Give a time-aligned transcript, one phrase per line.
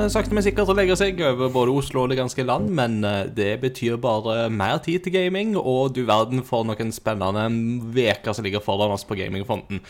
[0.00, 3.02] Begynner sakte, men sikkert å legge seg over både Oslo og det ganske land, men
[3.04, 7.42] eh, det betyr bare mer tid til gaming, og du verden for noen spennende
[7.92, 9.82] uker som ligger foran oss på gamingfronten.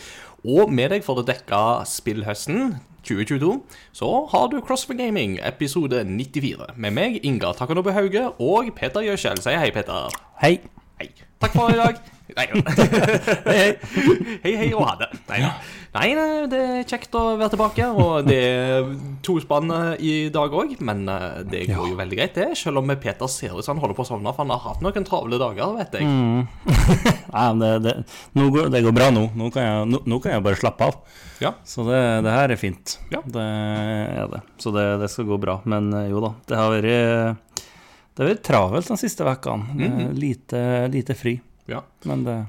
[0.43, 2.73] Og med deg for å dekke spillhøsten
[3.07, 3.55] 2022,
[3.95, 6.73] så har du CrossFit Gaming, episode 94.
[6.75, 9.39] Med meg, Inga Takanobbe Hauge, og Peter Gjøskjell.
[9.39, 10.11] Si hei, Peter.
[10.43, 10.57] Hei.
[10.99, 11.07] Hei.
[11.39, 12.03] Takk for i dag.
[12.35, 12.49] Nei,
[13.47, 13.71] hei, hei.
[14.43, 15.13] Hei, hei og ha det.
[15.31, 15.45] Nei,
[15.95, 18.91] nei, nei, det er kjekt å være tilbake, og det er
[19.25, 20.77] to spann eh, i dag òg.
[20.87, 22.47] Men eh, det går jo veldig greit, det.
[22.59, 24.85] Selv om Peter ser ut som han holder på å sovne, for han har hatt
[24.85, 26.07] noen travle dager, vet jeg.
[27.35, 29.25] Nei, men det, det, går, det går bra nå.
[29.35, 31.19] Nå kan jeg, nå, nå kan jeg bare slappe av.
[31.43, 31.53] Ja.
[31.67, 32.95] Så det, det her er fint.
[33.11, 33.21] Ja.
[33.25, 34.41] Det er det.
[34.61, 35.59] Så det, det skal gå bra.
[35.69, 37.67] Men eh, jo da, det har vært
[38.15, 39.75] Det har vært travelt de siste ukene.
[39.75, 40.09] Mhm.
[40.19, 41.39] lite, lite fri.
[41.71, 41.83] ja.
[42.07, 42.39] Men det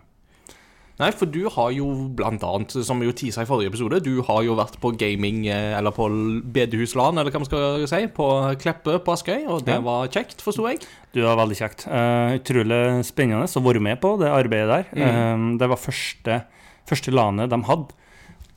[1.02, 4.20] Nei, for du har jo blant annet, som vi jo tisa i forrige episode, du
[4.28, 6.06] har jo vært på gaming, eh, eller på
[6.54, 8.26] bedehusland, eller hva man skal si, på
[8.62, 9.80] Kleppe på Askøy, og det Ja.
[9.80, 10.84] var kjekt, forsto jeg.
[11.12, 11.86] Du var veldig kjekt.
[11.88, 14.84] Uh, utrolig spennende å være med på det arbeidet der.
[14.94, 15.02] Mm.
[15.02, 16.44] Uh, det var første,
[16.86, 17.90] første lanet de hadde.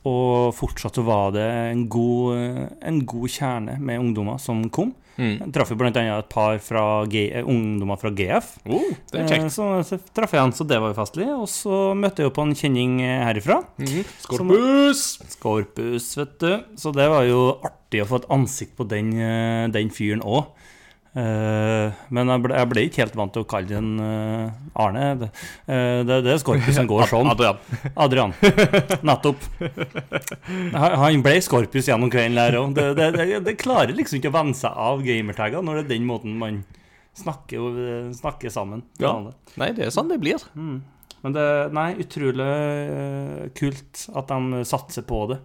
[0.06, 4.94] Og fortsatt så var det en god, en god kjerne med ungdommer som kom.
[5.16, 5.50] Mm.
[5.52, 8.50] Traff jo annet et par fra G, eh, ungdommer fra GF.
[8.68, 9.52] Oh, det er Eh, kjekt.
[9.54, 11.28] Så, så traff jeg han, så det var jo festlig.
[11.32, 13.62] Og så møtte jeg jo på en kjenning eh, herifra.
[13.80, 14.04] Mm.
[14.26, 15.04] Skorpus!
[15.36, 16.52] Skorpus, vet du.
[16.76, 19.14] Så det var jo artig å få et ansikt på den,
[19.72, 20.52] den fyren òg.
[21.16, 25.04] Men jeg ble, jeg ble ikke helt vant til å kalle den eh, Arne.
[25.22, 25.28] Det,
[25.64, 27.30] eh, det, det er Skorpus som går sånn.
[27.32, 27.60] Adrian.
[28.06, 28.34] Adrian.
[29.06, 29.46] Nettopp.
[30.76, 32.74] Han ble Skorpus gjennom kvelden der òg.
[32.76, 35.92] Det, det, det, det klarer liksom ikke å venne seg av gamertagger når det er
[35.94, 36.60] den måten man
[37.16, 38.84] snakker, snakker sammen.
[39.00, 39.16] Ja.
[39.56, 40.44] Nei, det er sånn det blir.
[41.24, 45.40] Men det nei, utrolig eh, kult at de satser på det.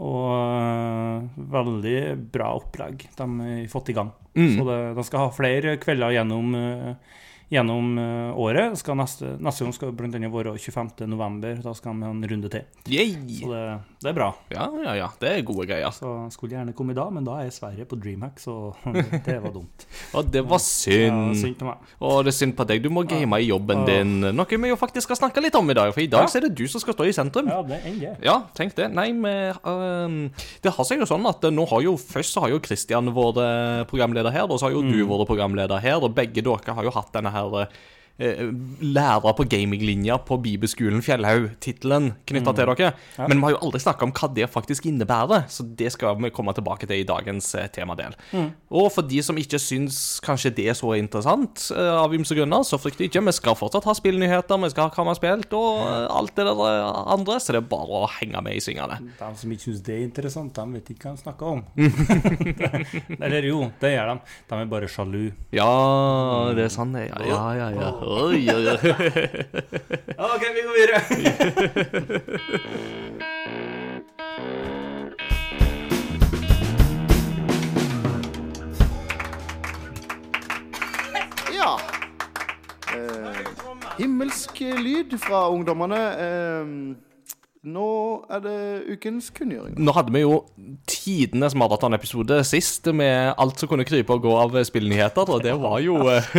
[0.00, 1.98] Og eh, veldig
[2.32, 4.12] bra opplegg de har fått i gang.
[4.32, 4.54] Mm.
[4.56, 7.18] Så det, de skal ha flere kvelder gjennom, eh,
[7.50, 8.76] gjennom eh, året.
[8.78, 10.20] Skal neste, neste gang skal bl.a.
[10.30, 11.06] være 25.
[11.10, 11.58] november.
[11.64, 12.66] Da skal vi ha en runde til.
[12.90, 13.14] Yay!
[13.40, 13.64] Så det,
[14.04, 14.28] det er bra.
[14.54, 15.08] Ja, ja, ja.
[15.20, 15.90] Det er gode greier.
[15.94, 18.56] Så skulle gjerne komme i dag, men da er jeg Sverige på Dreamhack, så
[19.26, 19.86] det var dumt.
[20.16, 21.36] Og det var Ja, synd.
[21.40, 21.90] synd på meg.
[22.06, 22.82] Og det er synd på deg.
[22.84, 24.14] Du må game i jobben din.
[24.36, 25.90] Noe vi jo faktisk skal snakke litt om i dag.
[25.96, 26.30] For i dag Ja.
[26.30, 27.50] så er det du som skal stå i sentrum.
[27.50, 28.16] Ja, det er jeg.
[28.26, 28.90] Ja, tenk det.
[28.94, 32.42] Nei, men uh, Det har seg jo sånn at eh, nå har jo Først så
[32.44, 35.98] har jo Christian vært eh, programleder her, og så har jo du vært programleder her,
[36.02, 37.68] og begge dere har jo hatt denne her eh,
[38.18, 42.90] Lærer på gaminglinja på Bibelskolen Fjellhaug-tittelen knytta til dere.
[43.16, 43.28] Ja.
[43.28, 46.32] Men vi har jo aldri snakka om hva det faktisk innebærer, så det skal vi
[46.34, 47.90] komme tilbake til i dagens temadel.
[47.90, 48.52] temadel.
[48.70, 52.62] Og for de som ikke syns kanskje det er så interessant, eh, av ymse grunner,
[52.66, 53.22] så frykt ikke.
[53.24, 56.34] Vi skal fortsatt ha spillnyheter, vi skal ha hva vi har spilt, og eh, alt
[56.36, 59.00] det der eh, andre, så det er bare å henge med i svingene.
[59.18, 61.64] De som ikke syns det er interessant, de vet ikke hva de snakker om.
[63.24, 64.36] Eller jo, det gjør de.
[64.50, 65.24] De er bare sjalu.
[65.54, 65.70] Ja,
[66.56, 67.10] det er sånn er.
[67.26, 67.90] Ja, ja, ja.
[68.02, 68.74] Oi, oi, oi.
[70.16, 71.00] OK, vi går videre.
[81.52, 81.80] Ja.
[82.94, 83.36] Eh,
[83.98, 86.00] himmelsk lyd fra ungdommene.
[86.20, 86.66] Eh,
[87.60, 87.86] nå
[88.32, 88.52] er det
[88.94, 89.74] ukens kunngjøring.
[89.84, 90.38] Nå hadde vi jo
[90.88, 95.76] tidenes maratonepisode sist med alt som kunne krype og gå av spillnyheter, og det var
[95.84, 96.30] jo eh,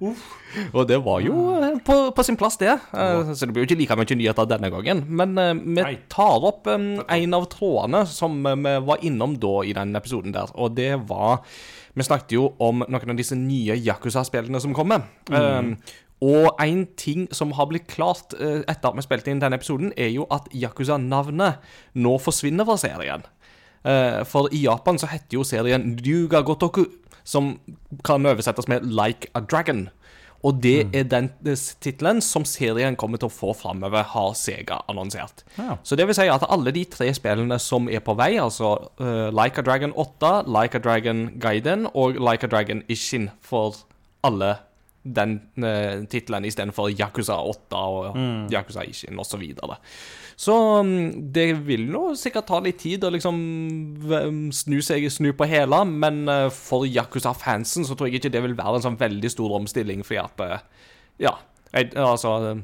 [0.72, 2.72] Og det var jo eh, på, på sin plass, det.
[2.72, 5.04] Eh, Så det blir jo ikke like mye nyheter denne gangen.
[5.12, 5.36] Men
[5.76, 10.48] vi tar opp en av trådene som vi var innom da i den episoden der,
[10.54, 11.42] og det var
[11.94, 15.04] Vi snakket jo om noen av disse nye Yakuza-spillene som kommer.
[15.30, 15.68] Eh,
[16.24, 19.92] og en ting som har blitt klart eh, etter at vi spilte inn denne episoden,
[19.96, 21.60] er jo at Yakuza-navnet
[22.00, 23.26] nå forsvinner fra serien.
[23.84, 26.86] Eh, For i Japan så heter jo serien Ryuga Gotoku,
[27.24, 27.58] som
[28.04, 29.88] kan oversettes med Like a Dragon.
[30.44, 34.82] Og det er den eh, tittelen som serien kommer til å få framover, har Sega
[34.92, 35.44] annonsert.
[35.56, 35.78] Ja.
[35.82, 39.30] Så det vil si at alle de tre spillene som er på vei, altså uh,
[39.32, 43.80] Like a Dragon 8, Like a Dragon Gaiden og Like a Dragon Ishin for
[44.24, 44.58] alle
[45.04, 48.18] den uh, tittelen istedenfor Yakuza 8 og
[48.52, 49.34] Yakuza Ishin osv.
[49.34, 49.76] Så, videre.
[50.36, 50.56] så
[50.86, 53.40] mm, det vil nå sikkert ta litt tid å liksom
[54.54, 58.56] snu, seg, snu på hele, men uh, for Yakuza-fansen så tror jeg ikke det vil
[58.58, 60.86] være en sånn veldig stor omstilling, fordi at uh,
[61.22, 61.36] Ja,
[61.74, 62.62] jeg, altså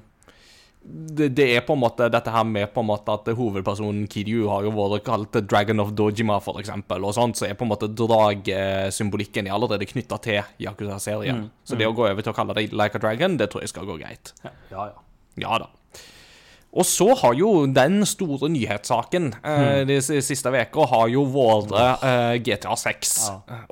[0.83, 4.47] det, det er på en måte dette her med på en måte at hovedpersonen Kiryu
[4.49, 7.73] har jo vært kalt Dragon of Dojima, for eksempel, og sånt, så er på en
[7.73, 11.49] måte dragsymbolikken er allerede knytta til Yakuza-serien.
[11.69, 13.75] Så det å gå over til å kalle det Like a Dragon, det tror jeg
[13.75, 14.33] skal gå greit.
[14.47, 14.97] Ja, ja.
[15.41, 15.69] Ja da.
[16.71, 21.73] Og så har jo den store nyhetssaken eh, de siste uka har jo vært
[22.07, 23.15] eh, GTA 6.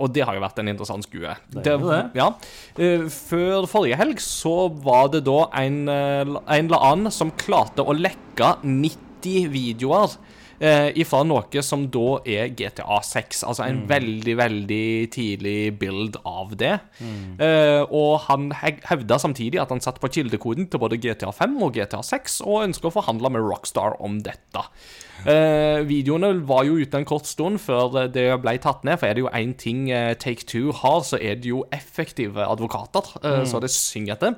[0.03, 1.37] Og det har jo vært en interessant skue.
[1.55, 2.01] Det jo det.
[2.19, 2.33] Ja.
[2.75, 7.87] Eh, før forrige helg så var det da en, eh, en eller annen som klarte
[7.87, 10.19] å lekke 90 videoer.
[10.59, 13.45] Eh, ifra noe som da er GTA 6.
[13.47, 16.75] Altså en veldig, veldig tidlig bild av det.
[17.39, 21.79] Eh, og han hevda samtidig at han satt på kildekoden til både GTA 5 og
[21.79, 24.67] GTA 6, og ønsker å forhandle med Rockstar om dette.
[25.27, 29.17] Eh, videoene var jo ute en kort stund før det ble tatt ned, for er
[29.17, 33.43] det jo én ting eh, Take Two har, så er det jo effektive advokater, eh,
[33.49, 34.37] så det synger etter.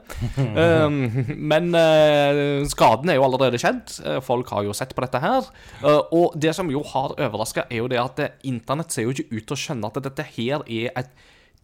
[0.50, 0.96] Um,
[1.36, 3.92] men eh, skaden er jo allerede skjedd.
[4.06, 5.50] Eh, folk har jo sett på dette her.
[5.84, 9.28] Eh, og det som jo har overraska, er jo det at internett ser jo ikke
[9.30, 11.12] ut til å skjønne at dette her er et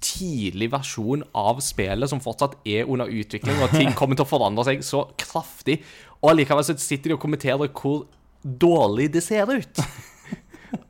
[0.04, 4.66] tidlig versjon av spillet som fortsatt er under utvikling, og ting kommer til å forandre
[4.68, 5.80] seg så kraftig.
[6.20, 8.04] Og allikevel sitter de og kommenterer hvor
[8.46, 9.84] dårlig det ser ut.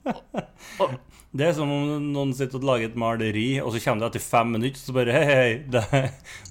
[1.36, 4.22] Det er som om noen sitter og lager et maleri, og så kommer det etter
[4.24, 5.82] fem minutter, så bare Hei, hei, det,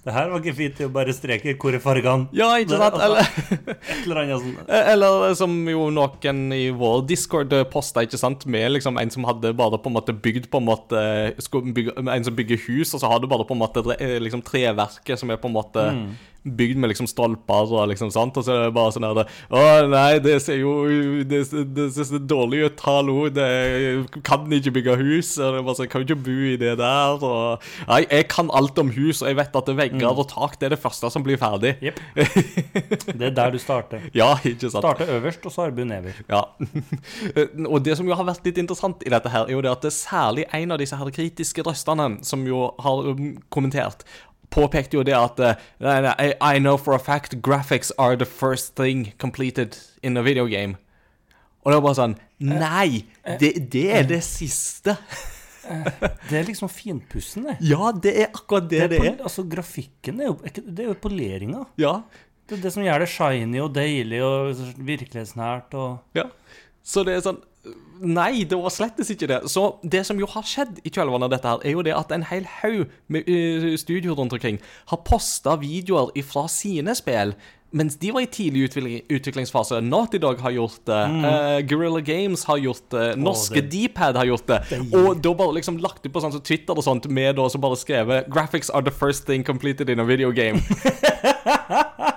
[0.06, 1.56] det her var ikke fint, til å bare streke.
[1.62, 2.30] Hvor er fargene?
[2.38, 3.00] Ja, ikke sant?
[3.00, 8.20] altså, Eller, Et eller annet sånn eller som jo noen i vår discord posta, ikke
[8.22, 11.02] sant, med liksom en som hadde bare på en måte bygd på en måte
[11.66, 13.86] bygge, En som bygger hus, og så har du bare på en måte
[14.22, 15.90] liksom treverket som er på en måte
[16.46, 19.64] bygd med liksom stolper og liksom sant, og så er det bare sånn her Å
[19.90, 20.76] nei, det ser jo
[21.26, 21.42] Det,
[21.76, 23.50] det ser dårlig ut, hallo, det
[24.26, 27.26] kan ikke bygge hus, og det er bare sånn, kan ikke bo i det der,
[27.26, 30.70] og Nei, jeg kan alt om hus, og jeg vet at vegger og tak, det
[30.70, 31.76] er det første som blir ferdig.
[31.84, 32.00] Yep.
[32.16, 34.06] Det er der du starter.
[34.16, 34.84] Ja, ikke sant?
[34.84, 36.22] Starter øverst, og så arbeider du nedover.
[36.30, 36.44] Ja.
[37.74, 39.84] og det som jo har vært litt interessant i dette her, er jo det at
[39.86, 44.06] det er særlig en av disse her kritiske røstene som jo har um, kommentert,
[44.54, 45.54] påpekte jo det at uh,
[46.20, 50.46] I, I know for a fact graphics are the first thing completed in a video
[50.48, 50.78] game.
[51.66, 53.06] Og det var bare sånn Nei!
[53.40, 54.98] Det, det er det siste.
[55.66, 57.56] Det er liksom finpussen, det.
[57.66, 59.16] Ja, det er akkurat det det pol- er.
[59.26, 61.64] Altså, grafikken er jo, er det er jo poleringa.
[61.82, 61.96] Ja.
[62.46, 66.28] Det er det som gjør det shiny og deilig og virkelighetsnært og Ja.
[66.86, 67.40] Så det er sånn
[68.06, 69.40] Nei, det var slettes ikke det.
[69.52, 72.12] Så det som jo har skjedd i kjølvannet av dette, her, er jo det at
[72.12, 74.60] en hel haug med uh, studioer rundt omkring
[74.92, 77.36] har posta videoer fra sine spill.
[77.76, 78.70] Mens de var i tidlig
[79.12, 79.82] utviklingsfase.
[79.84, 81.02] Naughty Dog har gjort det.
[81.28, 83.18] eh, Guerrilla Games har gjort det.
[83.20, 84.62] Norske oh, Dpad har gjort det.
[84.96, 87.64] Og da bare liksom lagt ut på sånn som Twitter og sånt med da som
[87.66, 90.64] bare skrevet 'Graphics are the first thing completed in a video game'.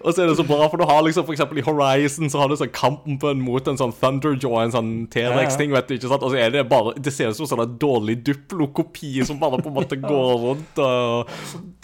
[0.00, 2.40] Og så er det så bra, for du har liksom for eksempel i Horizon så
[2.40, 6.26] har du sånn kampen mot en sånn Thunderjaw, en sånn T-rex-ting, vet du, ikke sant?
[6.26, 9.60] Og så er det bare Det ser ut som sånn en dårlig Duplo-kopi som bare
[9.62, 11.32] på en måte går rundt og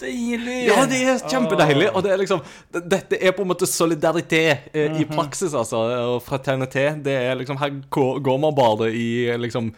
[0.02, 0.58] Deilig!
[0.68, 2.42] Ja, det er kjempedeilig, og det er liksom
[2.72, 5.82] Dette er på en måte solidaritet eh, i praksis, altså,
[6.16, 7.02] og fraternitet.
[7.04, 9.08] Det er liksom Her går, går man bare i
[9.40, 9.72] liksom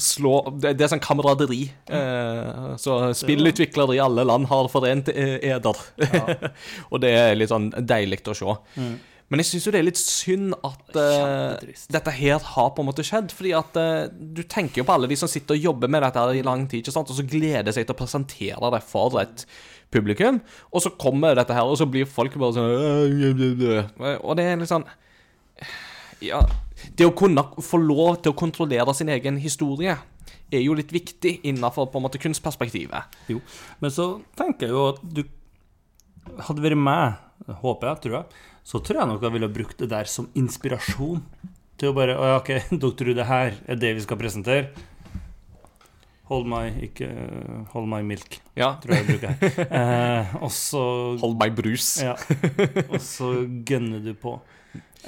[0.00, 1.66] Slå Det, det er sånn kameraderi.
[1.92, 5.80] Eh, så spillutviklere i alle land har forent eh, eder.
[6.90, 8.54] og det er litt sånn deilig å se.
[9.32, 12.88] Men jeg syns jo det er litt synd at uh, dette her har på en
[12.90, 13.30] måte skjedd.
[13.32, 16.20] Fordi at uh, du tenker jo på alle de som sitter og jobber med dette
[16.20, 17.08] her i lang tid, ikke sant?
[17.08, 19.46] og så gleder seg til å presentere det for et
[19.92, 20.42] publikum.
[20.68, 24.72] Og så kommer dette her, og så blir folk bare sånn Og det er litt
[24.72, 24.84] sånn
[26.20, 26.44] Ja.
[26.98, 29.96] Det å kunne få lov til å kontrollere sin egen historie
[30.52, 33.16] er jo litt viktig innenfor på en måte kunstperspektivet.
[33.32, 33.40] Jo.
[33.80, 34.06] Men så
[34.38, 35.22] tenker jeg jo at du
[36.46, 37.18] hadde vært meg,
[37.62, 41.22] håper jeg, tror jeg, så tror jeg nok jeg ville brukt det der som inspirasjon.
[41.80, 42.50] Til å bare Å ja, OK,
[42.82, 44.68] dere tror det her er det vi skal presentere?
[46.30, 47.08] Hold my ikke
[47.74, 48.76] Hold my milk, Ja.
[48.80, 49.34] tror jeg bruker.
[49.80, 50.82] Eh, og så
[51.20, 51.96] Hold meg brus.
[52.04, 52.14] Ja.
[52.92, 53.32] Og så
[53.68, 54.36] gønner du på.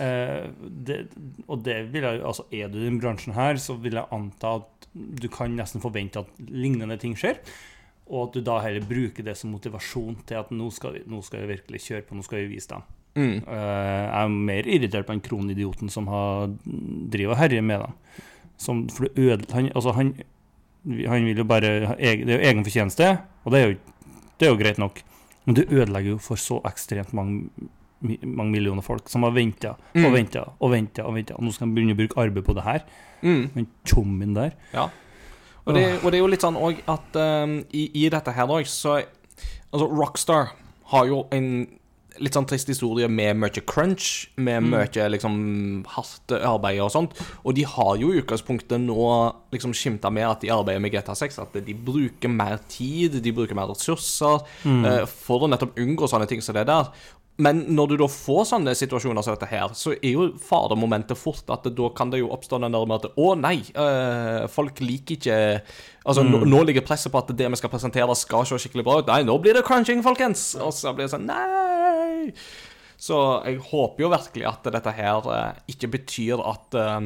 [0.01, 0.97] Eh, det,
[1.47, 4.57] og det vil jeg Altså, er du i den bransjen her, så vil jeg anta
[4.61, 7.41] at du kan nesten forvente at lignende ting skjer.
[8.11, 11.23] Og at du da heller bruker det som motivasjon til at nå skal vi, nå
[11.25, 12.85] skal vi virkelig kjøre på, nå skal vi vise dem.
[13.15, 13.39] Mm.
[13.47, 17.99] Eh, jeg er mer irritert på den kronidioten som har driver og herjer med dem.
[18.61, 20.13] Som, for det øde, han, altså han,
[20.85, 23.09] han vil jo bare Det er jo egen fortjeneste,
[23.45, 25.01] og det er, jo, det er jo greit nok.
[25.45, 27.49] Men det ødelegger jo for så ekstremt mange,
[28.05, 30.13] mange millioner folk som har venta og Mm.
[30.13, 31.03] venta og venta.
[31.09, 32.85] Og og nå skal de begynne å bruke arbeid på det her.
[33.23, 33.51] Mm.
[33.55, 34.53] Den tjommien der.
[34.73, 34.89] Ja.
[35.67, 38.47] Og det, og det er jo litt sånn òg at um, i, i dette her
[38.47, 39.03] òg, så
[39.75, 40.53] Altså, Rockstar
[40.93, 41.67] har jo en
[42.23, 47.17] litt sånn trist historie med mye crunch, med mye liksom hardt arbeid og sånt.
[47.43, 51.41] Og de har jo i utgangspunktet nå liksom skimta med at de arbeider med GTA6,
[51.43, 56.29] at de bruker mer tid, de bruker mer ressurser, eh, for å nettopp unngå sånne
[56.31, 56.93] ting som det der.
[57.37, 61.49] Men når du da får sånne situasjoner som dette her, så er jo fadermomentet fort
[61.51, 65.17] at da kan det jo oppstå den der med at Å, nei, øh, folk liker
[65.17, 65.39] ikke
[66.07, 68.99] Altså, nå, nå ligger presset på at det vi skal presentere, skal se skikkelig bra
[69.01, 69.09] ut.
[69.11, 70.53] Nei, nå blir det crunching, folkens!
[70.63, 72.31] Og så blir det sånn Nei!
[73.05, 77.01] Så jeg håper jo virkelig at dette her eh, ikke betyr at eh,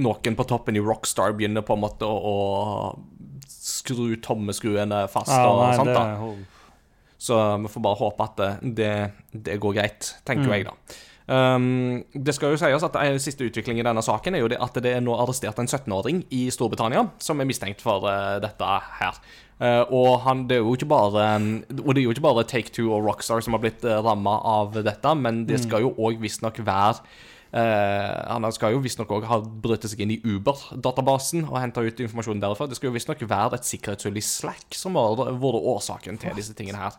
[0.00, 5.44] noen på toppen i Rockstar begynner på en måte å, å skru tommeskruene fast Ja,
[5.50, 5.90] og nei, sånt.
[5.92, 6.06] det da.
[6.14, 6.46] er hold-
[7.18, 7.34] Så
[7.64, 8.92] vi får bare håpe at det, det,
[9.34, 10.52] det går greit, tenker Mm.
[10.54, 10.76] jeg da.
[11.28, 14.56] Um, det skal jo sies at den siste utvikling i denne saken er jo det
[14.64, 18.64] at det er nå arrestert en 17-åring i Storbritannia som er mistenkt for uh, dette
[19.02, 19.18] her.
[19.60, 23.04] Uh, og han, det bare um, Og det er jo ikke bare Take Two og
[23.04, 26.94] Rockstar som har blitt uh, ramma av dette, men det skal jo òg visstnok være
[26.94, 27.02] eh,
[27.52, 32.42] Han skal jo visstnok òg ha brutt seg inn i Uber-databasen og henta ut informasjon
[32.42, 32.68] derfra.
[32.68, 36.56] Det skal jo visstnok være et sikkerhetshull i Slack som har vært årsaken til disse
[36.58, 36.98] tingene her.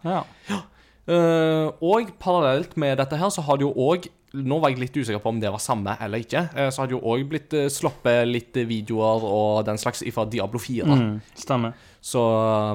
[0.50, 0.64] Ja.
[1.10, 4.94] Uh, og parallelt med dette her, så har det jo òg Nå var jeg litt
[4.94, 6.44] usikker på om det var samme eller ikke.
[6.54, 10.28] Uh, så har det jo òg blitt uh, sluppet litt videoer og den slags fra
[10.30, 10.86] Diablo 4.
[10.86, 11.74] Mm, stemmer.
[11.98, 12.22] Så,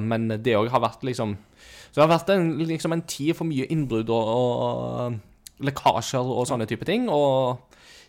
[0.03, 1.37] men det òg har vært liksom
[1.93, 5.21] Så det har vært en, liksom en tid for mye innbrudd og, og
[5.63, 7.07] lekkasjer og sånne type ting.
[7.13, 7.61] Og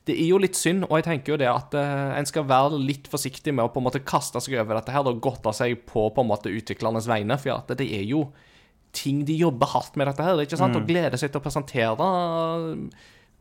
[0.06, 2.78] det er jo litt synd, og jeg tenker jo det at eh, en skal være
[2.78, 5.80] litt forsiktig med å på en måte kaste seg over dette her og godte seg
[5.90, 8.28] på på en måte utviklernes vegne, for at det er jo
[8.96, 10.78] ting de jobber hardt med dette her, ikke sant?
[10.78, 12.06] og gleder seg til å presentere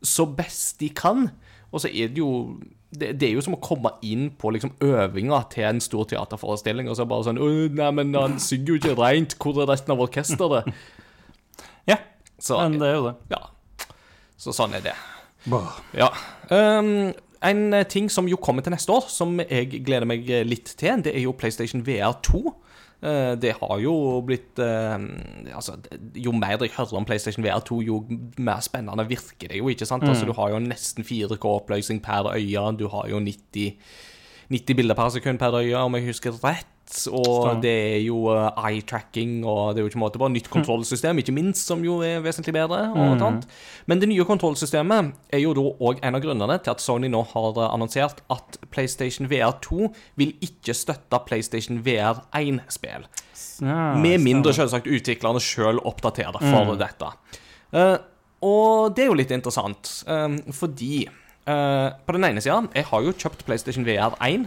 [0.04, 1.28] så best de kan.
[1.70, 2.56] Og så er det jo
[2.94, 6.86] det, det er jo som å komme inn på liksom øvinga til en stor teaterforestilling,
[6.90, 9.34] og så bare sånn «Åh, Nei, men han synger jo ikke reint.
[9.42, 10.70] Hvor er resten av orkesteret?
[11.90, 11.98] Ja,
[12.40, 13.14] Så, men det er jo det.
[13.34, 13.40] ja.
[14.44, 14.96] Så sånn er det.
[15.96, 16.10] Ja.
[16.52, 17.12] Um,
[17.44, 20.70] en eh, ting som jo kommer til neste år, som jeg gleder meg eh, litt
[20.80, 22.42] til, det er jo PlayStation VR 2.
[23.04, 23.92] Eh, Det har jo
[24.24, 24.94] blitt eh,
[25.52, 25.76] Altså,
[26.16, 28.00] jo mer jeg hører om PlayStation VR 2, jo
[28.38, 30.06] mer spennende virker det jo, ikke sant?
[30.08, 33.76] Altså, du har jo nesten 4K-oppløsning per øye, du har jo 90
[34.52, 36.68] 90 bilder per sekund per øye, om jeg husker rett.
[37.10, 37.60] Og Stemmer.
[37.62, 40.28] det er jo eh, eye-tracking, og det er jo ikke måte på.
[40.30, 42.80] Nytt kontrollsystem, ikke minst, som jo er vesentlig bedre.
[43.20, 43.48] sånt.
[43.90, 47.24] Men det nye kontrollsystemet er jo da òg en av grunnene til at Sony nå
[47.34, 53.08] har eh, annonsert at PlayStation VR 2 vil ikke støtte PlayStation VR 1-spill.
[53.62, 57.10] Ja, Med mindre selvsagt utviklerne sjøl oppdaterer for dette.
[57.74, 57.98] Uh,
[58.44, 61.06] og det er jo litt interessant, um, fordi
[61.46, 64.46] uh, På den ene sida, jeg har jo kjøpt PlayStation VR 1,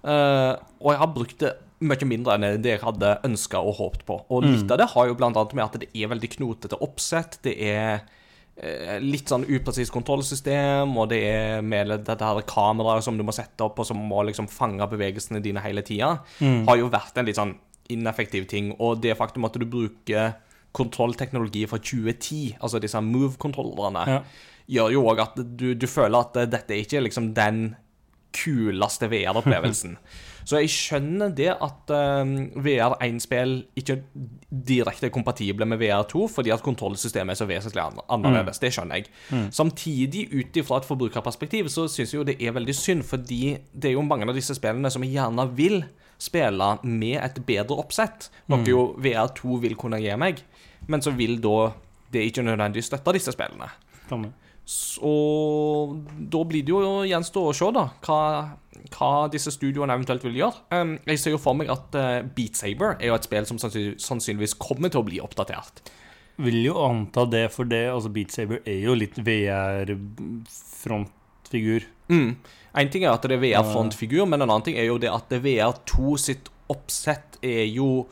[0.00, 4.02] Uh, og jeg har brukt det mye mindre enn det jeg hadde ønska og håpet
[4.08, 4.18] på.
[4.30, 7.38] Og litt av det har jo annet med at det er veldig knotete oppsett.
[7.46, 8.02] Det er
[8.60, 13.32] eh, litt sånn upresist kontrollsystem, og det er med dette her kameraet som du må
[13.32, 17.26] sette opp, og som må liksom fange bevegelsene dine hele tida, har jo vært en
[17.30, 17.56] litt sånn
[17.90, 18.74] ineffektiv ting.
[18.78, 20.34] Og det faktum at du bruker
[20.76, 24.20] kontrollteknologi fra 2010, altså disse move-kontrollerne, Ja.
[24.70, 27.74] gjør jo òg at du, du føler at dette er ikke liksom den
[28.36, 29.96] kuleste VR-opplevelsen.
[30.50, 34.00] Så jeg skjønner det at um, VR1-spill ikke
[34.50, 38.08] direkte er kompatible med VR2, fordi at kontrollsystemet er så vesentlig annerledes.
[38.16, 38.58] annerledes.
[38.58, 39.12] Det skjønner jeg.
[39.54, 43.92] Samtidig, ut ifra et forbrukerperspektiv, så syns jeg jo det er veldig synd, fordi det
[43.92, 45.84] er jo mange av disse spillene som jeg gjerne vil
[46.20, 50.42] spille med et bedre oppsett, noe jo VR2 vil kunne gi meg,
[50.90, 51.70] men så vil da
[52.10, 53.70] det ikke nødvendigvis støtte disse spillene.
[54.08, 54.34] Stemmer.
[54.70, 55.10] Så
[56.30, 58.18] da blir det jo gjenstå å se, da, hva,
[58.94, 60.60] hva disse studioene eventuelt vil gjøre.
[60.70, 63.58] Um, jeg ser jo for meg at uh, Beat Saber er jo et spill som
[63.58, 65.74] sannsyn- sannsynligvis kommer til å bli oppdatert.
[66.40, 71.82] Vil jo anta det, for det altså Beat Saber er jo litt VR-frontfigur.
[72.12, 72.30] Mm.
[72.80, 75.26] En ting er at det er VR-frontfigur, men en annen ting er jo det at
[75.34, 78.06] det VR2 sitt oppsett er jo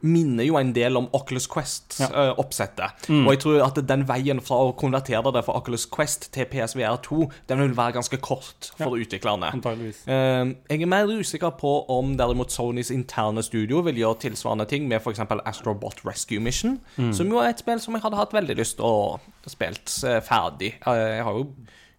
[0.00, 3.08] minner jo en del om Oculus Quest-oppsettet.
[3.10, 7.00] Og jeg tror at den veien fra å konvertere det fra Oculus Quest til PSVR
[7.04, 9.52] 2, den vil være ganske kort for utviklerne.
[9.58, 10.02] Antageligvis.
[10.08, 14.88] Eh, jeg er mer usikker på om derimot Sonys interne studio vil gjøre tilsvarende ting
[14.90, 15.22] med f.eks.
[15.44, 16.78] Astrobot Rescue Mission,
[17.12, 20.20] som jo er et spill som jeg hadde hatt veldig lyst til å spilt eh,
[20.24, 20.74] ferdig.
[20.86, 21.46] Eh, jeg har jo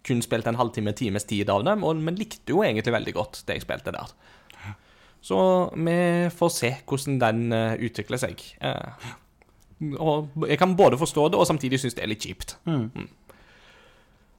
[0.06, 3.60] kun spilt en halvtime, times tid av det, men likte jo egentlig veldig godt det
[3.60, 4.14] jeg spilte der.
[5.22, 5.38] Så
[5.78, 5.96] vi
[6.34, 8.42] får se hvordan den eh, utvikler seg.
[8.58, 9.10] Eh,
[9.98, 12.56] og jeg kan både forstå det og samtidig synes det er litt kjipt.
[12.66, 13.08] Mm.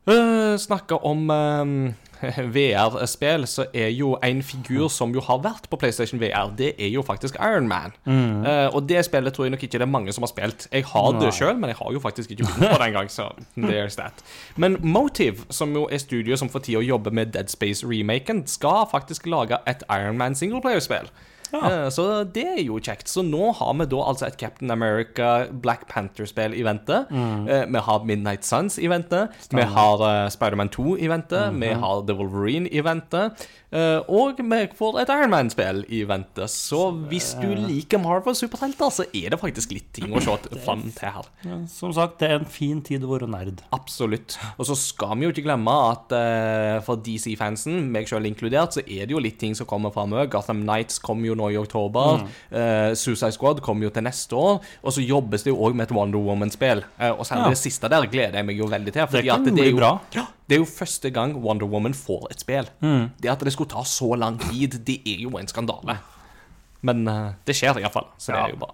[0.04, 1.94] Uh, snakke om eh,
[2.56, 6.92] VR-spill, så er jo en figur som jo har vært på PlayStation VR, det er
[6.94, 7.94] jo faktisk Iron Man.
[8.06, 10.68] Eh, og det spillet tror jeg nok ikke det er mange som har spilt.
[10.72, 13.12] Jeg har det sjøl, men jeg har jo faktisk ikke begynt på det engang.
[13.12, 13.30] Så
[13.70, 14.24] there's that.
[14.56, 19.28] Men Motive, som jo er studioet som for tida jobber med Dead Space-remaken, skal faktisk
[19.28, 21.10] lage et Iron Man singleplayer-spill.
[21.54, 23.08] Eh, Så det er jo kjekt.
[23.12, 27.04] Så nå har vi da altså et Captain America Black Panther-spill i vente.
[27.12, 27.46] Mm.
[27.74, 29.28] Vi har Midnight Suns i vente.
[29.54, 31.44] Vi har uh, Spiderman 2 i vente.
[31.60, 33.30] Vi har The Wolverine i vente.
[33.74, 36.46] Eh, og vi får et Iron Man-spill i vente.
[36.52, 40.84] Så hvis du liker Marvel superhelter, så er det faktisk litt ting å se fram
[40.94, 41.30] til her.
[41.72, 43.64] Som sagt, det er en fin tid å være nerd.
[43.74, 44.38] Absolutt.
[44.60, 48.84] Og så skal vi jo ikke glemme at eh, for DC-fansen, meg selv inkludert, så
[48.86, 50.30] er det jo litt ting som kommer framover.
[50.34, 52.28] Gotham Nights kommer jo nå i oktober.
[52.54, 54.62] Eh, Suicide Squad kommer jo til neste år.
[54.84, 56.86] Og så jobbes det jo òg med et Wonder Woman-spill.
[57.00, 57.50] Eh, og særlig Ja.
[57.58, 59.08] det siste der gleder jeg meg jo veldig til.
[59.10, 59.92] fordi kan at det bli er jo, bra.
[60.16, 62.70] Ja, det er jo første gang Wonder Woman får et spill.
[62.84, 63.12] Mm.
[63.22, 65.98] Det at det skulle ta så lang tid, det er jo en skandale.
[66.84, 68.74] Men uh, det skjer iallfall, så det er jo bra.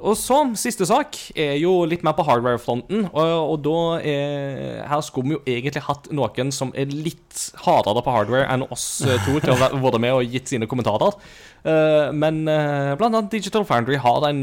[0.00, 3.06] Og så, siste sak, er jo litt mer på hardware-fronten.
[3.10, 8.02] Og, og da er, Her skulle vi jo egentlig hatt noen som er litt hardere
[8.04, 11.14] på hardware enn oss eh, to til å ha vært med og gitt sine kommentarer.
[11.60, 14.42] Eh, men eh, blant annet Digital Foundry har en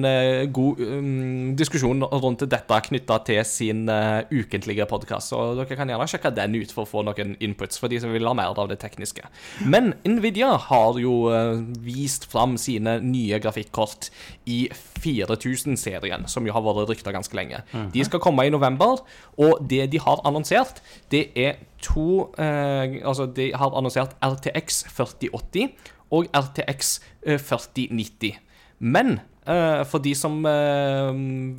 [0.54, 5.34] god um, diskusjon rundt dette knytta til sin uh, ukentlige podkast.
[5.36, 8.14] Og dere kan gjerne sjekke den ut for å få noen inputs for de som
[8.14, 9.26] vil ha mer av det tekniske.
[9.66, 14.12] Men Nvidia har jo uh, vist fram sine nye grafikkort
[14.48, 14.68] i
[15.04, 17.62] 4000-serien, som jo har vært rykta ganske lenge.
[17.94, 19.04] De skal komme i november,
[19.38, 20.82] og det de har annonsert,
[21.14, 25.70] det er to eh, Altså, de har annonsert RTX 4080
[26.16, 28.38] og RTX eh, 4090.
[28.80, 31.12] Men eh, for de som eh,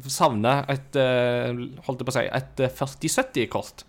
[0.09, 3.85] savner et eh, Holdt jeg på å si et eh, 4070-kort,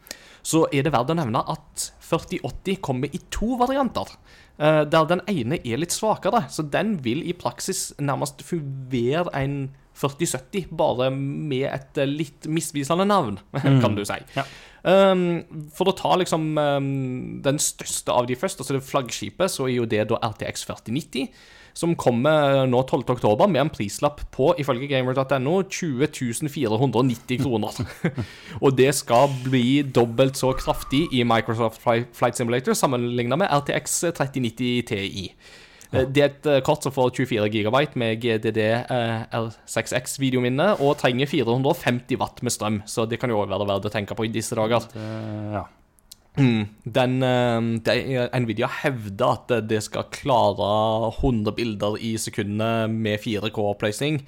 [0.50, 4.08] så er det verdt å nevne at 4080 kommer i to varianter.
[4.60, 9.60] Eh, der den ene er litt svakere, så den vil i praksis nærmest være en
[10.00, 13.40] 4070, bare med et eh, litt misvisende navn,
[13.84, 14.20] kan du si.
[14.38, 14.46] Ja.
[14.80, 15.42] Um,
[15.76, 16.92] for å ta liksom um,
[17.44, 21.28] den største av de først, altså det flaggskipet, så er jo det da RTX 4090,
[21.78, 23.04] som kommer nå 12.
[23.16, 27.80] oktober med en prislapp på, ifølge gamer.no, 20 490 kroner.
[28.64, 34.86] og det skal bli dobbelt så kraftig i Microsoft Flight Simulator sammenlignet med RTX 3090
[34.90, 35.30] Ti.
[35.92, 40.76] Eh, Det er et eh, kort som får 24 GB med GDD eh, R6X videominne
[40.78, 44.18] og trenger 450 watt med strøm, så det kan jo også være verdt å tenke
[44.18, 44.86] på i disse dager.
[44.94, 45.10] Det,
[45.56, 45.66] ja.
[46.38, 47.96] Mm, Den, eh, det,
[48.44, 54.22] Nvidia hevder at det skal klare 100 bilder i sekundet med 4K-oppløsning.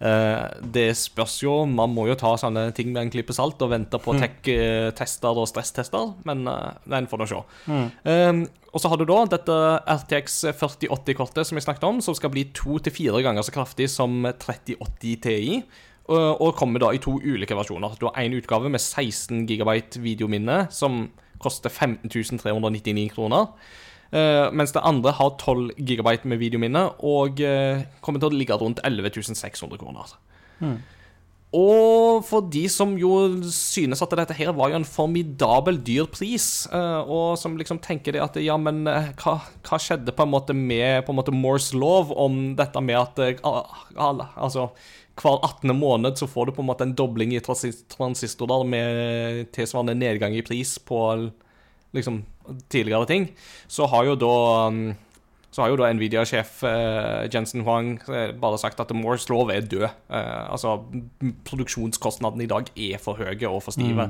[0.00, 3.70] Eh, Det spørs jo, man må jo ta sånne ting med en klype salt og
[3.70, 7.40] vente på tech-tester og stresstester, men eh, den får nå se.
[8.04, 12.30] Eh, Og så har du da dette RTX 4080-kortet som jeg snakket om, som skal
[12.34, 15.62] bli to til fire ganger så kraftig som 3080 Ti.
[16.10, 17.94] Og kommer da i to ulike versjoner.
[17.96, 21.06] Du har én utgave med 16 GB videominne, som
[21.44, 22.08] koster 15
[22.40, 23.52] 399 kroner.
[24.14, 28.58] Uh, mens det andre har 12 GB med videominne og uh, kommer til å ligge
[28.60, 30.12] rundt 11 600 kroner.
[31.54, 33.10] Og for de som jo
[33.54, 38.14] synes at dette her var jo en formidabel dyr pris, uh, og som liksom tenker
[38.14, 41.72] det at ja, men hva, hva skjedde på en måte med på en måte Moores
[41.74, 43.66] lov om dette med at al-
[43.98, 44.68] al- altså
[45.20, 45.70] hver 18.
[45.78, 50.42] måned så får du på en måte en dobling i transistorer med tilsvarende nedgang i
[50.46, 51.00] pris på
[51.94, 52.24] liksom
[52.68, 53.28] tidligere ting,
[53.70, 54.36] så har jo da
[54.68, 54.94] um,
[55.54, 59.62] så har jo da Nvidia-sjef eh, Jensen Huang eh, bare sagt at Moores lov er
[59.62, 59.84] død.
[59.86, 60.80] Eh, altså,
[61.46, 64.08] produksjonskostnadene i dag er for høye og for stive.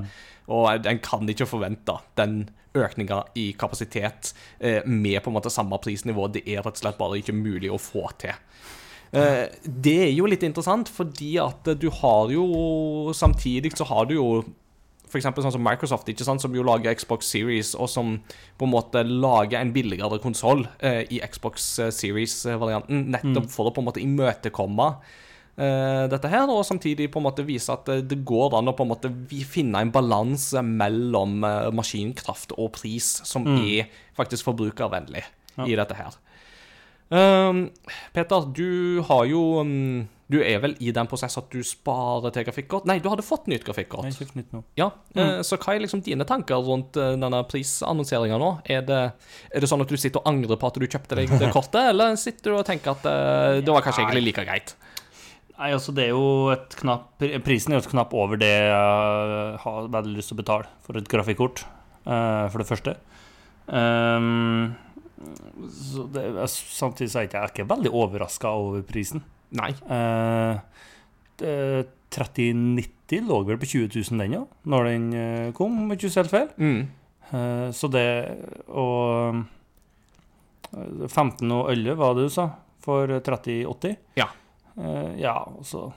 [0.49, 5.77] Og en kan ikke forvente den økninga i kapasitet eh, med på en måte samme
[5.85, 6.31] prisnivå.
[6.33, 8.33] Det er rett og slett bare ikke mulig å få til.
[9.15, 14.17] Eh, det er jo litt interessant, fordi at du har jo Samtidig så har du
[14.17, 14.29] jo
[15.19, 18.17] eksempel sånn som Microsoft, ikke sant, som jo lager Xbox Series, og som
[18.59, 23.75] på en måte lager en billigere konsoll eh, i Xbox eh, Series-varianten, nettopp for å
[23.75, 24.89] på en måte imøtekomme
[25.57, 28.77] eh, dette her, og samtidig på en måte vise at eh, det går an å
[28.77, 29.13] på en måte
[29.51, 31.39] finne en balanse mellom
[31.75, 35.25] maskinkraft og pris som er faktisk forbrukervennlig
[35.69, 36.17] i dette her.
[37.15, 37.69] Um,
[38.15, 42.47] Peter, du har jo um, Du er vel i den prosess at du sparer til
[42.49, 42.89] grafikkort?
[42.91, 44.09] Nei, du hadde fått nytt grafikkort.
[44.09, 44.63] Jeg har kjøpt nytt nå.
[44.81, 48.51] Ja, eh, Så hva er liksom dine tanker rundt uh, denne prisannonseringa nå?
[48.65, 49.03] Er det,
[49.53, 51.93] er det sånn at du sitter og angrer på at du kjøpte deg det kortet,
[51.93, 54.75] eller sitter du og tenker at uh, det var kanskje egentlig like greit?
[55.55, 59.59] Nei, altså det er jo et knapp Prisen er jo et knapp over det jeg
[59.63, 61.63] har veldig lyst til å betale for et grafikkort,
[62.03, 62.97] for det første.
[63.71, 64.94] Ehm, så
[66.15, 69.23] det, samtidig så er jeg ikke veldig overraska over prisen.
[69.55, 69.71] Nei.
[69.89, 70.59] Eh,
[71.39, 76.13] det- 3090 lå vel på 20 000 den òg, når den eh, kom, om ikke
[76.15, 76.49] helt feil.
[76.63, 76.85] Mm.
[77.35, 78.05] Eh, så det
[78.71, 79.41] Og
[80.73, 82.51] eh, 15 og 11, var det du sa?
[82.85, 83.97] for 3080.
[84.21, 84.27] Ja.
[84.77, 85.93] Eh, ja, altså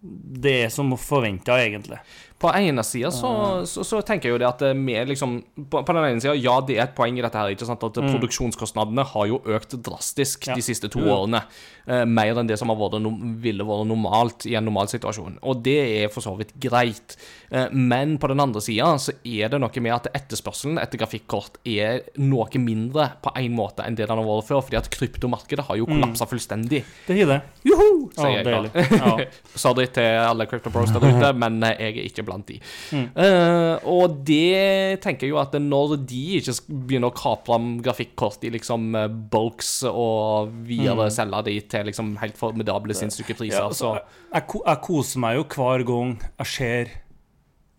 [0.00, 1.98] Det er som forventa, egentlig.
[2.42, 3.32] På ene sida så,
[3.68, 5.36] så, så tenker jeg jo det at eh, vi liksom
[5.70, 7.84] På, på den ene sida, ja, det er et poeng i dette her, ikke sant,
[7.86, 10.56] at produksjonskostnadene har jo økt drastisk Ja.
[10.58, 11.12] de siste to jo.
[11.14, 11.42] årene.
[11.86, 12.98] Eh, mer enn det som har vært,
[13.42, 15.38] ville vært normalt i en normal situasjon.
[15.42, 17.16] Og det er for så vidt greit.
[17.50, 21.58] Eh, men på den andre sida så er det noe med at etterspørselen etter grafikkort
[21.68, 25.66] er noe mindre på en måte enn det den har vært før, fordi at kryptomarkedet
[25.68, 26.82] har jo kollapsa fullstendig.
[27.06, 27.40] Det har det.
[27.68, 27.90] Joho!
[28.16, 28.86] Sier oh, jeg da.
[28.96, 29.14] Ja.
[29.64, 32.58] Sorry til alle Crypto Bros der ute, men eh, jeg er ikke blant de.
[32.92, 33.06] Mm.
[33.16, 38.44] Uh, og det tenker jeg jo at når de ikke begynner å kapre om grafikkort
[38.46, 43.58] i liksom eh, bulks og videre selge de til liksom helt formidable sinnssyke priser, Mm.
[43.58, 46.92] Ja, altså, så jeg, jeg, koser meg jo hver gang jeg ser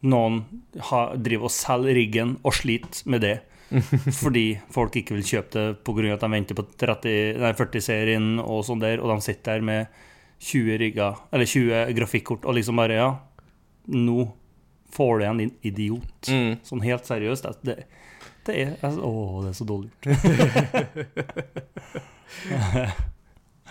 [0.03, 0.41] noen
[0.89, 3.35] ha, driver og selge riggen og sliter med det.
[4.21, 6.13] Fordi folk ikke vil kjøpe det pga.
[6.13, 10.01] at de venter på 40-serien og sånn der, og de sitter der med
[10.43, 13.09] 20 rigger, eller 20 grafikkort og liksom bare Ja,
[13.87, 14.27] nå
[14.93, 16.29] får du igjen, din idiot.
[16.29, 16.53] mm.
[16.67, 17.43] Sånn helt seriøst.
[17.63, 17.75] Det, det,
[18.47, 19.89] det er altså, Å, det er så dårlig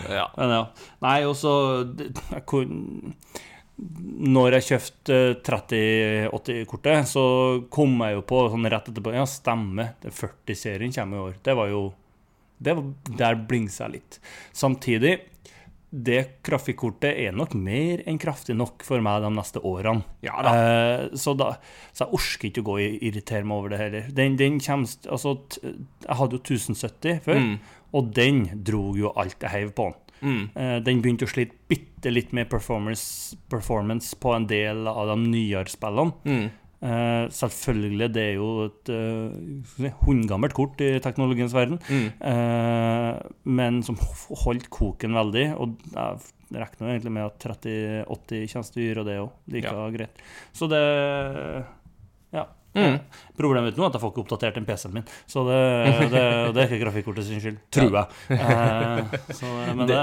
[0.08, 0.26] ja.
[0.36, 0.62] Men ja.
[1.04, 1.52] Nei, og så
[4.32, 7.24] Når jeg kjøpte 3080-kortet, så
[7.72, 9.94] kom jeg jo på sånn rett etterpå Ja, stemmer.
[10.02, 11.34] det 40-serien kommer i år.
[11.42, 11.82] Det var jo
[12.62, 12.84] det var,
[13.18, 14.20] Der blingsa jeg litt.
[14.54, 15.16] Samtidig,
[15.92, 20.00] det grafikkortet er nok mer enn kraftig nok for meg de neste årene.
[20.24, 20.52] Ja da.
[20.56, 21.50] Eh, så, da,
[21.92, 24.06] så jeg orker ikke å gå og irritere meg over det heller.
[24.16, 27.58] Den, den kommer Altså, jeg hadde jo 1070 før, Mm.
[27.92, 29.98] og den dro jo alt jeg heiv på den.
[30.22, 30.42] Mm.
[30.56, 35.16] Eh, den begynte å slite bitte litt med performance, performance på en del av de
[35.28, 36.14] nyere spillene.
[36.24, 36.50] Mm.
[36.82, 39.30] Eh, selvfølgelig, det er jo et uh,
[39.78, 42.08] hundegammelt hundgammelt kort i teknologiens verden, Mm.
[42.18, 43.94] Uh, men som
[44.42, 45.44] holdt koken veldig.
[45.62, 46.18] Og jeg
[46.52, 49.86] regner egentlig med at 3080 kommer til å gjøre det òg, like Ja.
[49.94, 50.24] greit.
[50.52, 50.82] Så det
[52.34, 52.46] Ja.
[52.74, 52.98] Mm.
[53.36, 55.58] Problemet mitt nå er at jeg får ikke oppdatert den PC-en min, så det,
[56.14, 56.22] det,
[56.56, 58.06] det er ikke grafikkortet sin skyld, tror jeg.
[58.32, 59.98] Eh, så, men det,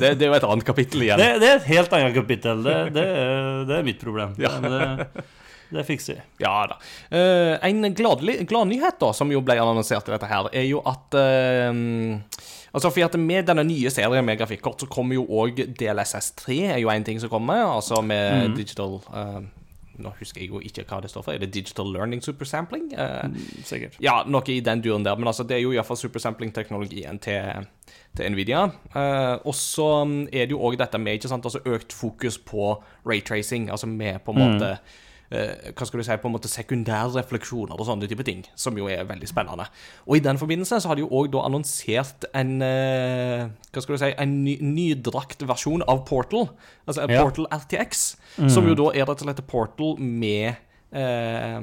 [0.00, 1.20] Det, er jo et annet kapittel igjen.
[1.20, 2.62] det, det er et helt annet kapittel.
[2.64, 4.32] Det, det, er- det er mitt problem.
[4.40, 4.54] Ja.
[4.58, 5.24] Men det,
[5.74, 6.26] det fikser vi.
[6.44, 6.78] Ja da.
[7.12, 11.18] Uh, en glad nyhet da, som jo ble annonsert i dette her, er jo at
[11.18, 12.22] uh,
[12.74, 16.80] Altså for at Med denne nye serien med grafikkort så kommer jo òg DLSS3 er
[16.82, 17.62] jo en ting som kommer.
[17.62, 18.56] Altså med mm.
[18.58, 19.44] digital uh,
[20.02, 21.34] Nå husker jeg jo ikke hva det står for.
[21.34, 22.88] Er det Digital Learning Supersampling?
[22.98, 23.94] Eh, Sikkert.
[24.02, 25.14] ja, noe i den duren der.
[25.14, 27.68] Men altså, det er jo iallfall supersampling-teknologien til,
[28.16, 28.64] til Nvidia.
[28.90, 29.88] Eh, og så
[30.32, 32.72] er det jo òg dette med sant, altså økt fokus på
[33.06, 35.00] raytracing, altså med på en måte eh,
[35.74, 39.04] hva skal du si, på en måte sekundærrefleksjoner og sånne type ting, som jo er
[39.08, 39.66] veldig spennende.
[40.08, 44.02] Og i den forbindelse så har de jo òg annonsert en eh, hva skal du
[44.04, 46.48] si, en ny, nydrakt versjon av Portal,
[46.86, 47.22] altså Ja.
[47.24, 48.04] Portal RTX,
[48.50, 50.54] som jo da er rett og slett Portal med
[50.94, 51.60] eh,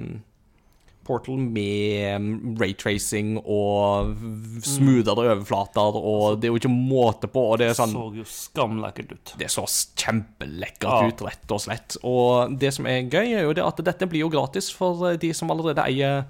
[1.12, 4.15] Portal med mm, raytracing og
[4.63, 7.43] smoothere overflater, og det er jo ikke måte på.
[7.54, 9.34] Og det er sånn Så jo skamlekkert ut.
[9.41, 9.65] det så
[10.00, 11.08] kjempelekkert Ja.
[11.12, 11.97] ut, rett og slett.
[12.08, 15.17] Og det som er gøy, er jo det at dette blir jo gratis for eh,
[15.21, 16.24] de som allerede eier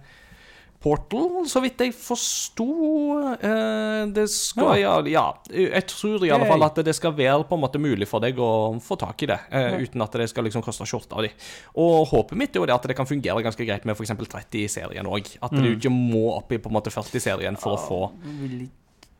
[0.81, 2.65] Portal, så vidt jeg forsto.
[3.37, 4.95] Eh, det skal ja.
[5.05, 8.23] ja, jeg tror i alle fall at det skal være på en måte mulig for
[8.23, 8.49] deg å
[8.81, 11.29] få tak i det, eh, uten at det skal liksom koste skjorta de.
[11.77, 14.15] Og håpet mitt er jo det at det kan fungere ganske greit med f.eks.
[14.17, 15.29] 30-serien òg.
[15.45, 17.99] At du ikke må opp i på en måte 40-serien for å få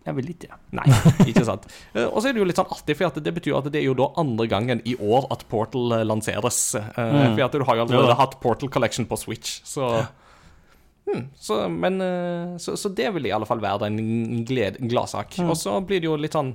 [0.01, 0.57] Jeg vil ikke, ja.
[0.79, 0.87] Nei,
[1.29, 1.67] ikke sant.
[1.93, 3.85] Eh, Og så er det jo litt sånn artig, for det betyr at det er
[3.85, 6.73] jo da andre gangen i år at Portal lanseres.
[6.97, 7.35] Mm.
[7.37, 8.17] For at du har jo allerede Ja.
[8.23, 10.07] hatt Portal Collection på Switch, så
[11.11, 15.37] Hmm, så, men, eh, så, så det vil i alle fall være en gladsak.
[15.39, 15.49] Mm.
[15.51, 16.53] Og så blir det jo litt sånn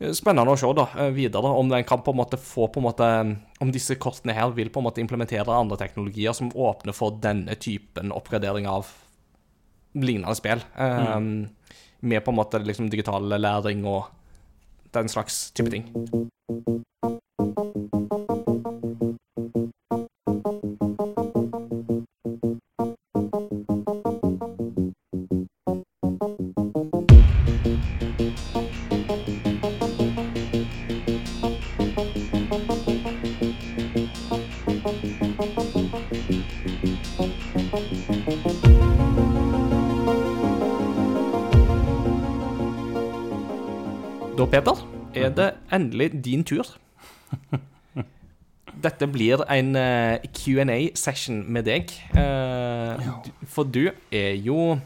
[0.00, 2.80] eh, Spennende å se da, eh, videre om den kan på en måte få på
[2.80, 3.08] en måte
[3.60, 7.58] Om disse kortene her vil på en måte implementere andre teknologier som åpner for denne
[7.60, 8.88] typen oppgradering av
[9.98, 10.64] lignende spill.
[10.78, 11.18] eh,
[12.00, 14.06] Med på en måte liksom digital læring og
[14.94, 15.84] den slags type ting.
[45.28, 46.76] Er det endelig din tur.
[48.84, 51.90] Dette blir en eh, Q&A-session med deg.
[52.14, 53.08] Eh,
[53.50, 54.78] For du er jo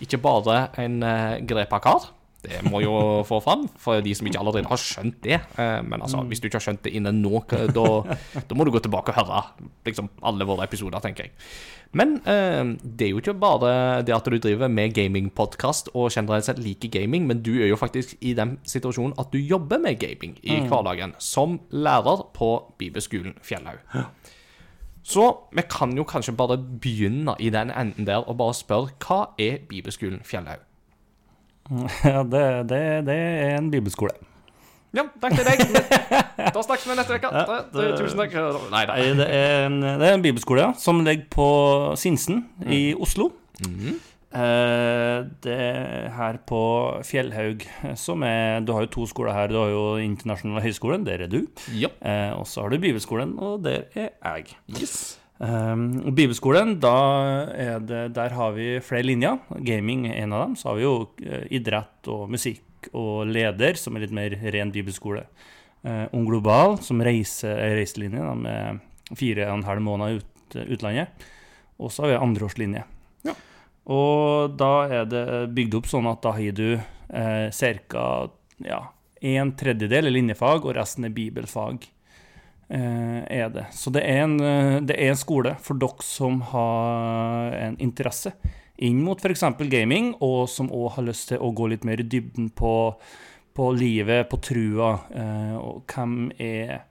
[0.00, 2.13] ikke bare en uh, grepa kar.
[2.44, 2.94] Det må jo
[3.26, 5.40] få fram, for de som ikke allerede har skjønt det.
[5.58, 7.86] Eh, Men altså, hvis du ikke har skjønt det innen nå, da,
[8.48, 9.42] da må du gå tilbake og høre
[9.88, 11.34] liksom, alle våre episoder, tenker jeg.
[11.94, 16.44] Men eh, det er jo ikke bare det at du driver med gamingpodkast og generelt
[16.48, 20.00] sett liker gaming, men du er jo faktisk i den situasjonen at du jobber med
[20.02, 22.50] gaming i hverdagen, som lærer på
[22.82, 23.78] Bibelskolen Fjellhaug.
[25.04, 29.18] Så vi kan jo kanskje bare begynne i den enden der og bare spørre hva
[29.38, 30.62] er Bibelskolen Fjellhaug?
[32.04, 34.12] Ja, det, det, det er en bibelskole.
[34.94, 35.62] Ja, takk til deg.
[36.54, 37.30] Da snakkes vi neste uke.
[37.34, 38.34] Ja, det- Tusen takk.
[38.70, 38.84] Nei.
[38.90, 41.46] Nei, det er en, det er en bibelskole ja, som ligger på
[41.98, 43.30] Sinsen i Oslo.
[43.64, 43.96] Mhm.
[44.34, 46.58] Eh, det er her på
[47.06, 47.62] Fjellhaug,
[47.94, 49.46] som er Du har jo to skoler her.
[49.52, 51.44] Du har jo Internasjonale høgskolen, der er du.
[51.78, 51.90] Ja.
[52.02, 54.56] Eh, og så har du Bibelskolen, og der er jeg.
[54.74, 54.96] Yes.
[55.38, 56.94] Um, Bibelskolen, da
[57.50, 59.40] er det, der har vi flere linjer.
[59.66, 60.54] Gaming er en av dem.
[60.56, 60.94] Så har vi jo
[61.24, 65.24] eh, idrett og musikk og leder, som er litt mer ren bibelskole.
[65.84, 68.84] Uh, Ung Global, som reiser, er reiselinje med
[69.18, 71.26] fire og en halv måned ut, utlandet.
[71.82, 72.84] Og så har vi andreårslinje.
[73.26, 73.34] Ja.
[73.90, 75.24] Og da er det
[75.56, 78.06] bygd opp sånn at da har du eh, ca.
[78.64, 78.80] Ja,
[79.24, 81.88] en tredjedel er linjefag, og resten er bibelfag
[82.68, 83.66] er det.
[83.76, 88.32] Så det er, en, eh, det er en skole for dere som har en interesse
[88.82, 89.44] inn mot f.eks.
[89.70, 92.74] gaming, og som òg har lyst til å gå litt mer i dybden på,
[93.54, 96.82] på livet, på trua, eh, og hvem er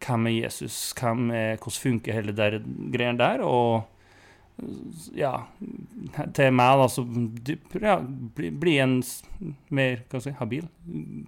[0.00, 3.82] hvem er Jesus, hvem er, hvordan funker hele det greiene der, og
[5.16, 5.34] ja,
[6.36, 7.04] til meg da, så
[7.80, 7.98] ja,
[8.36, 8.98] bli, bli en
[9.72, 10.66] mer, hva skal jeg si, habil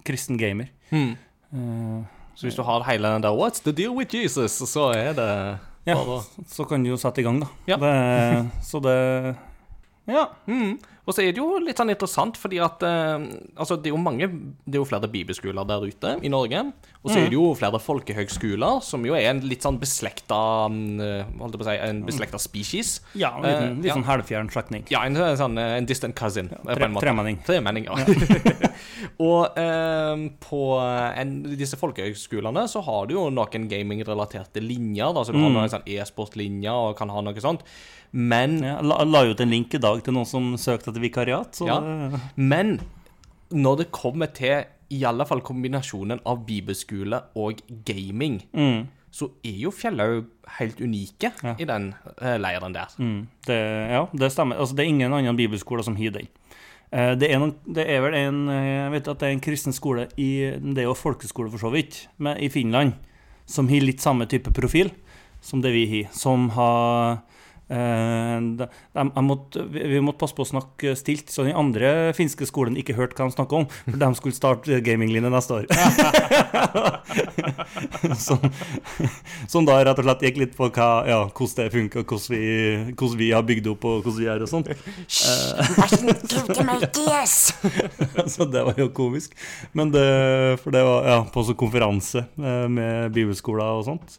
[0.05, 0.69] kristen gamer.
[0.93, 1.15] Mm.
[1.53, 5.13] Eh, Så hvis du har hele den der 'What's the deal with Jesus?', så er
[5.13, 5.95] det Ja,
[6.47, 7.47] så kan du jo sette i gang, da.
[7.67, 7.75] Ja.
[7.75, 9.35] Det, så det
[10.07, 10.25] Ja.
[10.47, 10.79] Mm.
[11.05, 13.25] Og så er det jo litt sånn interessant, fordi at eh,
[13.59, 14.23] Altså, det er jo mange
[14.63, 16.61] Det er jo flere bibelskoler der ute i Norge.
[17.03, 21.01] Og så er det jo flere folkehøgskoler, som jo er en litt sånn beslekta mm,
[21.03, 22.93] eh, Holdt jeg på å si En beslekta species.
[23.19, 23.97] ja en liten, Eh, litt ja.
[23.97, 24.85] sånn halvfjern slektning.
[24.93, 27.03] Ja, en sånn eh, en distant cousin, eh, på tre- en måte.
[27.09, 27.41] tremenning.
[27.43, 27.95] Tremenning, ja.
[29.27, 30.61] og eh, på
[31.19, 35.11] en, disse folkehøgskolene så har du jo noen gaming-relaterte linjer.
[35.15, 35.57] Da, så du har Mm.
[35.59, 37.61] noen sånn e-sport-linjer og kan ha noe sånt.
[38.13, 41.51] Men Ja, la, la ut en link i dag til noen som søkte etter vikariat.
[41.59, 41.79] Så Ja.
[42.37, 42.77] Men
[43.51, 49.57] når det kommer til i alle fall kombinasjonen av bibelskole og gaming, mm, så er
[49.61, 50.25] jo Fjellhaug
[50.59, 51.55] helt unike Ja.
[51.59, 52.87] i den eh, leiren der.
[52.97, 53.57] mm, det,
[53.91, 54.57] ja, det stemmer.
[54.57, 56.27] Altså, det er ingen annen bibelskole som har den.
[56.91, 59.39] Eh, Det er, noen, det er vel en eh, Jeg vet at det er en
[59.41, 62.93] kristen skole i Det er jo folkeskole, for så vidt, men i Finland,
[63.45, 64.91] som har litt samme type profil
[65.41, 66.11] som det vi har.
[66.13, 67.21] Som har
[67.73, 72.45] de, de, jeg måtte, vi, måtte passe på å snakke stilt, så den andre finske
[72.49, 75.65] skolen ikke hørte hva de snakka om, for de skulle starte gaminglinje neste år.
[78.25, 78.37] som,
[79.49, 82.43] som da rett og slett gikk litt på hva, ja, hvordan det funker, hvordan vi,
[82.93, 84.67] hvordan vi har bygd opp og hvordan vi gjør og sånt.
[88.33, 89.31] så det var jo komisk.
[89.73, 90.07] Men det,
[90.63, 94.09] for det var ja, på sånn konferanse eh, med bibelskoler og sånt.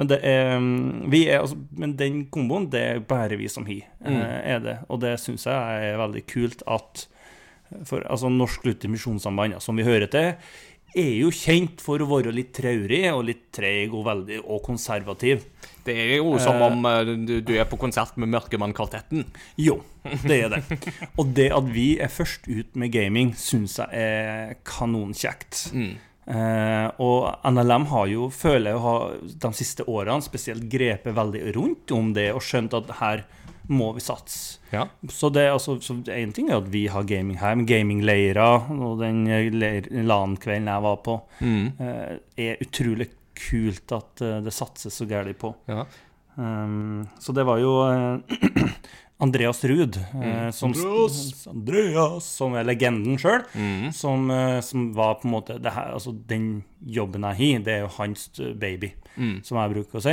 [0.00, 3.66] Men, det er, mm, vi er, altså, men den komboen, det er bare vi som
[3.68, 4.20] har, mm.
[4.24, 4.76] er det.
[4.88, 7.04] Og det syns jeg er veldig kult at
[7.86, 10.32] for altså, Norsk Luther Misjonssamband, som vi hører til,
[10.96, 15.44] er jo kjent for å være litt traurig og litt treig og veldig og konservativ.
[15.86, 19.22] Det er jo som om eh, du, du er på konsert med Mørkemann-kvartetten.
[19.60, 19.78] Jo,
[20.24, 20.62] det er det.
[21.20, 25.68] Og det at vi er først ut med gaming, syns jeg er kanonkjekt.
[26.30, 29.14] Eh, og NLM har jo, føler jeg, har
[29.44, 33.24] de siste årene spesielt grepet veldig rundt om det og skjønt at her
[33.70, 34.58] må vi satse.
[34.72, 34.84] Ja.
[35.10, 38.70] Så det er altså, så en ting er at vi har gaming her, men gamingleirer
[38.74, 42.14] og den leir- LAN-kvelden jeg var på, eh,
[42.46, 45.54] er utrolig kult at eh, det satses så gærent på.
[45.70, 45.84] Ja.
[46.40, 48.70] Um, så det var jo eh,
[49.20, 50.72] Andreas Ruud, eh, som,
[51.50, 52.24] Andreas!
[52.24, 53.92] Som er legenden sjøl, Mm.
[53.92, 57.74] som, eh, som var på en måte det her, altså Den jobben jeg har, det
[57.74, 59.42] er jo hans eh, baby, Mm.
[59.44, 60.10] som jeg bruker å si.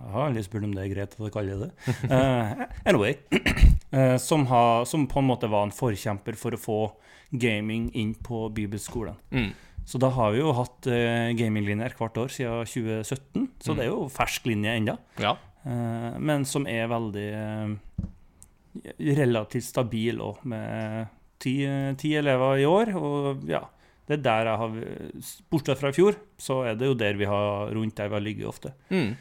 [0.00, 1.70] Jeg har aldri spurt om det er greit at jeg kaller det
[2.10, 3.16] Eh, Anyway.
[3.92, 6.78] eh, som, har, som på en måte var en forkjemper for å få
[7.32, 9.14] gaming inn på bibelskolen.
[9.30, 9.52] Mm.
[9.86, 13.88] Så da har vi jo hatt uh, gaminglinjer hvert år siden 2017, så det er
[13.90, 14.96] jo fersk linje ennå.
[15.18, 15.36] ja.
[15.66, 17.78] Uh, men som er veldig
[19.20, 21.10] relativt stabil òg, med
[21.42, 21.54] ti,
[22.00, 22.92] ti elever i år.
[22.98, 23.64] Og ja,
[24.08, 24.78] det er der jeg har
[25.50, 28.24] Bortsett fra i fjor, så er det jo der vi har rundt der vi har
[28.24, 28.74] ligget ofte.
[28.90, 29.12] Mm.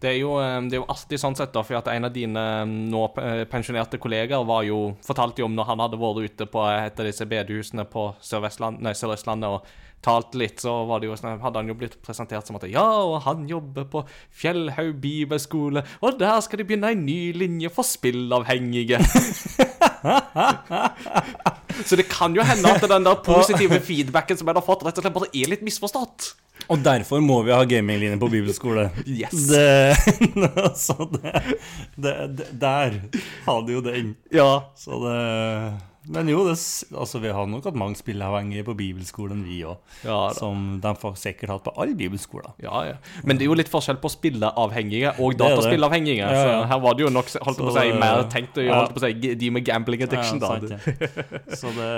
[0.00, 2.14] Det er, jo, eh, det er jo alltid sånn sett, da, for at en av
[2.14, 6.32] dine eh, nå eh, pensjonerte kollegaer var jo, fortalte jo om når han hadde vært
[6.32, 9.74] ute på et av disse bedehusene på Sør-Østlandet Sør-Østlandet og
[10.06, 12.86] talt litt, så var det jo, sånn- hadde han jo blitt presentert som at ja,
[13.02, 17.86] og han jobber på Fjellhaug bibelskole, og der skal de begynne en ny linje for
[17.86, 19.00] spillavhengige.
[21.88, 24.98] så det kan jo hende at den der positive feedbacken som jeg har fått, rett
[24.98, 26.32] og slett bare er litt misforstått.
[26.72, 28.88] Og derfor må vi ha gaminglinje på bibelskole.
[29.06, 29.34] Yes.
[29.50, 29.94] Det,
[30.86, 31.34] så det,
[31.94, 32.96] det, det, Der
[33.46, 34.14] hadde jo den.
[34.34, 34.50] Ja.
[34.78, 35.18] Så det
[36.08, 36.54] Men jo, det,
[36.94, 39.76] altså, vi har nok hatt mange spilleavhengige på bibelskolen, vi òg.
[40.06, 42.52] Ja, som de får sikkert hatt på alle bibelskoler.
[42.62, 42.96] Ja, ja.
[43.24, 45.48] Men det er jo litt forskjell på spilleavhengige og Det det.
[45.56, 46.20] dataspillavhengige.
[46.22, 46.42] Ja, ja.
[46.62, 49.02] Så her var det jo nok holdt på å si, Så- mer tenkt holdt på
[49.02, 50.38] å si, de med gambling addiction.
[50.38, 50.46] Da.
[50.46, 50.70] sant.
[51.60, 51.90] Så det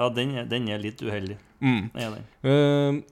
[0.00, 1.36] Ja, den den er litt uheldig.
[1.60, 1.90] Mm.
[1.92, 2.14] Den.
[2.44, 3.02] Uh,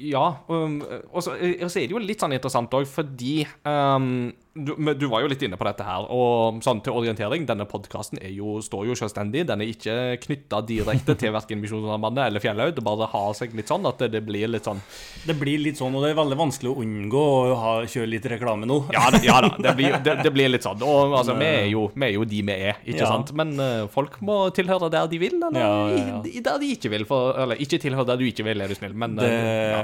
[0.00, 0.78] ja, um,
[1.12, 5.04] og så og så er det jo litt sånn interessant òg, fordi um, du, du
[5.10, 8.18] var jo litt inne på dette her, og sånn til orientering, denne podkasten
[8.64, 9.44] står jo selvstendig.
[9.46, 12.72] Den er ikke knytta direkte til verken Misjonssambandet eller Fjellhaug.
[12.74, 14.80] Det bare har seg litt sånn at det, det blir litt sånn
[15.26, 18.26] Det blir litt sånn, og det er veldig vanskelig å unngå å ha, kjøre litt
[18.32, 18.80] reklame nå.
[18.96, 20.82] Ja, det, ja da, det blir, det, det blir litt sånn.
[20.82, 23.12] Og altså, vi er jo, vi er jo de vi er, ikke Ja.
[23.14, 23.30] sant?
[23.38, 27.06] Men uh, folk må tilhøre der de vil, eller Ja, der de ikke vil.
[27.08, 29.82] For, eller ikke tilhøre der du ikke vil, er du snill, men Det, eh, ja.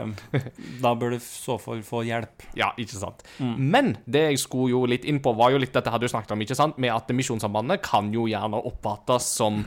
[0.84, 2.46] Da bør du så for få hjelp.
[2.58, 3.26] Ja, ikke sant.
[3.40, 3.56] Mm.
[3.74, 6.36] Men det jeg skulle jo litt inn på, var jo litt dette hadde du snakket
[6.36, 6.80] om, ikke sant?
[6.82, 9.64] Med at Misjonssambandet kan jo gjerne oppfattes som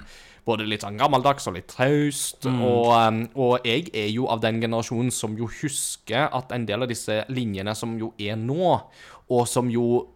[0.49, 2.47] både litt sånn gammeldags og litt traust.
[2.47, 2.61] Mm.
[2.65, 6.85] Og, um, og jeg er jo av den generasjonen som jo husker at en del
[6.85, 8.75] av disse linjene som jo er nå,
[9.29, 10.07] og som jo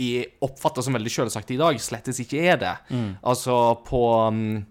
[0.00, 2.76] er oppfattet som veldig selvsagt i dag, slettes ikke er det.
[2.88, 3.10] Mm.
[3.32, 3.56] Altså
[3.86, 4.64] på um,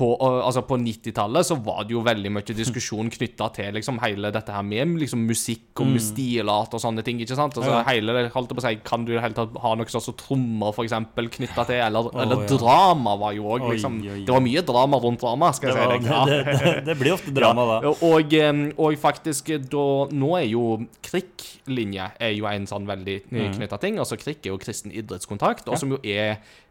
[0.00, 3.98] på, uh, altså på 90-tallet så var det jo veldig mye diskusjon knytta til liksom
[4.00, 7.20] hele dette her med liksom musikk og stilart og sånne ting.
[7.20, 7.52] ikke sant?
[7.60, 7.76] Altså Mm.
[7.76, 7.82] Ja.
[7.92, 10.16] hele holdt på å si, Kan du i det hele tatt ha noe sånt som
[10.16, 12.56] trommer for eksempel knytta til, eller, eller ja.
[12.56, 14.00] drama var jo òg liksom.
[14.02, 16.30] Det var mye drama rundt drama, skal Det, jeg var, si deg.
[16.30, 17.78] det, det, det, det blir ofte drama, da.
[17.84, 18.34] Ja, og,
[18.80, 20.64] og faktisk da Nå er jo
[21.04, 23.52] KRIK-linje er jo en sånn veldig Mm.
[23.58, 23.98] knytta ting.
[23.98, 26.69] Altså Krikk er jo kristen idrettskontakt, og som jo er eh,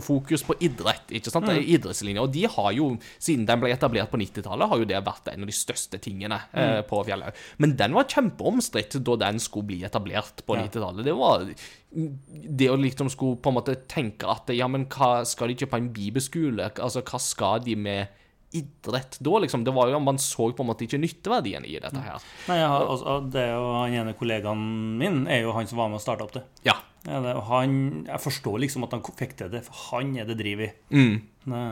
[0.00, 1.10] fokus på idrett.
[1.10, 1.48] ikke sant?
[1.50, 1.64] Mm.
[1.66, 2.22] idrettslinja.
[2.22, 5.42] Og de har jo, siden den ble etablert på 90-tallet, har jo det vært en
[5.42, 6.60] av de største tingene Mm.
[6.62, 7.34] eh, på Fjellhaug.
[7.58, 10.62] Men den var kjempeomstridt da den skulle bli etablert på Ja.
[10.68, 11.04] 90-tallet.
[11.04, 11.44] Det var
[11.92, 15.70] det å liksom skulle på en måte tenke at ja, men hva skal de ikke
[15.70, 16.70] på en bibelskole?
[16.78, 18.06] Altså, hva skal de med
[18.52, 19.64] idrett da, liksom?
[19.64, 22.18] Det var jo, Man så på en måte ikke nytteverdien i dette her.
[22.48, 25.88] Nei, har, altså, det er jo Han ene kollegaen min er jo han som var
[25.88, 26.42] med og starta opp det.
[26.66, 26.74] Ja.
[27.08, 30.66] Ja, han, jeg forstår liksom at han fikk til det, for han er det driv
[30.66, 30.70] i.
[30.92, 31.18] Mm.
[31.48, 31.66] Nei,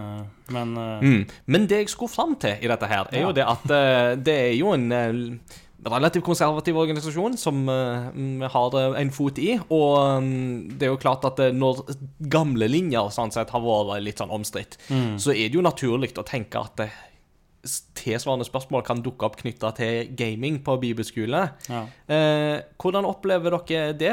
[0.54, 1.04] Men uh...
[1.04, 1.24] Mm.
[1.44, 4.36] Men det jeg skulle fram til i dette her, er jo det at uh, det
[4.46, 7.74] er jo en uh, relativt konservativ organisasjon som vi
[8.40, 9.52] mm, har en fot i.
[9.68, 10.32] Og um,
[10.72, 11.84] det er jo klart at når
[12.32, 16.26] gamle linjer sånn sett har vært litt sånn omstridt, så er det jo naturlig å
[16.26, 16.82] tenke at
[17.98, 21.42] tilsvarende spørsmål kan dukke opp knytta til gaming på bibelskole.
[21.68, 21.82] ja.
[22.08, 24.12] Eh, hvordan opplever dere det?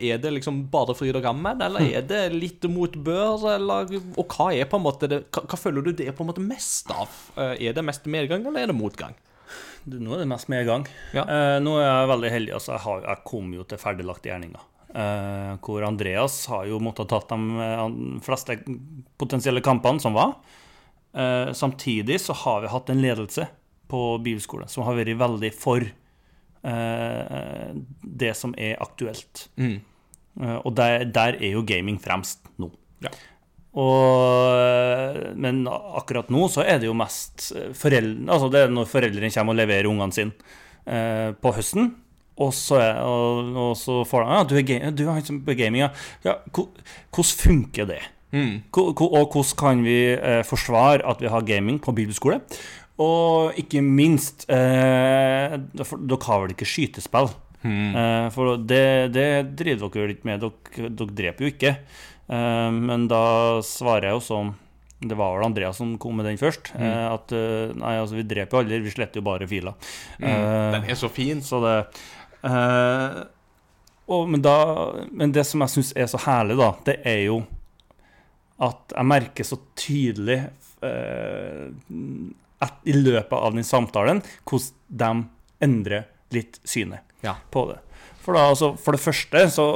[0.00, 3.48] Er det liksom bare fryd og gammen, eller er det litt motbør?
[3.56, 6.24] Eller, og hva er på en måte det, hva, hva føler du det er på
[6.24, 7.12] en måte mest av?
[7.36, 9.16] Er det mest medgang, eller er det motgang?
[9.86, 10.86] Du, nå er det mest medgang.
[11.14, 11.22] Ja.
[11.22, 12.54] Eh, nå er jeg veldig heldig.
[12.58, 14.64] altså Jeg, har, jeg kom jo til ferdiglagte gjerninger.
[14.96, 17.84] Eh, hvor Andreas har jo måttet tatt de eh,
[18.26, 18.56] fleste
[19.20, 20.34] potensielle kampene som var.
[21.16, 23.46] Eh, samtidig så har vi hatt en ledelse
[23.88, 25.80] på bilskolen som har vært veldig for
[26.66, 27.70] eh,
[28.02, 29.46] det som er aktuelt.
[29.56, 29.78] Mm.
[30.42, 32.68] Eh, og der, der er jo gaming fremst nå.
[33.04, 33.12] Ja.
[33.76, 39.28] Og, men akkurat nå så er det jo mest foreldre Altså det er når foreldrene
[39.34, 40.32] kommer og leverer ungene sine
[40.88, 41.90] eh, på høsten.
[42.40, 45.56] Og så, er, og, og så får de Ja, du er, ga- du er er
[45.56, 45.90] gaming, ja.
[46.24, 48.02] ja hvordan funker det?
[48.34, 48.56] Mm.
[48.74, 52.40] Og hvordan kan vi eh, forsvare at vi har gaming på bibelskole?
[52.98, 57.28] Og ikke minst eh, Dere har vel ikke skytespill?
[57.66, 60.44] Eh, for det, det driver dere jo litt med.
[60.44, 61.72] Dere, dere dreper jo ikke.
[62.28, 63.22] Eh, men da
[63.66, 64.54] svarer jeg jo som
[65.02, 66.72] Det var vel Andreas som kom med den først.
[66.78, 69.76] eh, at eh, nei, altså, vi dreper jo aldri, vi sletter jo bare filer.
[70.18, 71.42] Eh, Den er så fin.
[71.44, 71.76] så det
[72.48, 73.24] eh,
[74.06, 74.56] og, men, da,
[75.10, 77.40] men det som jeg syns er så herlig, da, det er jo
[78.62, 80.38] at jeg merker så tydelig
[80.86, 81.66] eh,
[82.64, 87.36] at i løpet av den samtalen hvordan de endrer litt synet Ja.
[87.50, 87.78] på det.
[88.22, 89.68] For, da, altså, for det første så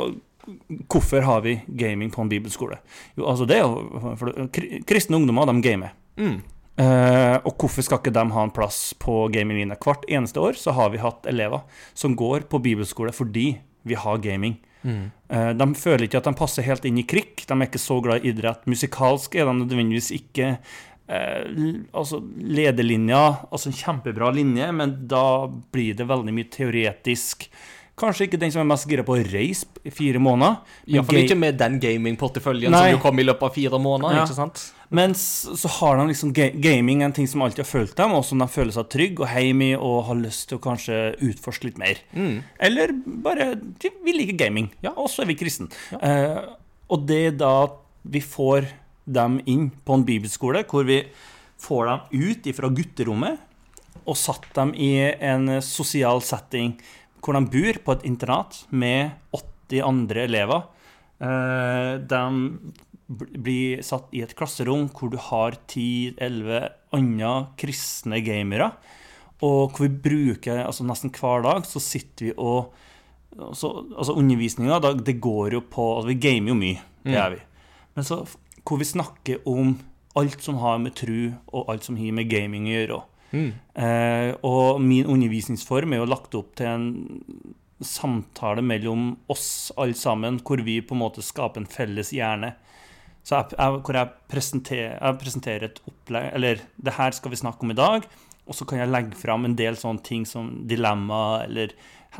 [0.91, 2.78] Hvorfor har vi gaming på en bibelskole?
[3.14, 4.49] Jo, altså det er jo for
[4.89, 5.93] Kristne ungdommer, de gamer.
[6.16, 6.41] Mm.
[6.81, 9.76] Eh, og hvorfor skal ikke de ha en plass på Gaming Arena?
[9.78, 11.61] Hvert eneste år så har vi hatt elever
[11.95, 14.57] som går på bibelskole fordi vi har gaming.
[14.85, 17.45] Eh, de føler ikke at de passer helt inn i krikk.
[17.47, 18.68] De er ikke så glad i idrett.
[18.70, 20.55] Musikalsk er de nødvendigvis ikke.
[21.11, 21.43] Eh,
[21.97, 25.24] altså lederlinja, altså en kjempebra linje, men da
[25.72, 27.49] blir det veldig mye teoretisk.
[28.01, 30.61] Kanskje ikke den som er mest gira på å reise i fire måneder.
[30.89, 34.21] Iallfall ikke med den gamingporteføljen som jo kom i løpet av fire måneder.
[34.21, 34.23] Ja.
[34.25, 34.63] ikke sant?
[34.91, 38.25] Men så har de liksom ga gaming en ting som alltid har fulgt dem, og
[38.27, 40.99] som de føler seg trygge og hjemme i og har lyst til å kanskje
[41.29, 42.01] utforske litt mer.
[42.59, 45.71] Eller bare Vi liker gaming, ja, og så er vi kristne.
[46.01, 46.41] Eh,
[46.91, 47.55] og det er da
[48.03, 48.67] vi får
[49.11, 51.03] dem inn på en bibelskole, hvor vi
[51.61, 53.47] får dem ut fra gutterommet
[54.09, 56.75] og satt dem i en sosial setting
[57.21, 60.62] hvor de bor på et internat med 80 andre elever.
[61.21, 62.23] Eh, De
[63.11, 68.71] blir satt i et klasserom hvor du har 10-11 andre kristne gamere.
[69.43, 72.73] Og hvor vi bruker altså nesten hver dag så sitter vi og
[73.39, 77.41] altså, altså Undervisninga, det går jo på altså Vi gamer jo mye, det gjør vi.
[77.97, 78.23] Men så
[78.61, 79.79] hvor vi snakker om
[80.21, 83.01] alt som har med tru og alt som har med gaming å gjøre.
[83.31, 86.89] Eh, og min undervisningsform er jo lagt opp til en
[87.81, 92.53] samtale mellom oss alle sammen, hvor vi på en måte skaper en felles hjerne.
[93.24, 97.39] Så jeg, jeg, hvor jeg presenterer, jeg presenterer et opplegg Eller det her skal vi
[97.41, 98.07] snakke om i dag.
[98.49, 101.74] Og så kan jeg legge fram en del sånne ting som dilemma, eller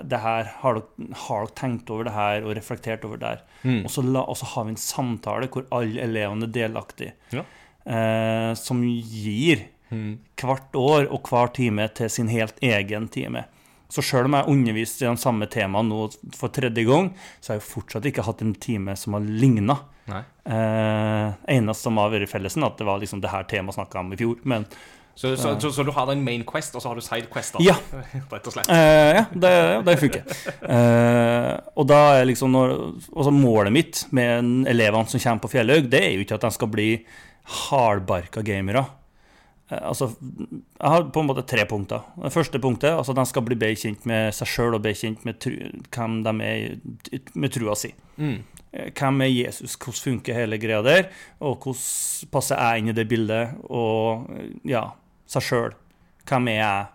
[0.07, 3.41] det her, har dere, har dere tenkt over det her og reflektert over det her?
[3.83, 7.17] Og, så la, og så har vi en samtale hvor alle elevene er delaktige.
[7.35, 7.43] Ja.
[7.91, 13.45] Eh, som gir hvert år og hver time til sin helt egen time.
[13.91, 16.05] Så sjøl om jeg har undervist i de samme temaene nå
[16.39, 17.11] for tredje gang,
[17.43, 19.81] så har jeg fortsatt ikke hatt en time som har ligna.
[20.11, 24.13] Eh, eneste som har vært fellesen, at det var liksom det her temaet snakka om
[24.15, 24.39] i fjor.
[24.45, 24.67] Men
[25.21, 27.59] Så, så, så, så du har en main quest, og så har du side quest?
[27.61, 27.75] Ja.
[28.31, 28.71] Rett og slett.
[28.71, 29.51] Eh, ja, det,
[29.85, 30.23] det funker.
[30.71, 32.77] Eh, og da er liksom når,
[33.11, 36.47] altså Målet mitt med en elevene som kommer på Fjellhaug, det er jo ikke at
[36.47, 36.89] de skal bli
[37.67, 38.87] hardbarka gamere.
[39.71, 42.03] Eh, altså, jeg har på en måte tre punkter.
[42.25, 45.25] Det første punktet altså de skal bli bedre kjent med seg sjøl og bedre kjent
[45.29, 45.57] med tru,
[45.95, 47.93] hvem de er med trua si.
[48.21, 48.39] Mm.
[48.73, 49.77] Eh, Hvem er Jesus?
[49.81, 51.09] Hvordan funker hele greia der?
[51.41, 53.57] Og hvordan passer jeg inn i det bildet?
[53.71, 54.85] Og eh, ja,
[55.31, 55.73] seg sjøl.
[56.31, 56.87] Hvem er jeg?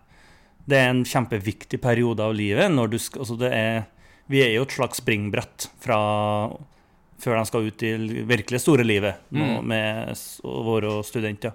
[0.66, 2.72] Det er en kjempeviktig periode av livet.
[2.74, 3.84] Når du skal, altså det er,
[4.32, 5.98] vi er jo et slags springbrett fra
[7.22, 7.92] før de skal ut i
[8.28, 9.68] virkelig store livet nå, Mm.
[9.72, 11.54] med våre studenter.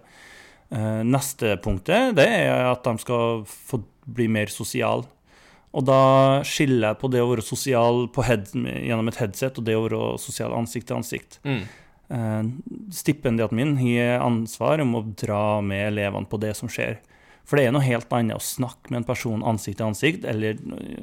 [0.71, 5.09] Eh, neste punktet det er at de skal få bli mer sosiale.
[5.71, 9.67] Og da skiller jeg på det å være sosial på head, gjennom et headset og
[9.67, 11.39] det å være sosial ansikt til ansikt.
[11.47, 11.63] Mm.
[12.11, 12.43] Eh,
[12.95, 16.99] Stipendiaten min har ansvar om å dra med elevene på det som skjer.
[17.51, 20.59] For det er noe helt annet å snakke med en person ansikt til ansikt, eller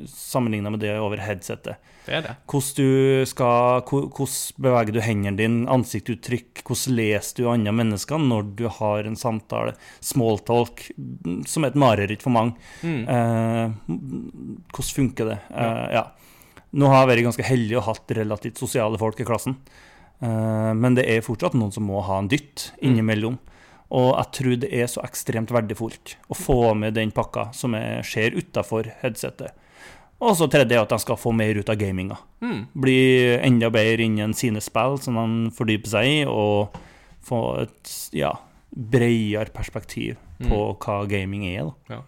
[0.08, 1.82] sammenligna med det over headsetet.
[2.06, 2.36] Det er det.
[2.48, 8.48] Hvordan, du skal, hvordan beveger du hendene dine, ansiktsuttrykk, hvordan leser du andre mennesker når
[8.62, 10.86] du har en samtale, smalltalk,
[11.52, 12.56] som er et mareritt for mange.
[12.80, 13.04] Mm.
[13.12, 13.91] Eh,
[14.72, 15.38] hvordan funker det?
[15.52, 16.06] Eh, ja.
[16.80, 19.60] Nå har jeg vært ganske heldig og hatt relativt sosiale folk i klassen.
[20.24, 23.36] Eh, men det er fortsatt noen som må ha en dytt innimellom.
[23.96, 28.04] Og jeg tror det er så ekstremt verdifullt å få med den pakka som jeg
[28.08, 29.56] skjer utafor headsetet.
[30.18, 32.18] Og så tredje er at de skal få mer ut av gaminga.
[32.42, 32.62] Mm.
[32.74, 33.00] Bli
[33.38, 36.74] enda bedre innen sine spill som de fordyper seg i, og
[37.28, 38.34] få et ja,
[38.72, 41.70] bredere perspektiv på hva gaming er.
[41.88, 42.02] da.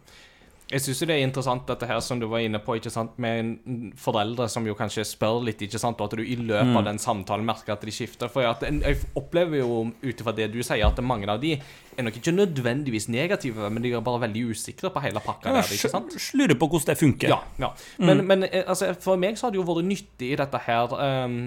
[0.70, 3.40] Jeg syns det er interessant dette her som du var inne på, ikke sant, med
[3.42, 6.86] en foreldre som jo kanskje spør litt, ikke sant, og at du i løpet av
[6.86, 8.30] den samtalen merker at de skifter.
[8.30, 12.20] For jeg opplever jo ut ifra det du sier, at mange av de er nok
[12.20, 16.14] ikke nødvendigvis negative, men de er bare veldig usikre på hele pakka der, ikke sant?
[16.38, 17.34] Lurer på hvordan det funker.
[17.34, 17.42] Ja.
[17.60, 17.74] ja.
[17.98, 20.94] Men, men eh, altså, for meg så har det jo vært nyttig i dette her
[20.94, 21.40] øh,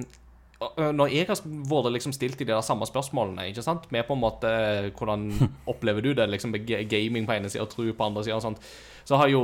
[0.98, 3.86] Når jeg har vært liksom stilt i de der samme spørsmålene, ikke sant?
[3.94, 5.30] med på en måte eh, hvordan
[5.72, 8.72] opplever du det, liksom gaming på ene sida og tro på andre sida og sånt,
[9.04, 9.42] så har jo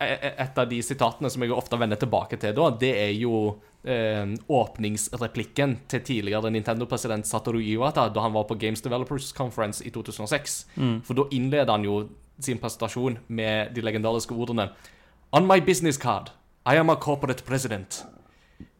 [0.00, 3.12] e- e- et av de sitatene som jeg ofte vender tilbake til da, det er
[3.18, 9.84] jo eh, åpningsreplikken til tidligere Nintendo-president Satoru Iwata da han var på Games Developers Conference
[9.84, 10.66] i 2006.
[11.06, 12.08] For da innleder han jo
[12.40, 14.70] sin presentasjon med de legendariske ordene
[15.32, 16.30] On my business card,
[16.66, 18.04] I am a corporate president.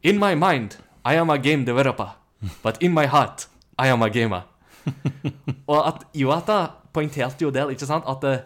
[0.02, 2.14] In my mind, I am a game developer.
[2.62, 3.48] But in my heart,
[3.78, 4.42] I am a gamer.
[5.66, 8.44] Og at Iwata poengterte jo der, ikke sant, at eh,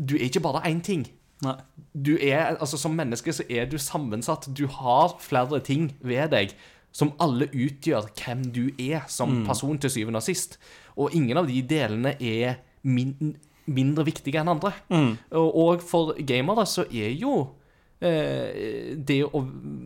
[0.00, 1.06] du er ikke bare én ting.
[1.44, 1.56] Nei.
[1.94, 4.48] Du er, altså Som menneske så er du sammensatt.
[4.56, 6.54] Du har flere ting ved deg
[6.92, 10.58] som alle utgjør hvem du er som person til syvende og sist.
[10.96, 13.36] Og ingen av de delene er min
[13.70, 14.72] mindre viktige enn andre.
[14.90, 15.12] Mm.
[15.38, 17.34] Og, og for gamere så er jo
[18.00, 19.40] det å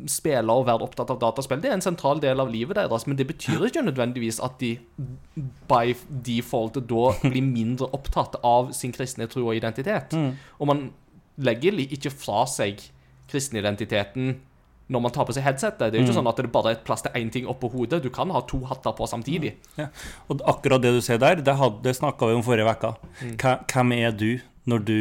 [0.07, 3.17] spille og være opptatt av dataspill Det er en sentral del av livet deres, men
[3.19, 4.77] det betyr ikke nødvendigvis at de
[5.69, 5.95] by
[6.27, 10.15] default da blir mindre opptatt av sin kristne tro og identitet.
[10.61, 10.85] Og man
[11.43, 12.79] legger ikke fra seg
[13.33, 14.37] kristenidentiteten
[14.93, 15.81] når man tar på seg headsetet.
[15.91, 18.03] Det er jo ikke sånn at det bare er plass til én ting oppå hodet.
[18.05, 19.55] Du kan ha to hatter på samtidig.
[19.81, 19.87] Ja.
[20.29, 22.91] Og akkurat det du ser der, det, hadde- det snakka vi om forrige uke.
[23.23, 23.39] Mm.
[23.73, 24.29] Hvem er du
[24.69, 24.99] når du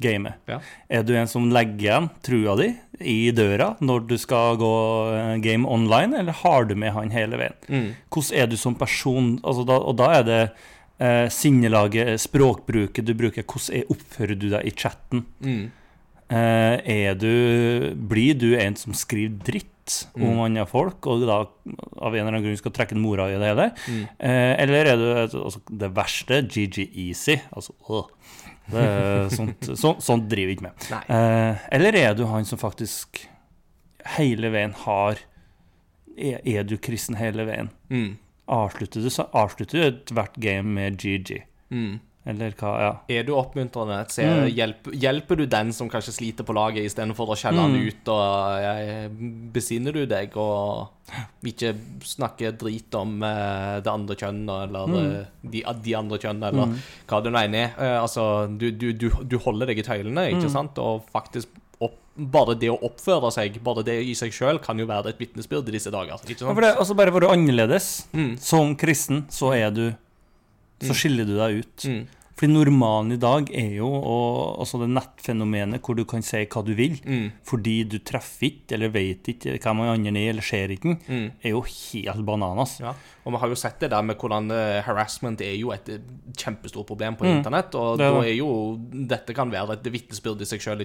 [0.00, 0.36] gamer?
[0.50, 0.58] Ja.
[0.88, 2.70] Er du en som legger igjen trua di
[3.00, 4.74] i døra når du skal gå
[5.16, 7.56] eh, game online, eller har du med han hele veien?
[7.68, 7.88] Mm.
[8.08, 9.34] Hvordan er du som person?
[9.44, 10.40] Altså da, og da er det
[11.00, 13.46] eh, sinnelaget, språkbruket du bruker.
[13.46, 15.26] Hvordan er, oppfører du deg i chatten?
[15.44, 15.68] Mm.
[16.30, 16.76] Eh,
[17.10, 17.32] er du,
[18.10, 19.66] blir du en som skriver dritt
[20.14, 23.38] om andre folk, og da av en eller annen grunn skal trekke en mora i
[23.40, 23.66] det hele?
[24.22, 25.06] Eh, eller er du
[25.40, 27.40] altså, det verste, GG Easy?
[27.50, 28.06] Altså, øh.
[28.72, 30.86] Det er sånt, så, sånt driver vi ikke med.
[31.14, 33.24] Eh, eller er du han som faktisk
[34.16, 35.20] hele veien har
[36.20, 37.70] Er, er du kristen hele veien?
[37.88, 38.18] Mm.
[38.50, 41.38] Avslutter du, så avslutter ethvert game med GG?
[41.70, 42.00] Mm.
[42.28, 42.70] Eller hva?
[42.82, 42.88] Ja.
[43.08, 44.02] Er du oppmuntrende?
[44.12, 44.50] Se, Mm.
[44.54, 47.72] hjelp, hjelper du den som kanskje sliter på laget, istedenfor å skjelle Mm.
[47.72, 48.08] han ut?
[48.08, 49.08] Og eh,
[49.54, 50.90] Besinner du deg og
[51.42, 55.20] ikke snakker drit om uh, det andre kjønnet, eller Mm.
[55.20, 56.66] eh, de, de andre kjønnene, eller
[57.08, 57.72] hva det nå enn er?
[57.78, 60.38] Uh, altså, du, du, du, du holder deg i tøylene, Mm.
[60.42, 60.76] ikke sant?
[60.78, 61.48] Og faktisk
[61.80, 65.18] opp, bare det å oppføre seg, bare det i seg sjøl, kan jo være et
[65.18, 66.20] vitnesbyrd i disse dager.
[66.28, 68.38] Ikke Ja, for det, altså bare for du annerledes Mm.
[68.38, 69.94] Som kristen så er du
[70.80, 71.76] Så skiller du deg ut.
[71.84, 72.06] Mm.
[72.40, 76.62] Fordi normalen i dag er jo og, altså det nettfenomenet hvor du kan si hva
[76.64, 77.32] du vil, Mm.
[77.44, 81.32] fordi du treffer ikke eller vet ikke hvem han andre er eller ser ikke, Mm.
[81.44, 82.78] er jo helt bananas.
[82.80, 82.94] Ja,
[83.26, 85.98] og vi har jo sett det der med hvordan eh, harassment er jo et eh,
[86.34, 87.42] kjempestort problem på Mm.
[87.44, 87.74] internett.
[87.74, 90.78] Og Det er da er jo Dette kan være et vitnesbyrd i seg sjøl.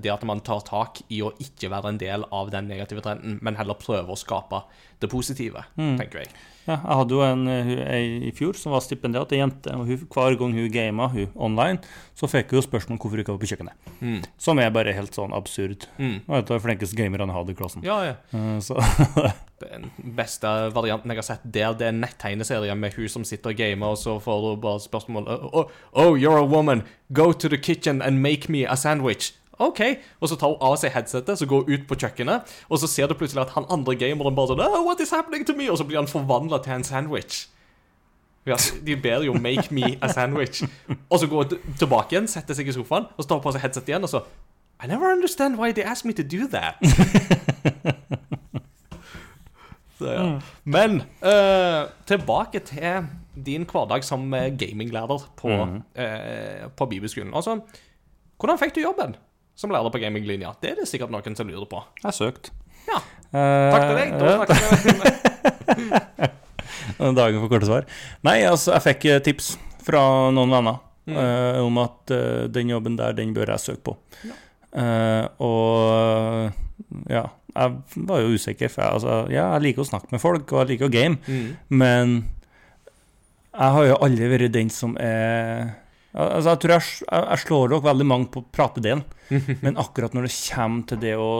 [0.00, 3.40] Det at man tar tak i å ikke være en del av den negative trenden,
[3.42, 4.62] men heller prøve å skape
[5.00, 5.98] det positive, Mm.
[5.98, 6.28] tenker jeg.
[6.66, 9.72] Ja, jeg hadde jo en en i fjor som var stipendiat, ei jente.
[9.74, 11.78] og hun, Hver gang hun gama hun online,
[12.14, 13.92] så fikk hun spørsmål om hvorfor hun ikke var på kjøkkenet.
[14.00, 14.18] Mm.
[14.38, 15.88] Som er bare helt sånn absurd.
[15.98, 16.20] Mm.
[16.28, 17.82] Og et av de flinkeste gamerne jeg hadde i klassen.
[17.86, 18.14] Ja, ja.
[18.36, 18.76] Eh, Så
[19.60, 23.58] Den beste varianten jeg har sett der, det er nettegneserien med hun som sitter og
[23.58, 26.82] gamer, og så får hun bare spørsmål oh, oh, you're a woman.
[27.12, 29.34] Go to the kitchen and make me a sandwich.
[29.60, 29.80] OK.
[30.20, 32.88] Og så tar hun av seg headsetet, så går hun ut på kjøkkenet, og så
[32.90, 35.70] ser du plutselig at han andre gameren bare sånn oh, What is happening to me?
[35.70, 37.46] Og så blir han forvandla til en sandwich.
[38.48, 38.56] Ja,
[38.86, 40.64] de ber jo 'make me a sandwich'.
[41.10, 43.52] Og så går hun tilbake igjen, setter seg i sofaen, og så tar hun på
[43.52, 44.24] seg headset igjen, og så
[44.82, 46.74] I never understand why they asked me to do that.
[50.00, 50.40] Så, ja.
[50.64, 53.06] Men uh, tilbake til
[53.44, 55.50] din hverdag som eh, gaminglærer på,
[55.94, 57.34] eh, på bibelskolen.
[57.34, 57.60] Altså,
[58.40, 59.16] hvordan fikk du jobben
[59.60, 60.54] som lærer på gaminglinja?
[60.62, 61.82] Det er det sikkert noen som lurer på.
[62.00, 62.52] jeg har søkt.
[62.88, 63.00] Ja,
[63.30, 64.08] Eh, takk til deg.
[64.18, 64.58] Da snakkes
[66.98, 67.84] vi Dagen for korte svar.
[68.26, 69.52] Nei, altså, jeg fikk eh, tips
[69.86, 70.00] fra
[70.34, 73.94] noen venner eh, om at uh, den jobben der, den bør jeg søke på.
[74.74, 76.50] Eh, og
[77.10, 77.22] ja,
[77.54, 80.64] jeg var jo usikker, for jeg, altså, ja, jeg liker å snakke med folk, og
[80.64, 81.48] jeg liker å game, Mm.
[81.70, 82.16] men
[83.50, 85.72] jeg har jo aldri vært den som er
[86.10, 89.04] Altså, jeg tror jeg, jeg, jeg slår nok veldig mange på pratedelen,
[89.64, 91.32] men akkurat når det kommer til det å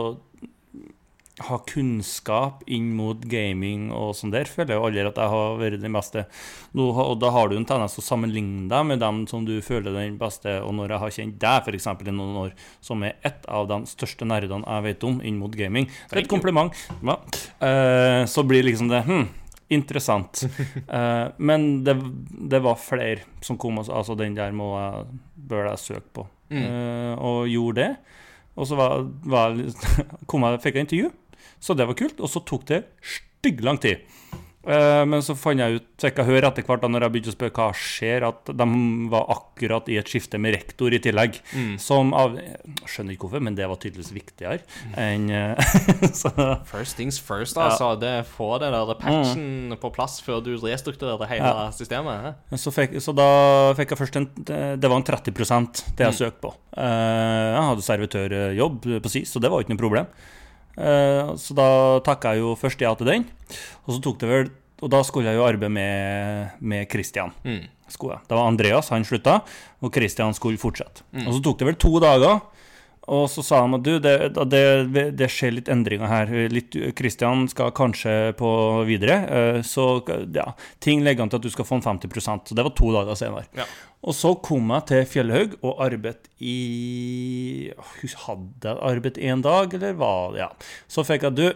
[1.47, 5.57] ha kunnskap inn mot gaming og sånn der, føler jeg jo aldri at jeg har
[5.59, 6.25] vært den beste.
[6.77, 9.55] Nå, og da har du en tendens til å sammenligne deg med dem som du
[9.65, 11.89] føler den beste, og når jeg har kjent deg f.eks.
[12.05, 15.55] i noen år, som er et av de største nerdene jeg vet om inn mot
[15.55, 17.17] gaming, er et kompliment, ja.
[17.61, 19.25] Eh, så blir liksom det hm,
[19.71, 20.43] interessant.
[20.87, 21.95] uh, men det,
[22.51, 25.19] det var flere som kom og sa altså den der må jeg,
[25.51, 26.27] bør jeg søke på.
[26.51, 26.63] Mm.
[26.65, 27.91] uh, og gjorde det.
[28.59, 29.55] Og så var, var,
[30.29, 31.11] kom jeg, fikk jeg intervju,
[31.63, 32.19] så det var kult.
[32.19, 34.03] Og så tok det stygg lang tid.
[34.61, 37.31] Eh, men så fant jeg ut, fikk jeg høre etter hvert da når jeg begynte
[37.31, 38.67] å spørre hva skjer, at de
[39.09, 41.39] var akkurat i et skifte med rektor i tillegg.
[41.57, 41.71] Mm.
[41.81, 42.59] Som av jeg
[42.91, 44.59] Skjønner ikke hvorfor, men det var tydeligvis viktigere
[44.99, 45.71] enn eh,
[46.21, 46.31] så,
[46.69, 47.93] First things first, altså.
[48.01, 51.69] Det Få den der patchen på plass før du restrukturerer hele Ja.
[51.75, 52.35] systemet.
[52.59, 53.27] så, fikk, så da
[53.77, 56.53] fikk jeg først en Det var en 30% det jeg søkte på.
[56.77, 60.11] Eh, jeg hadde servitørjobb på SIS, så det var ikke noe problem.
[60.77, 61.67] Eh, så da
[62.05, 63.25] takka jeg jo først ja til den.
[63.85, 64.51] Og så tok det vel
[64.81, 67.29] Og da skulle jeg jo arbeide med, med Christian.
[67.45, 67.67] Mm.
[68.25, 69.43] Det var Andreas, han slutta,
[69.83, 71.03] og Christian skulle fortsette.
[71.27, 72.39] Og så tok det vel to dager,
[73.09, 74.11] Og så sa han at du, det,
[74.51, 76.29] det, det skjer litt endringer her.
[76.53, 78.51] Litt, Christian skal kanskje på
[78.85, 79.15] videre.
[79.25, 80.03] eh, Så
[80.35, 82.91] ja, ting legger an til at du skal få en 50 Så det var to
[82.93, 83.47] dager senere.
[83.57, 83.65] Ja.
[84.05, 87.71] Og så kom jeg til Fjellhaug og arbeidet i
[88.27, 90.13] Hadde jeg arbeidet én dag, eller hva?
[90.37, 90.49] Ja.
[90.89, 91.47] Så fikk jeg du.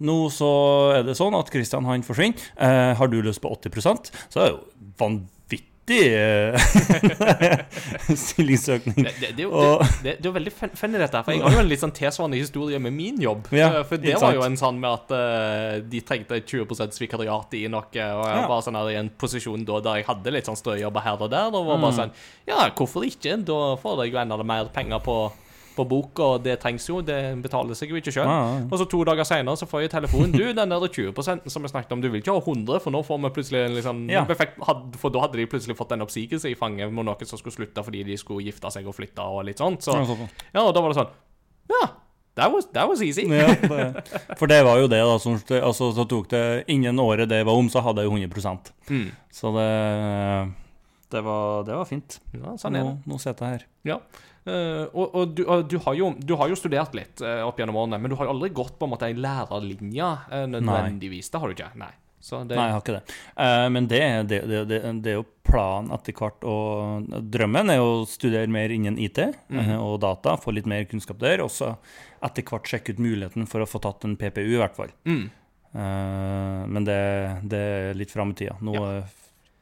[0.00, 0.48] Nå så
[0.96, 2.40] er det sånn at Christian han forsvinner.
[2.56, 4.62] Eh, har du lyst på 80% Så det er jo
[5.00, 5.36] vanvittig
[5.98, 6.54] eh,
[8.16, 8.96] stillingsøkning.
[9.04, 11.22] Det, det, det, Og- det, er jo veldig fun- funny, dette.
[11.26, 13.48] For jeg har jo en litt sånn tilsvarende historie med min jobb.
[13.56, 17.54] Ja, Eh, for det var jo en sånn med at uh, de trengte 20 vikariat
[17.58, 20.48] i noe, og jeg var sånn her i en posisjon da der jeg hadde litt
[20.50, 21.50] sånn strøjobber her og der.
[21.52, 21.84] Og var Mm.
[21.86, 22.12] bare sånn
[22.48, 23.36] Ja, hvorfor ikke?
[23.44, 25.14] Da får jeg jo enda mer penger på,
[25.76, 27.00] på boka, og det trengs jo.
[27.04, 28.26] Det betaler seg jo ikke sjøl.
[28.26, 28.64] Ja, ja.
[28.66, 30.34] Og så to dager seinere så får jeg telefonen.
[30.34, 33.02] Du, den der 20% som vi snakket om, du vil ikke ha 100, for nå
[33.06, 34.24] får vi plutselig liksom Ja.
[34.26, 37.84] For da hadde de plutselig fått en oppsigelse i fanget med noen som skulle slutte
[37.86, 39.82] fordi de skulle gifte seg og flytte og litt sånt.
[39.86, 40.28] Så Ja, sånn.
[40.62, 41.12] og da var det sånn
[41.70, 41.82] Ja,
[42.36, 43.26] that was, that was easy.
[43.28, 44.06] Ja, det,
[44.38, 45.18] for det var jo det, da.
[45.18, 48.74] Som, altså, så tok det Innen året det var om, så hadde jeg jo 100
[48.90, 49.10] Mm.
[49.30, 49.68] Så det
[51.10, 52.20] det var, det var fint.
[52.30, 52.82] Ja, sånn det.
[52.86, 53.64] Nå, nå sitter jeg her.
[53.88, 53.96] Ja.
[54.48, 57.58] Eh, og og, du, og du, har jo, du har jo studert litt uh, opp
[57.60, 61.28] gjennom årene, men du har jo aldri gått på en måte ei lærerlinje uh, nødvendigvis.
[61.32, 61.72] Det har du ikke.
[61.80, 61.92] Nei.
[62.20, 63.14] Så det, Nei, jeg har ikke det.
[63.72, 66.44] Men det, det, det, er jo planen etter hvert.
[66.44, 70.84] Og drømmen er jo å studere mer innen IT eh, og data, få litt mer
[70.90, 71.40] kunnskap der.
[71.40, 71.70] Og så
[72.20, 74.92] etter hvert sjekke ut muligheten for å få tatt en PPU, i hvert fall.
[75.08, 75.30] Mm.
[76.76, 77.00] Men det,
[77.48, 78.58] det er litt fram i tida.
[78.60, 79.00] Nå Ja.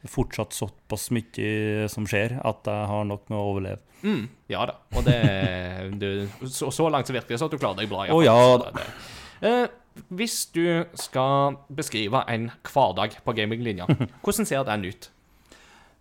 [0.07, 3.83] Fortsatt såpass mye som skjer, at jeg har nok med å overleve.
[4.07, 4.77] Mm, ja da.
[4.95, 5.19] Og det,
[5.99, 6.09] du,
[6.47, 8.07] så, så langt så virker det som at du klarer deg bra.
[8.07, 8.87] hvert ja.
[9.49, 9.65] Eh,
[10.15, 13.89] hvis du skal beskrive en hverdag på gaminglinja,
[14.23, 15.11] hvordan ser den ut?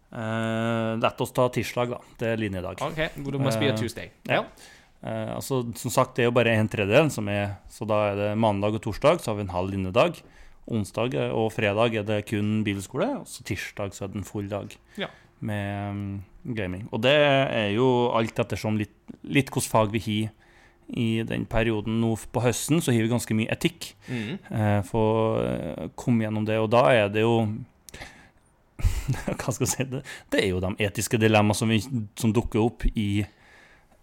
[0.07, 2.15] Uh, Lett oss ta tirsdag, da.
[2.19, 2.81] Det er linjedag.
[2.85, 4.11] OK, du må spille Tuesday.
[4.13, 4.37] Eh, Tuesday.
[4.37, 4.75] ja.
[5.01, 8.15] Eh, altså, som sagt, det er jo bare en tredjedel som er Så da er
[8.17, 10.21] det mandag og torsdag, så har vi en halv linjedag.
[10.67, 14.27] Onsdag er- og fredag er det kun bilskole, og så tirsdag så er det en
[14.27, 15.07] full dag Ja.
[15.39, 16.23] med um,
[16.55, 16.87] gaming.
[16.91, 18.91] Og det er jo alt ettersom litt,
[19.23, 20.33] litt hvilket fag vi har
[20.97, 21.99] i den perioden.
[22.01, 23.93] Nå på høsten så har vi ganske mye etikk.
[24.07, 24.37] Mm.
[24.51, 25.01] Eh, få
[25.43, 27.33] eh, komme gjennom det, og da er det jo
[29.39, 29.83] Hva skal jeg si?
[29.89, 31.71] Det, det er jo de etiske dilemmaene som,
[32.19, 33.25] som dukker opp i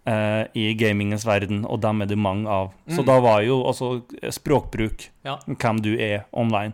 [0.05, 2.71] eh, i gamingens verden, og dem er det mange av.
[2.87, 3.05] Så Mm.
[3.05, 5.37] da var jo også språkbruk, Ja.
[5.47, 6.73] hvem du er online,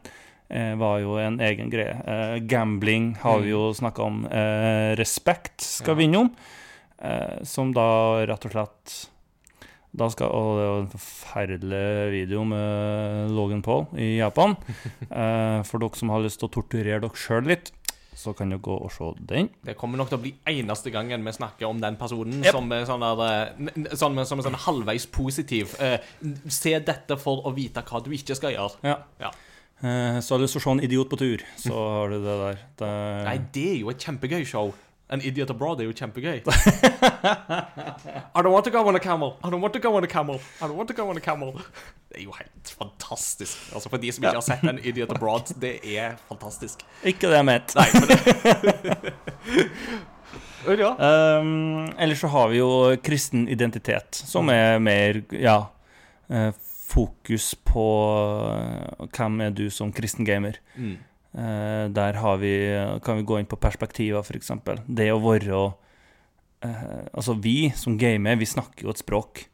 [0.49, 1.95] eh, var jo en egen greie.
[2.05, 4.25] Eh, gambling har vi jo snakka om.
[4.25, 6.31] Eh, respekt skal vi innom,
[7.01, 9.07] eh, som da rett og slett
[9.93, 14.55] da skal, og det jo en forferdelig video med Logan Paul i Japan.
[15.11, 17.71] Eh, for dere som har lyst til å torturere dere sjøl litt,
[18.15, 19.49] så kan dere gå og se den.
[19.63, 22.51] Det kommer nok til å bli eneste gangen vi snakker om den personen Yep.
[22.57, 25.75] som er sånn der, sånn, som er sånn halvveis positiv.
[25.79, 25.97] Eh,
[26.51, 28.81] se dette for å vite hva du ikke skal gjøre.
[28.83, 28.97] Ja.
[29.23, 29.31] Ja.
[29.81, 32.19] Eh, så har du lyst til å se en idiot på tur, så har du
[32.21, 32.59] det der.
[32.77, 32.91] Det,
[33.25, 34.73] Nei, det er jo et kjempegøy show.
[35.11, 36.37] En Idiot Abroad er jo kjempegøy.
[38.35, 39.33] I don't want to go on a camel.
[39.43, 40.39] I don't want to go on a camel.
[40.61, 41.51] I don't want to go on a camel.
[42.07, 43.57] Det er jo helt fantastisk.
[43.75, 46.85] Altså For de som ikke har sett en Idiot Abroad, det er fantastisk.
[47.03, 47.75] Ikke det jeg mente.
[47.75, 49.13] Nei, men det
[50.79, 50.93] Ja.
[51.39, 55.71] Um, ellers så har vi jo kristen identitet, som er mer ja,
[56.29, 56.51] eh,
[56.87, 57.85] fokus på
[58.53, 60.59] eh, hvem er du som kristen gamer.
[60.75, 60.99] Mm.
[61.31, 62.51] Eh, der har vi,
[63.03, 64.51] kan vi gå inn på perspektiver, f.eks.
[64.87, 65.61] Det å være
[66.65, 69.45] eh, Altså, vi som gamer, vi snakker jo et språk.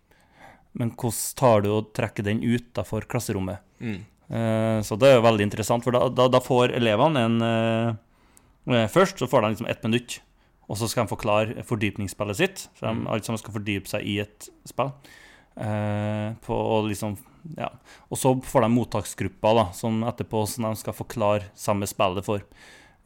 [0.78, 3.62] Men hvordan tar du og trekker den utafor klasserommet?
[3.80, 4.00] Mm.
[4.28, 7.40] Eh, så det er jo veldig interessant, for da, da, da får elevene en
[8.92, 10.18] Først så får de liksom ett minutt,
[10.68, 12.66] og så skal de forklare fordypningsspillet sitt.
[12.76, 13.06] Så de Mm.
[13.08, 14.90] alle sammen skal fordype seg i et spill.
[16.44, 17.16] På, og liksom
[17.58, 17.70] ja.
[18.10, 22.44] Og så får de mottaksgrupper da, som etterpå som de skal forklare samme spillet for.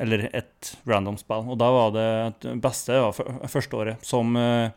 [0.01, 1.45] Eller et random spill.
[1.51, 2.09] Og da var det
[2.41, 4.71] det beste var første året, som uh,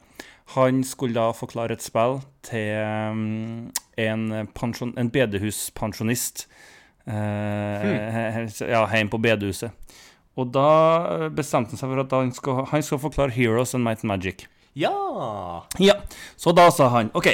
[0.56, 6.44] han skulle da forklare et spill til um, en, pensjon, en bedehuspensjonist.
[7.08, 8.50] uh, hmm.
[8.68, 9.72] Ja, hjemme på bedehuset.
[10.34, 14.02] Og da bestemte han seg for at han skal, han skal forklare Heroes and Might
[14.02, 14.48] and Magic.
[14.74, 14.90] Ja.
[15.78, 15.94] Ja,
[16.36, 17.28] så da sa han OK,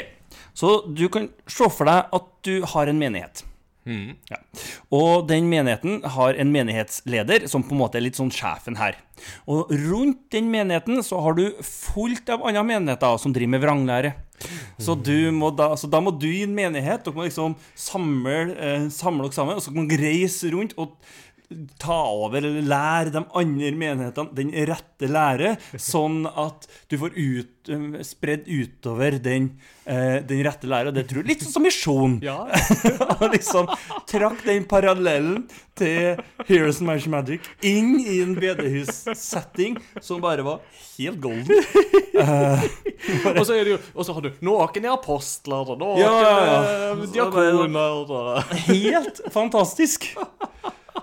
[0.54, 3.44] så du kan se for deg at du har en menighet.
[3.88, 4.12] Mm.
[4.92, 8.98] Og den menigheten har en menighetsleder som på en måte er litt sånn sjefen her.
[9.50, 14.12] Og rundt den menigheten så har du fullt av andre menigheter som driver med vranglære.
[14.80, 18.36] Så, du må da, så da må du i en menighet Dere må liksom samle,
[18.56, 20.94] eh, samle dere sammen, og så kan dere reise rundt og
[21.82, 27.70] ta over eller lære de andre menighetene den rette lære, sånn at du får ut,
[27.74, 29.50] um, spredd utover den,
[29.84, 30.92] eh, den rette lære.
[30.92, 32.18] Og det tror jeg litt sånn som misjon.
[32.22, 32.44] Ja.
[33.20, 33.70] Og liksom
[34.10, 35.48] trakk den parallellen
[35.80, 40.62] til Heroes and Magic Magic inn i en bedehussetting som bare var
[41.00, 41.50] helt golden.
[43.34, 46.10] Og så er det jo Og så har du noen er apostler, og noen Ja,
[46.20, 46.58] ja, ja.
[46.60, 50.10] er er diakoner Helt fantastisk.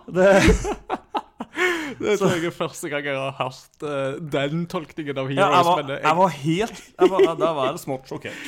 [0.06, 0.32] Det,
[1.98, 5.66] Det tror jeg er første gang jeg har hørt uh, den tolkningen av ja, jeg,
[5.66, 8.44] var, men det- jeg var helt jeg var, Da var jeg smått sjokkert.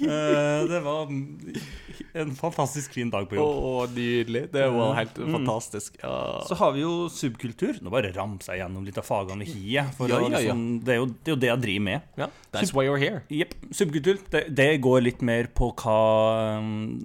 [0.00, 1.12] Uh, det var
[2.22, 4.46] en fantastisk fin dag på Å, oh, nydelig.
[4.52, 5.32] Det var helt Mm.
[5.38, 5.96] fantastisk.
[6.02, 6.42] Ja.
[6.48, 7.80] Så har vi jo subkultur.
[7.82, 9.90] Nå bare ramser jeg gjennom litt av fagene vi har.
[9.96, 12.00] For Ja, ja, liksom, det, er jo, det er jo det jeg driver med.
[12.16, 12.28] ja.
[12.48, 13.22] That's why you're here.
[13.28, 13.50] Yep.
[13.76, 14.16] Subkultur.
[14.32, 17.04] Det, det går litt mer på hva um,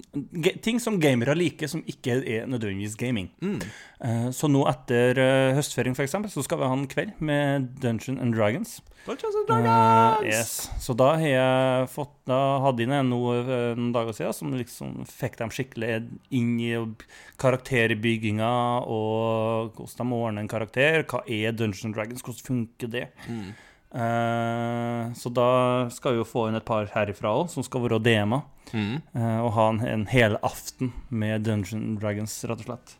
[0.64, 3.28] Ting som gamere liker, som ikke er nødvendigvis gaming.
[3.44, 3.60] Mm.
[4.04, 7.70] Eh, så nå etter uh, høstferien, for eksempel, så skal vi ha en kveld med
[7.80, 8.82] Dungeon and Dragons.
[9.06, 9.70] Dungeons and Dragons!
[9.70, 10.28] Dragons!
[10.28, 10.72] yes.
[10.84, 14.54] Så da har jeg fått Da hadde jeg en noe eh, noen dager siden som
[14.56, 15.90] liksom fikk dem skikkelig
[16.32, 16.72] inn i
[17.44, 18.54] karakterbygginga
[18.88, 21.04] og hvordan de ordner en karakter.
[21.04, 22.24] Hva er Dungeons and Dragons?
[22.24, 23.10] Hvordan funker det?
[23.28, 23.54] Mm.
[23.94, 25.50] Uh, så da
[25.94, 28.48] skal vi jo få inn et par herifra òg, som skal være DM-er.
[28.74, 28.96] Mm.
[29.14, 32.96] Uh, og ha en, en hel aften med Dungeons and Dragons, rett og slett.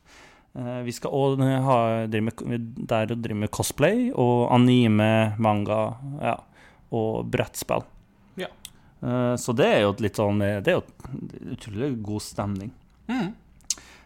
[0.54, 2.34] Eh, vi skal òg drive
[2.86, 5.80] der og drive med cosplay og anime, manga
[6.22, 6.36] ja,
[6.94, 7.86] og brettspill.
[8.38, 8.52] Ja.
[9.02, 12.74] Eh, så det er jo et litt sånn Det er jo utrolig god stemning.
[13.10, 13.32] Mm.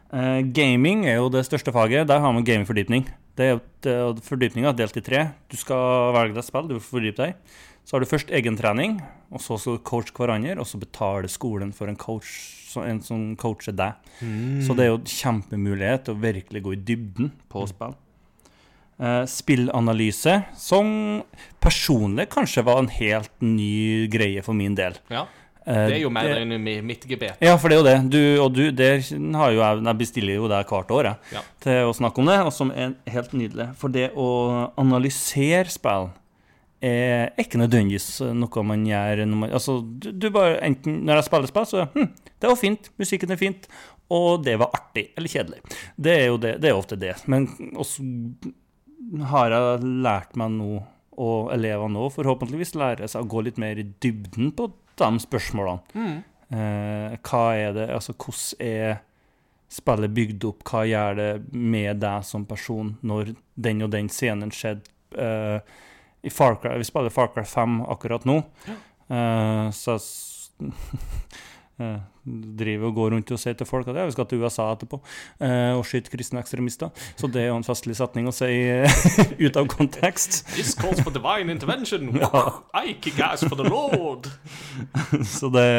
[0.08, 2.08] Eh, gaming er jo det største faget.
[2.08, 3.10] Der har man gamingfordypning.
[3.38, 3.60] Det er
[4.26, 5.28] Fordypninga er delt i tre.
[5.52, 7.58] Du skal velge deg spill, du får fordype deg.
[7.88, 8.98] Så har du først egentrening,
[9.32, 12.34] og så skal du coache hverandre, og så betaler skolen for en coach
[12.68, 13.94] så- en som coacher deg.
[14.62, 17.96] Så det er jo en kjempemulighet til å virkelig gå i dybden på spill.
[19.00, 21.24] Uh, spillanalyse, som
[21.62, 24.96] personlig kanskje var en helt ny greie for min del.
[25.10, 25.26] Ja.
[25.68, 27.36] Eh, Det er jo mer enn mi- mitt gebet.
[27.42, 28.10] ja, for det er jo det.
[28.10, 29.00] Du, og du, der
[29.38, 31.42] har jo jeg, jeg bestiller jo det hvert år jeg, Ja.
[31.62, 33.76] til å snakke om det, og som er helt nydelig.
[33.76, 36.10] For det å analysere spill
[36.84, 41.28] er ikke nødvendigvis noe man gjør når man Altså, du, du bare enten Når jeg
[41.30, 43.66] spiller spill, så hm, det var fint, musikken er fint,
[44.14, 45.64] og det var artig eller kjedelig.
[45.98, 47.16] Det er jo det, det er ofte det.
[47.26, 48.06] Men også
[49.32, 50.84] har jeg lært meg nå,
[51.18, 54.70] og elevene nå forhåpentligvis lærer seg å gå litt mer i dybden på
[55.02, 55.98] de spørsmålene.
[55.98, 56.18] Mm.
[56.48, 59.02] Eh, hva er det Altså, hvordan er
[59.68, 60.64] spillet bygd opp?
[60.70, 64.94] Hva gjør det med deg som person når den og den scenen skjedde?
[65.18, 65.60] Eh,
[66.24, 68.42] i Far Cry, Vi spiller Far Cry 5 akkurat nå,
[69.10, 70.74] uh, så jeg
[71.80, 72.00] eh,
[72.58, 74.98] driver og går rundt og sier til folk at ja, vi skal til USA etterpå
[74.98, 76.90] uh, og skyte kristne ekstremister.
[77.16, 79.04] Så det er jo en festlig setning å si eh,
[79.46, 80.40] ut av kontekst.
[80.56, 82.10] This calls for divine intervention.
[82.74, 84.26] I kick ass for the Lord.
[85.30, 85.70] Så det,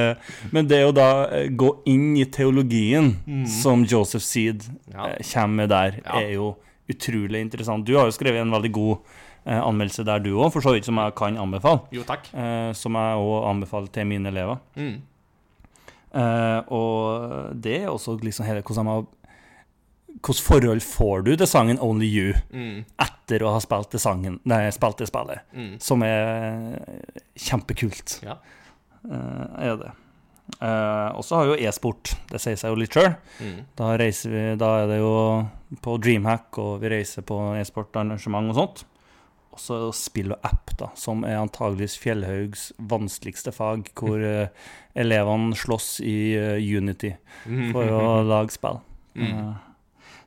[0.55, 1.11] men det å da
[1.51, 3.17] gå inn i teologien,
[3.61, 5.11] som Joseph Seed Ja.
[5.35, 6.21] kommer med der, Ja.
[6.23, 6.53] er jo
[6.89, 7.85] utrolig interessant.
[7.85, 9.17] Du har jo skrevet en veldig god
[9.57, 11.81] anmeldelse der, du òg, for så vidt, som jeg kan anbefale.
[11.95, 12.29] Jo, takk.
[12.35, 14.59] Eh, som jeg òg anbefaler til mine elever.
[14.77, 14.99] Mm.
[16.19, 19.07] Eh, og det er også liksom hele hvordan jeg
[20.19, 22.85] Hvilket forhold får du til sangen 'Only You' Mm.
[22.99, 25.39] etter å ha spilt det, sangen, nei, spilt det spillet?
[25.55, 25.79] Mm.
[25.81, 26.81] Som er
[27.37, 28.21] kjempekult.
[28.25, 28.37] Ja.
[29.09, 29.93] Eh, er det.
[30.63, 32.15] Uh, og så har jo e-sport.
[32.31, 33.15] Det sier seg jo litt sjøl.
[33.39, 33.59] Mm.
[33.77, 33.97] Da,
[34.57, 35.49] da er det jo
[35.85, 38.85] på Dreamhack, og vi reiser på e-sportarrangement og sånt.
[39.59, 44.69] Og så er spill og app, da, som er antageligvis Fjellhaugs vanskeligste fag, hvor uh,
[45.03, 47.11] elevene slåss i uh, Unity
[47.73, 48.79] for å lage spill.
[49.19, 49.33] Mm.
[49.33, 49.57] Eh,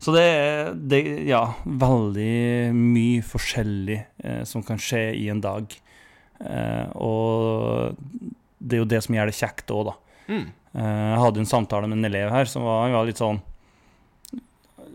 [0.01, 5.71] så det er det, ja, veldig mye forskjellig eh, som kan skje i en dag.
[6.41, 7.93] Eh, og
[8.57, 9.95] det er jo det som gjør det kjekt òg, da.
[10.27, 10.47] Mm.
[10.73, 13.39] Eh, Jeg hadde en samtale med en elev her som var, var litt sånn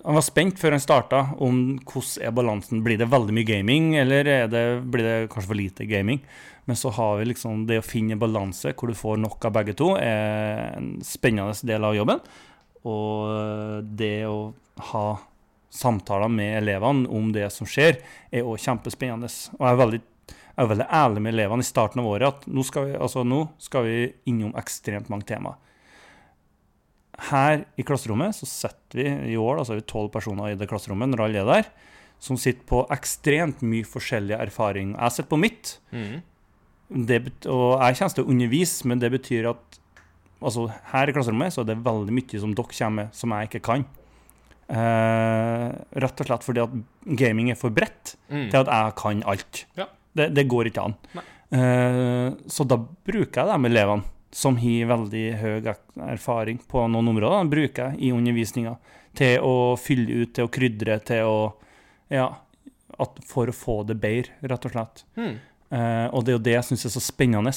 [0.06, 2.82] Han var spent før han starta om hvordan er balansen.
[2.86, 6.20] Blir det veldig mye gaming, eller er det, blir det kanskje for lite gaming?
[6.70, 9.74] Men så har vi liksom det å finne balanse hvor du får nok av begge
[9.78, 12.22] to, er en spennende del av jobben.
[12.86, 14.52] Og det å
[14.92, 15.06] ha
[15.74, 17.98] samtaler med elevene om det som skjer,
[18.30, 19.30] er òg kjempespennende.
[19.58, 20.02] Og jeg er veldig
[20.56, 23.26] jeg er veldig ærlig med elevene i starten av året at nå skal vi, altså
[23.28, 23.96] nå skal vi
[24.30, 25.58] innom ekstremt mange temaer.
[27.18, 31.08] Her i klasserommet så setter vi i år, altså vi tolv personer i det klasserommet
[31.14, 31.68] når alle er der,
[32.20, 34.94] som sitter på ekstremt mye forskjellig erfaring.
[34.98, 36.22] Jeg sitter på mitt, Mm.
[37.06, 39.78] det, og jeg kommer til å undervise, men det betyr at
[40.42, 43.48] altså, her i klasserommet så er det veldig mye som dere kommer med, som jeg
[43.48, 43.84] ikke kan.
[44.68, 45.68] Eh,
[46.02, 46.72] rett og slett fordi at
[47.16, 48.50] gaming er for bredt Mm.
[48.50, 49.64] til at jeg kan alt.
[49.76, 49.86] Ja.
[50.16, 50.94] Det, det går ikke an.
[51.52, 54.02] Eh, så da bruker jeg de elevene
[54.36, 55.68] som har veldig høy
[56.10, 58.74] erfaring på noen områder, den bruker jeg i undervisninga
[59.16, 61.38] til å fylle ut, til å krydre, til å
[62.12, 62.28] Ja,
[63.02, 65.00] at, for å få det bedre, rett og slett.
[65.18, 65.32] Mm.
[65.74, 67.50] Eh, og det er jo det jeg syns er så spennende.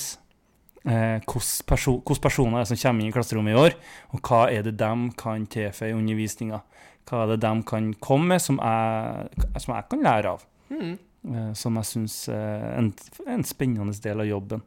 [0.90, 3.76] Eh, Hvilke perso personer er det som kommer inn i klasserommet i år,
[4.10, 6.64] og hva er det de kan tilføye undervisninga?
[7.10, 10.50] Hva er det de kan komme med som jeg, som jeg kan lære av?
[10.74, 10.98] Mm.
[11.30, 12.90] Eh, som jeg syns er en,
[13.28, 14.66] en spennende del av jobben.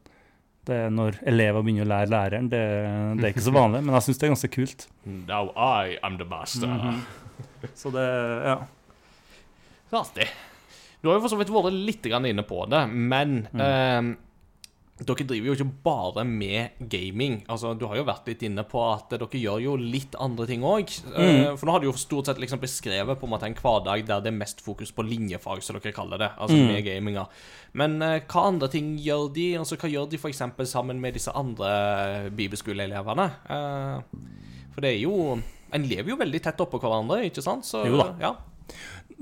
[0.64, 2.48] Det er når elever begynner å lære læreren.
[2.52, 2.60] Det,
[3.18, 4.84] det er ikke så vanlig, men jeg syns det er ganske kult.
[5.26, 6.68] Now I am the master.
[6.70, 7.00] Mhm.
[7.74, 8.06] Så det
[8.46, 8.56] Ja.
[9.92, 10.28] Artig.
[11.02, 13.60] Du har jo for så vidt vært litt inne på det, men Mm.
[13.60, 14.16] eh,
[15.06, 17.40] dere driver jo ikke bare med gaming.
[17.48, 20.62] Altså, Du har jo vært litt inne på at dere gjør jo litt andre ting
[20.62, 20.88] òg.
[21.16, 21.56] Mm.
[21.58, 24.20] for nå har du jo stort sett liksom beskrevet på en måte en hverdag der
[24.20, 26.30] det er mest fokus på linjefag, som dere kaller det.
[26.38, 26.66] Altså Mm.
[26.72, 27.26] med gaminga.
[27.74, 29.56] Men eh, hva andre ting gjør de?
[29.58, 30.42] Altså, Hva gjør de f.eks.
[30.70, 33.30] sammen med disse andre bibelskoleelevene?
[33.48, 34.02] Eh,
[34.74, 35.40] for det er jo
[35.72, 37.64] En lever jo veldig tett oppå hverandre, ikke sant?
[37.64, 38.10] Så, Jo da.
[38.20, 38.34] Ja.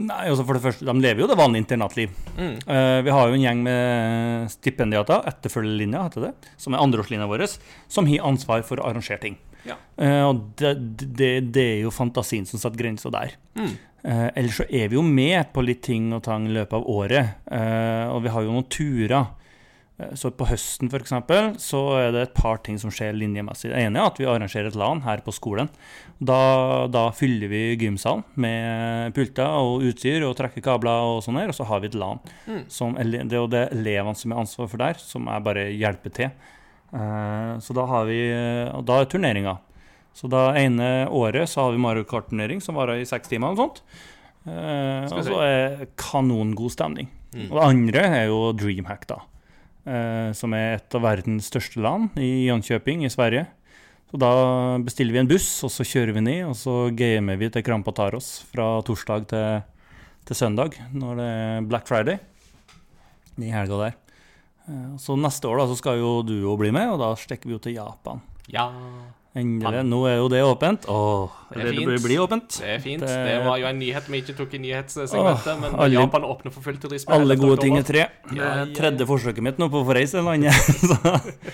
[0.00, 2.14] Nei, altså For det første, de lever jo det vanlige internatliv.
[2.38, 2.56] Mm.
[2.64, 7.44] Uh, vi har jo en gjeng med stipendiater, etterfølgerlinja heter det, som er andreårslinja vår,
[7.90, 9.36] som har ansvar for å arrangere ting.
[9.68, 9.76] Ja.
[10.00, 10.72] Uh, og det,
[11.04, 13.36] det, det er jo fantasien som setter grenser der.
[13.60, 13.74] Mm.
[14.00, 16.88] Uh, ellers så er vi jo med på litt ting og tang i løpet av
[16.88, 17.44] året.
[18.14, 19.28] Og vi har jo noen turer.
[20.00, 23.70] Eh, Så på høsten for eksempel, så er det et par ting som skjer linjemessig.
[23.72, 25.68] Det ene er at vi arrangerer et LAN her på skolen.
[26.20, 31.48] Da, da fyller vi gymsalen med pulter og utstyr og trekker kabler og sånn her,
[31.52, 32.20] og så har vi et LAN.
[32.46, 32.62] Mm.
[32.68, 36.16] Som, det er jo det elevene som er ansvar for der, som jeg bare hjelper
[36.20, 36.30] til.
[36.92, 38.20] Eh, så da har vi
[38.74, 39.58] Og da er turneringa.
[40.12, 43.60] Så det ene året så har vi Mario Kart-turnering som varer i seks timer og
[43.60, 43.82] sånt.
[44.48, 47.08] Eh, og så er kanongod stemning.
[47.30, 47.46] Mm.
[47.46, 49.20] Og det andre er jo Dreamhack, da.
[49.86, 53.46] Eh, som er et av verdens største land, i Jönköping i Sverige.
[54.10, 54.30] Så da
[54.84, 57.94] bestiller vi en buss, og så kjører vi ned, og så gamer vi til krampa
[57.96, 59.62] tar oss fra torsdag til,
[60.28, 62.18] til søndag, når det er Black Friday.
[63.40, 63.96] I helga der.
[64.68, 67.48] Eh, Så neste år da, så skal jo du jo bli med, og da stikker
[67.48, 68.20] vi jo til Japan.
[68.52, 68.68] Ja,
[69.38, 69.84] Endelig.
[69.86, 70.86] Nå er jo det åpent.
[70.90, 72.48] Åh, Det er det, blir, blir åpent.
[72.58, 73.00] det er fint.
[73.00, 76.22] Det- Det var jo en nyhet vi ikke tok i nyhetssegmentet, Åh, men alle- Japan
[76.26, 77.14] åpner for full turisme.
[77.14, 78.06] Alle gode ting er tre.
[78.28, 78.74] Det Ja, er ja.
[78.74, 80.54] tredje forsøket mitt nå på å få reise til landet.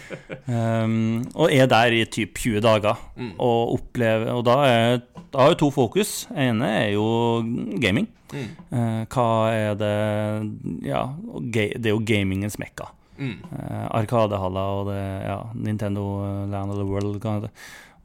[0.48, 2.94] Um, og er der i typ 20 dager.
[3.18, 3.32] Mm.
[3.42, 5.00] Og opplever Og da, er,
[5.32, 6.26] da har jeg to fokus.
[6.36, 7.42] ene er jo
[7.82, 8.06] gaming.
[8.32, 8.46] Mm.
[8.72, 11.02] Uh, hva er det Ja,
[11.50, 12.86] det er jo gamingens mekka.
[13.18, 13.36] Mm.
[13.52, 17.50] Uh, Arkadehaller og det, ja, Nintendo eh, Land of the World det,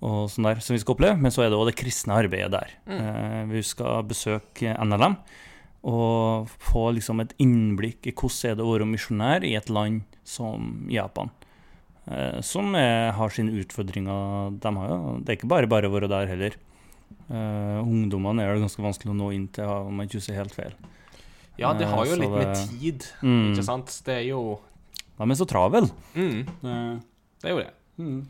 [0.01, 1.17] og sånn der som vi skal oppleve.
[1.21, 2.71] Men så er det òg det kristne arbeidet der.
[2.89, 2.99] Mm.
[3.01, 5.17] Eh, vi skal besøke NLM
[5.83, 10.03] og få liksom et innblikk i hvordan er det å være misjonær i et land
[10.23, 11.31] som Japan.
[12.09, 14.51] Eh, som er, har sine utfordringer.
[14.61, 16.57] De har jo, det er ikke bare bare å være der heller.
[17.31, 20.55] Eh, ungdommene er det ganske vanskelig å nå inn til om man ikke husker helt
[20.55, 20.73] feil.
[21.59, 23.51] Ja, det har jo Eh, litt med tid, Mm.
[23.53, 24.01] ikke sant?
[24.05, 24.59] Det er jo
[25.21, 25.89] De er så travel.
[26.17, 26.99] mm, Eh,
[27.41, 27.71] Det er jo det.
[28.01, 28.21] Mm.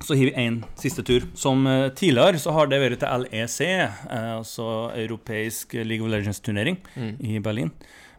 [0.00, 1.26] Så har vi én siste tur.
[1.36, 6.78] Som eh, tidligere så har det vært til LEC, eh, altså europeisk League of Legends-turnering
[6.96, 7.16] Mm.
[7.20, 7.70] i Berlin.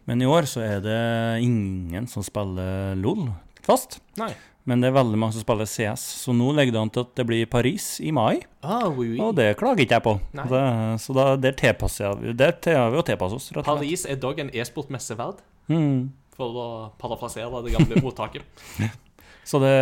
[0.07, 3.31] Men i år så er det ingen som spiller LOL
[3.63, 3.99] fast.
[4.17, 4.33] Nei.
[4.65, 7.15] Men det er veldig mange som spiller CS, så nå legger det an til at
[7.17, 8.41] det blir Paris i mai.
[8.61, 9.19] Ah, oui, oui.
[9.19, 10.19] Og det klager ikke jeg på.
[10.37, 13.51] Det, så da, der tilpasser jeg Der har vi å tilpasse oss.
[13.65, 16.11] Paris er dog en e-sportmesse verd, Mm.
[16.41, 16.67] For å
[17.01, 18.65] parafrasere det gamle ordtaket.
[19.47, 19.75] Så det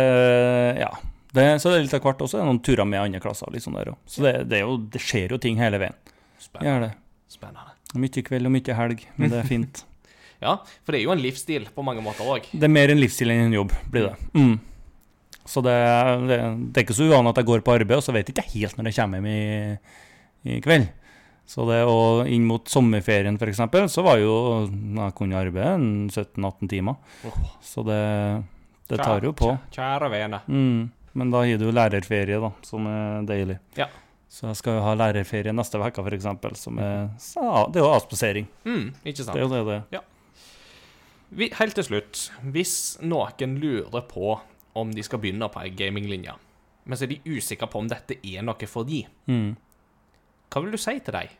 [0.80, 0.92] Ja.
[1.30, 2.40] Det, så det er litt av hvert også.
[2.42, 3.46] Noen turer med andre klasser.
[3.54, 5.94] Liksom der, så det, det, jo, det skjer jo ting hele veien.
[6.42, 6.88] Spennende.
[7.30, 7.76] Spennende.
[8.02, 9.84] Mye kveld og mye helg, men det er fint.
[10.40, 10.54] Ja,
[10.86, 12.46] for det er jo en livsstil på mange måter òg.
[12.48, 14.14] Det er mer en livsstil enn en jobb, blir det.
[14.32, 14.54] Mm.
[15.44, 15.74] Så det,
[16.30, 16.38] det,
[16.72, 18.54] det er ikke så uvanlig at jeg går på arbeid, og så vet jeg ikke
[18.54, 19.74] helt når jeg kommer hjem i,
[20.48, 20.86] i kveld.
[21.50, 24.34] Så det, og inn mot sommerferien, eksempel, så var jo
[24.70, 26.94] Jeg kunne arbeide en 17-18 timer.
[27.64, 27.98] Så det,
[28.90, 29.50] det tar jo på.
[29.74, 30.38] Kjære, vene.
[30.46, 30.84] Mm.
[31.18, 33.56] Men da har du lærerferie, da, som er deilig.
[33.78, 33.88] Ja.
[34.30, 36.28] Så jeg skal jo ha lærerferie neste uke, f.eks.,
[36.62, 37.42] som er så,
[37.74, 38.46] Det er jo avspasering.
[38.62, 39.34] Mm, ikke sant.
[39.34, 40.06] Det er jo det det er.
[41.30, 42.22] Vi, helt til slutt,
[42.54, 44.36] hvis noen lurer på
[44.78, 46.36] om de skal begynne på ei gaminglinje,
[46.86, 49.56] men så er de usikre på om dette er noe for de, Mm.
[50.50, 51.36] hva vil du si til dem?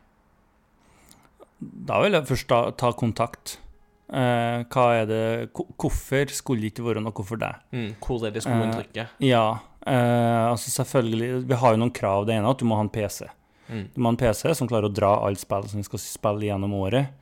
[1.61, 3.58] Da vil jeg først ta, ta kontakt.
[4.11, 7.61] Eh, hva er det Hvorfor skulle det ikke være noe for deg?
[7.70, 9.12] Mm, hvor er det skoen Eh, trykker?
[9.22, 9.44] Ja,
[9.86, 12.26] eh, altså selvfølgelig Vi har jo noen krav.
[12.26, 13.28] Det ene er at du må ha en PC.
[13.68, 13.84] Mm.
[13.94, 16.48] Du må ha en PC som klarer å dra alt spill som vi skal spille
[16.48, 17.12] gjennom året.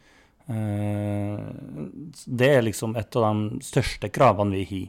[0.48, 1.36] Eh,
[2.24, 4.88] det er liksom et av de største kravene vi har.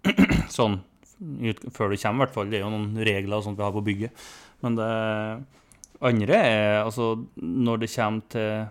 [0.58, 0.80] sånn
[1.20, 2.50] før du kommer, i hvert fall.
[2.50, 4.28] Det er jo noen regler og sånt vi har på bygget.
[4.64, 4.92] Men det
[6.02, 8.66] andre er altså når det kommer til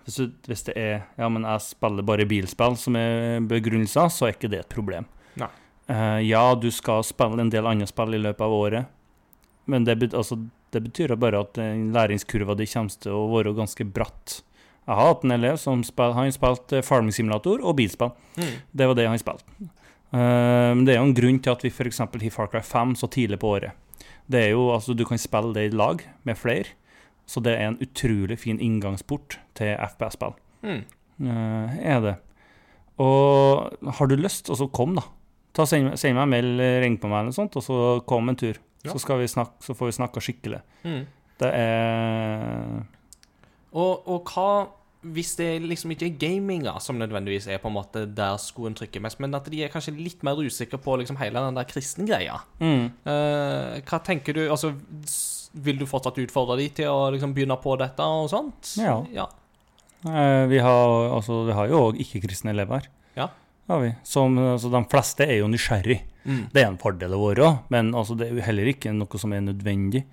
[0.47, 4.49] Hvis, det er Ja, men jeg spiller bare bilspill som er begrunnelser, så er ikke
[4.49, 5.05] det et problem.
[5.37, 5.49] Nei.
[5.89, 8.85] Eh, ja, du skal spille en del andre spill i løpet av året,
[9.69, 10.39] men det, bet- altså,
[10.73, 14.39] det betyr bare at den læringskurva di kommer til å være ganske bratt.
[14.87, 18.09] Jeg har hatt en elev som spil, han spilte farming simulator og bilspill.
[18.37, 18.55] Mm.
[18.73, 19.45] Det var det han spilte.
[20.13, 21.99] Eh, Men det er jo en grunn til at vi f.eks.
[21.99, 23.71] har Far Cry 5 så tidlig på året.
[24.29, 26.65] Det er jo, altså Du kan spille det i lag med flere,
[27.29, 30.33] så det er en utrolig fin inngangsport til FPS-spill.
[30.65, 30.81] Mm.
[31.21, 32.15] Uh, er det.
[32.99, 35.05] Og har du lyst, og så kom, da.
[35.55, 36.49] Ta Send, send meg en mail,
[36.83, 37.77] ring på meg, eller noe sånt, og så
[38.09, 38.57] kom en tur.
[38.83, 38.93] Ja.
[38.93, 40.61] Så, skal vi snakke, så får vi snakka skikkelig.
[40.87, 41.01] Mm.
[41.39, 42.83] Det er
[43.71, 44.49] Og, og hva
[44.99, 48.99] hvis det liksom ikke er gaminga som nødvendigvis er på en måte der skoen trykker
[49.03, 52.41] mest, men at de er kanskje litt mer usikre på liksom hele den der kristengreia.
[52.59, 52.85] mm.
[53.07, 54.73] Uh, hva tenker du Altså,
[55.53, 58.75] vil du fortsatt utfordre de til å liksom begynne på dette og sånt?
[58.77, 58.99] Ja.
[59.11, 59.25] ja.
[60.05, 62.85] Eh, Vi har, altså, vi har jo òg ikke-kristne elever.
[63.17, 63.29] Ja.
[64.03, 65.99] Som, altså, de fleste er jo nysgjerrig.
[66.25, 66.43] Mm.
[66.53, 69.33] Det er en fordel å være, men altså, det er jo heller ikke noe som
[69.33, 70.03] er nødvendig.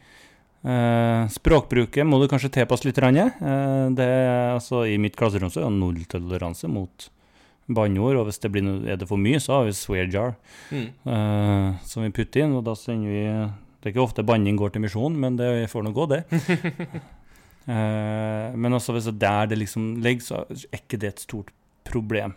[0.67, 2.97] Eh, språkbruket må du kanskje tilpasse litt.
[2.97, 4.09] grann, Eh, det
[4.57, 7.09] altså, I mitt klasserom så er det nulltoleranse mot
[7.69, 10.35] banneord, og hvis det blir er det for mye, så har vi swear jar
[10.71, 10.89] Mm.
[11.07, 12.55] eh, som vi putter inn.
[12.57, 13.51] og da sender vi,
[13.87, 16.25] Det er ikke ofte banning går til misjon, men det får nå gå, det.
[17.67, 21.23] Eh, men også hvis det er der det liksom ligger, så er ikke det et
[21.25, 21.49] stort
[21.83, 22.37] problem.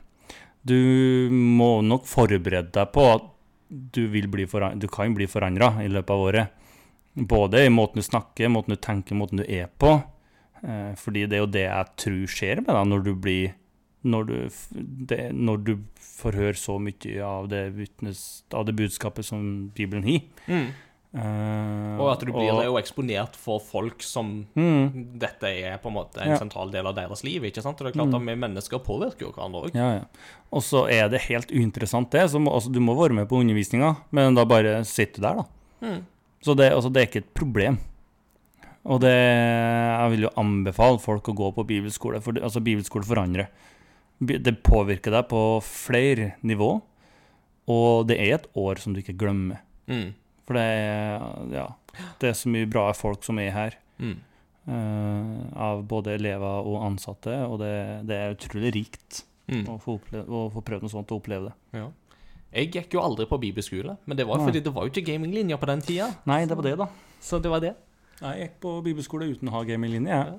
[0.66, 3.28] Du må nok forberede deg på at
[3.70, 6.66] du, du kan bli forandra i løpet av året.
[7.14, 10.00] Både i måten du snakker, måten du tenker, måten du er på.
[10.66, 13.54] Eh, fordi det er jo det jeg tror skjer med deg når du blir
[14.10, 14.36] når du,
[15.12, 19.42] det, når du får høre så mye av det, vitnes, av det budskapet som
[19.76, 20.24] Bibelen gir.
[20.48, 20.70] Mm.
[21.12, 25.18] Eh, Og at du blir og- jo eksponert for folk som Mm.
[25.18, 26.38] dette er på en måte en Ja.
[26.38, 27.42] sentral del av deres liv.
[27.42, 27.82] ikke sant?
[27.82, 28.16] Og det er klart Mm.
[28.16, 29.74] at vi mennesker påvirker jo hverandre òg.
[29.76, 30.04] Ja, ja.
[30.54, 32.30] Og så er det helt uinteressant, det.
[32.30, 35.36] Så må, altså, du må være med på undervisninga, men da bare sitter du der,
[35.36, 35.46] da.
[35.82, 36.06] Mm.
[36.44, 37.80] Så det, altså, det er ikke et problem.
[38.86, 43.48] Og det Jeg vil jo anbefale folk å gå på bibelskole, for altså, bibelskole forandrer.
[44.22, 46.82] Det påvirker deg på flere nivå,
[47.68, 49.60] og det er et år som du ikke glemmer.
[49.88, 50.14] Mm.
[50.50, 51.22] For det er,
[51.54, 51.68] ja,
[52.22, 53.76] det er så mye bra folk som er her.
[54.02, 54.16] Mm.
[54.70, 57.72] Uh, av både elever og ansatte, og det,
[58.10, 59.64] det er utrolig rikt Mm.
[59.66, 61.80] å få, oppleve, å få prøvd noe sånt og oppleve det.
[61.80, 61.88] Ja.
[62.54, 64.46] Jeg gikk jo aldri på bibelskole, men det var Nei.
[64.46, 66.12] fordi det var jo ikke gaminglinja på den tida.
[66.30, 66.86] Nei, det var det, da.
[67.26, 67.72] Så det var det.
[68.20, 70.38] Jeg gikk på bibelskole uten å ha gaminglinje, Ja.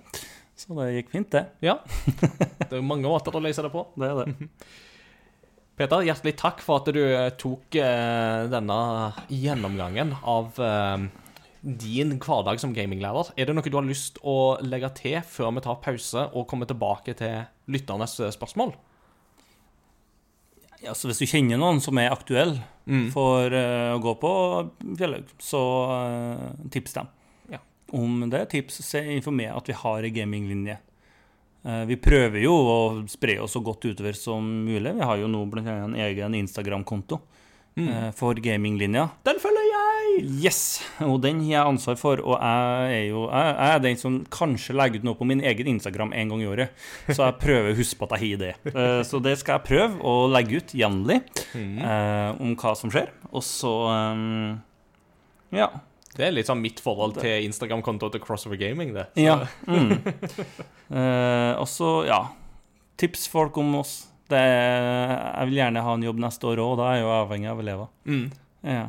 [0.61, 1.43] Så det gikk fint, det.
[1.67, 1.75] Ja.
[2.21, 3.83] Det er jo mange måter å løse det på.
[3.99, 4.49] Det er det.
[5.81, 8.75] Peter, hjertelig takk for at du eh, tok eh, denne
[9.33, 11.07] gjennomgangen av eh,
[11.65, 13.31] din hverdag som gaminglærer.
[13.41, 16.69] Er det noe du har lyst å legge til før vi tar pause og kommer
[16.69, 18.75] tilbake til lytternes spørsmål?
[20.85, 22.59] Ja, så hvis du kjenner noen som er aktuell
[22.91, 23.11] Mm.
[23.13, 24.31] for å gå på
[24.99, 25.61] Fjellhaug, så
[26.75, 27.11] tips dem.
[27.53, 27.61] Ja.
[27.95, 30.79] Om det er tips, så informer at vi har ei gaminglinje.
[31.65, 32.79] Eh, vi prøver jo å
[33.11, 34.95] spre oss så godt utover som mulig.
[34.97, 37.21] Vi har jo nå blant annet en egen Instagram-konto
[37.79, 37.89] Mm.
[37.89, 39.11] eh, for gaminglinja.
[39.25, 40.25] Den følger jeg!
[40.43, 44.17] Yes, og den har jeg ansvar for, og jeg er jo jeg, er den som
[44.27, 46.71] kanskje legger ut noe på min egen Instagram en gang i året.
[47.07, 48.75] Så jeg prøver å huske på at jeg har det.
[48.75, 51.21] Eh, Så det skal jeg prøve å legge ut jevnlig
[51.55, 52.41] Mm.
[52.41, 53.09] om hva som skjer.
[53.33, 54.59] Og så eh,
[55.61, 55.69] Ja.
[56.21, 59.09] Det er litt sånn mitt forhold til Instagram-kontoen til Crossover Gaming, det.
[59.17, 59.39] Så- ja.
[59.67, 59.97] Mm.
[60.93, 62.21] uh, og så, ja
[63.01, 63.95] Tips folk om oss.
[64.29, 67.13] Det er, jeg vil gjerne ha en jobb neste år òg, da er jeg jo
[67.17, 67.89] avhengig av elever.
[68.05, 68.27] Mm.
[68.69, 68.83] Ja.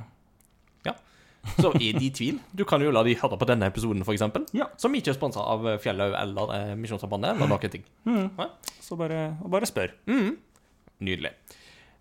[1.58, 4.22] Så er de i tvil, du kan jo la de høre på denne episoden, f.eks.
[4.54, 4.68] Ja.
[4.78, 7.86] Som ikke er sponsa av Fjellhaug eller eh, Misjonssambandet eller noen ting.
[8.06, 8.28] Mm.
[8.38, 8.46] Ja.
[8.84, 9.96] Så bare, bare spør.
[10.06, 10.36] Mm.
[11.08, 11.32] Nydelig.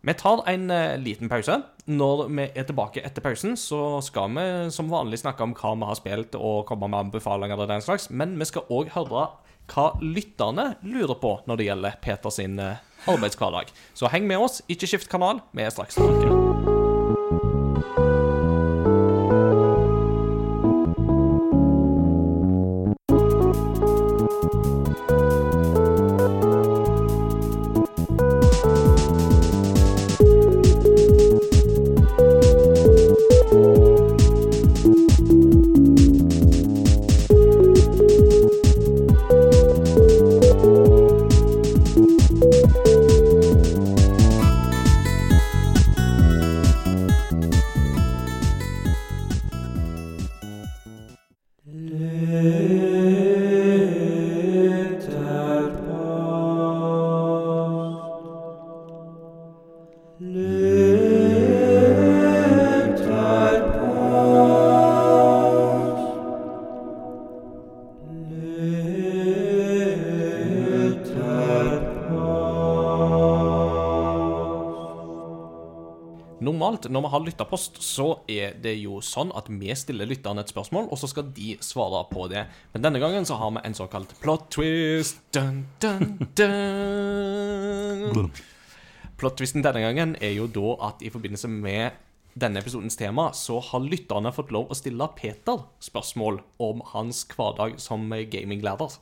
[0.01, 1.59] Vi tar en eh, liten pause.
[1.91, 5.91] Når vi er tilbake etter pausen, så skal vi som vanlig snakke om hva vi
[5.91, 9.29] har spilt, og komme med anbefalinger og den slags, men vi skal òg høre
[9.71, 13.73] hva lytterne lurer på når det gjelder Peters eh, arbeidshverdag.
[13.95, 16.80] Så heng med oss, ikke skift kanal, vi er straks tilbake.
[76.89, 80.49] Normalt når vi har lytterpost, så er det jo sånn at vi stiller lytterne et
[80.49, 82.47] spørsmål, og så skal de svare på det.
[82.73, 85.21] Men denne gangen så har vi en såkalt plot twist.
[85.35, 88.31] Dun, dun, dun.
[89.21, 91.99] Plot-twisten denne gangen er jo da at i forbindelse med
[92.41, 97.77] denne episodens tema, så har lytterne fått lov å stille Peter spørsmål om hans hverdag
[97.83, 98.97] som gaminglærer.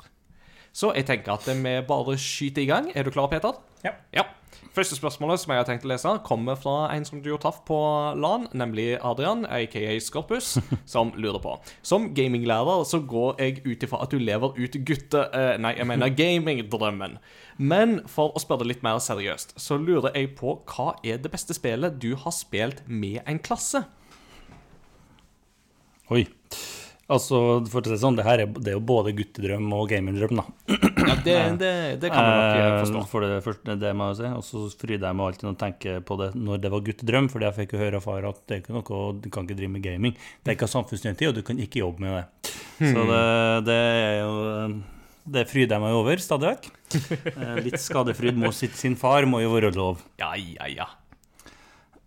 [0.73, 2.93] Så jeg tenker at vi bare skyter i gang.
[2.95, 3.57] Er du klar, Peter?
[3.85, 3.97] Ja.
[4.15, 4.27] Ja.
[4.75, 7.61] Første spørsmålet som jeg har tenkt å lese, kommer fra en som du har traff
[7.67, 7.79] på
[8.19, 10.53] LAN, nemlig Adrian, aka Skorpus,
[10.93, 11.57] som lurer på.
[11.83, 15.25] Som gaminglærer så går jeg ut ifra at du lever ut gutte...
[15.35, 17.19] eh, nei, jeg mener gamingdrømmen.
[17.59, 21.33] Men for å spørre det litt mer seriøst, så lurer jeg på hva er det
[21.33, 23.83] beste spillet du har spilt med en klasse?
[26.15, 26.23] Oi.
[27.09, 27.39] Altså,
[27.73, 30.45] for å si sånn, det her er, det er jo både guttedrøm og gamingdrøm, da.
[31.09, 31.71] Ja, det, det,
[32.03, 33.01] det kan man nok eh, forstå.
[33.01, 34.33] Eh, For det første, det må jeg si.
[34.37, 37.31] Og så fryder jeg meg alltid når jeg tenker på det når det var guttedrøm,
[37.33, 39.57] fordi jeg fikk jo høre av far at det er ikke noe, du kan ikke
[39.63, 40.19] drive med gaming.
[40.45, 42.53] Det er ikke samfunnsnyttig, og du kan ikke jobbe med det.
[42.93, 43.25] Så det,
[43.67, 44.35] det er jo
[45.33, 46.69] Det fryder jeg meg over stadig vekk.
[47.39, 50.05] Eh, Litt skadefryd må sitt sin far må jo være lov.
[50.21, 50.87] Ja, ja, ja.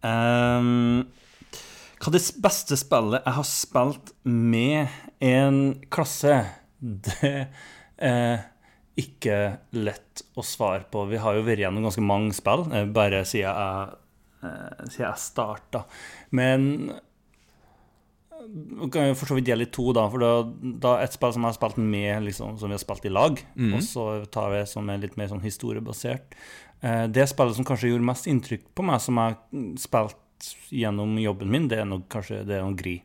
[0.06, 1.04] Ehm,
[2.02, 4.90] hva er det beste spillet jeg har spilt med
[5.22, 5.60] en
[5.94, 6.40] klasse?
[6.82, 7.34] Det
[8.02, 8.40] er
[8.98, 9.38] ikke
[9.78, 11.06] lett å svare på.
[11.12, 13.94] Vi har jo vært gjennom ganske mange spill, eh, bare siden jeg,
[14.42, 15.84] eh, siden jeg starta.
[16.32, 16.92] Men
[18.50, 20.08] vi kan jo for så vidt dele i to, da.
[20.10, 20.32] For da,
[20.82, 23.38] da et spill som jeg har spilt med, liksom, som vi har spilt i lag,
[23.76, 26.34] og så tar vi som er litt mer sånn historiebasert.
[26.82, 30.21] Eh, det spillet som kanskje gjorde mest inntrykk på meg, som jeg har spilt
[30.70, 32.98] gjennom jobben min, det er nok kanskje det er noe Gri.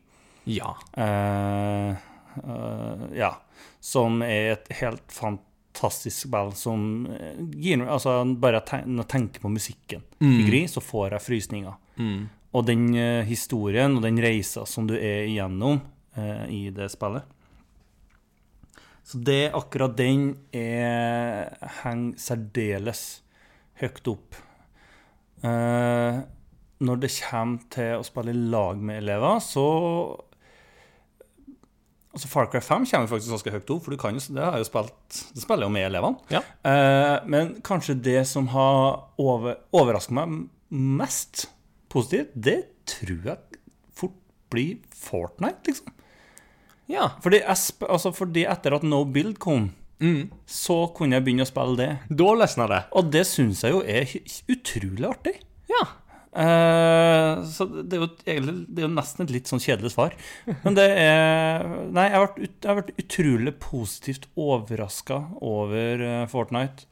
[0.47, 0.77] Ja.
[0.97, 1.97] Uh,
[2.45, 3.33] uh, ja.
[3.83, 10.03] Som er et helt fantastisk spill som eh, gir Altså, bare jeg tenker på musikken
[10.23, 11.77] i Gri, så får jeg frysninger.
[12.57, 15.83] Og den uh, historien og den reisa som du er igjennom
[16.49, 17.27] i det spillet.
[19.05, 23.03] Så det, akkurat den er, henger særdeles
[23.79, 24.39] høyt opp.
[25.45, 26.19] Eh,
[26.85, 29.67] når det kommer til å spille i lag med elever, så
[32.17, 34.57] Altså Far Cry 5 kommer faktisk ganske høyt opp, for du kan jo, det har
[34.57, 36.17] jo spilt Det spiller jo med elevene.
[36.33, 36.41] Ja.
[36.65, 41.51] Eh, men kanskje det som har over, overraska meg mest
[41.93, 42.57] positivt, det
[42.89, 43.61] tror jeg
[43.93, 44.17] fort
[44.49, 45.93] blir Fortnite, liksom.
[46.89, 47.11] Ja.
[47.21, 49.69] Fordi, jeg, altså fordi etter at No Build kom,
[50.47, 51.91] så kunne jeg begynne å spille det.
[52.09, 52.81] Da løsna det.
[52.97, 54.09] Og det syns jeg jo er
[54.53, 55.37] utrolig artig.
[55.71, 55.85] Ja.
[56.37, 58.09] Eh, så det er, jo,
[58.69, 60.13] det er jo nesten et litt sånn kjedelig svar.
[60.67, 61.65] Men det er
[61.97, 66.91] Nei, jeg har vært, ut, jeg har vært utrolig positivt overraska over eh, Fortnite.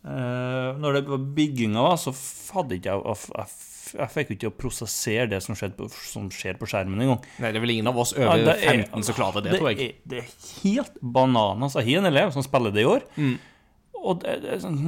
[0.00, 2.14] Uh, når det var bygginga, så
[2.54, 3.50] hadde ikke jeg jeg,
[3.98, 7.20] jeg, fikk jo ikke å prosessere det som, skjedde på, som skjer på skjermen engang.
[7.36, 9.68] Nei, det er vel ingen av oss over det er- 15 som klarer det, tror
[9.74, 9.90] jeg.
[9.90, 10.30] Er, det er
[10.62, 11.76] helt bananas.
[11.76, 13.36] Jeg har en elev som spiller det i år, Mm.
[14.00, 14.80] og det, det sånn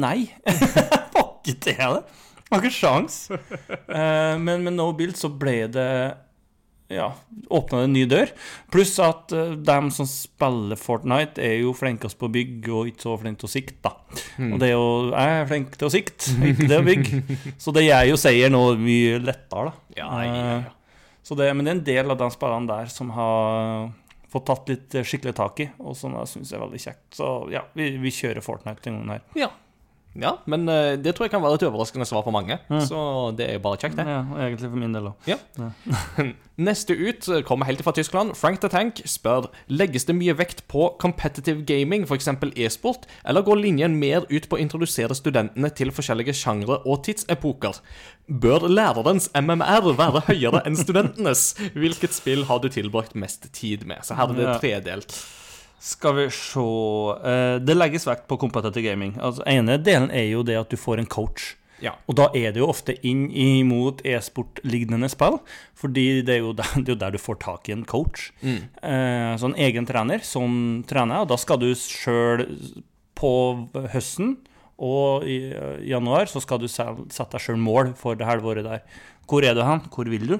[0.00, 0.30] Nei!
[1.14, 2.02] Var ikke det det?
[2.52, 3.16] Har ikke sjans.
[3.32, 5.90] Eh, men med no build så ble det
[6.92, 7.14] ja,
[7.48, 8.30] åpna det en ny dør.
[8.72, 13.06] Pluss at uh, dem som spiller Fortnite, er jo flinkest på å bygge og ikke
[13.06, 13.92] så flink til å sikte.
[14.36, 14.52] Mm.
[14.52, 17.22] Og det er jo Jeg er flink til å sikte, ikke til å bygge.
[17.64, 19.98] Så det gjør jo seieren nå mye lettere, da.
[19.98, 21.02] Ja, ja, ja, ja.
[21.24, 23.88] Så det, men det er en del av de spillene der som har
[24.28, 27.04] fått tatt litt eh, skikkelig tak i, og som jeg syns er veldig kjekt.
[27.16, 29.22] Så ja, vi, vi kjører Fortnite denne gangen her.
[29.38, 29.48] Ja.
[30.14, 32.58] Ja, men eh, det tror jeg kan være et overraskende svar for mange.
[32.70, 32.80] Mm.
[32.86, 32.98] Så
[33.34, 34.06] det er jo bare kjekt, det.
[34.06, 35.26] Ja, og egentlig for min del òg.
[35.26, 35.38] Ja.
[36.68, 38.36] Neste ut kommer helt fra Tyskland.
[38.38, 42.30] Frank the Tank spør Legges det mye vekt på competitive gaming, f.eks.
[42.54, 47.82] e-sport, eller går linjen mer ut på å introdusere studentene til forskjellige sjangre og tidsepoker?
[48.30, 51.56] Bør lærerens MMR være høyere enn studentenes?
[51.74, 54.06] Hvilket spill har du tilbrakt mest tid med?
[54.06, 55.18] Så her er det tredelt.
[55.84, 56.62] Skal vi se
[57.28, 59.18] eh, Det legges vekt på competitive gaming.
[59.20, 61.52] Altså, ene delen er jo det at du får en coach.
[61.82, 61.92] Ja.
[62.08, 65.40] Og da er det jo ofte inn imot e-sport-lignende spill,
[65.76, 68.30] fordi det er, der, det er jo der du får tak i en coach.
[68.40, 72.46] Eh, så en egen trener som trener, og da skal du sjøl
[73.18, 73.34] på
[73.92, 74.36] høsten
[74.82, 78.82] og i eh, januar så skal du sette deg sjøl mål for det halvåret der.
[79.28, 79.84] Hvor er du hen?
[79.92, 80.34] Hvor vil du?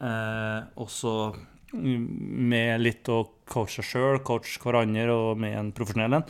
[0.00, 1.44] Eh, og så mm,
[1.76, 6.28] med litt å coache seg sjøl, coache hverandre og med en profesjonell en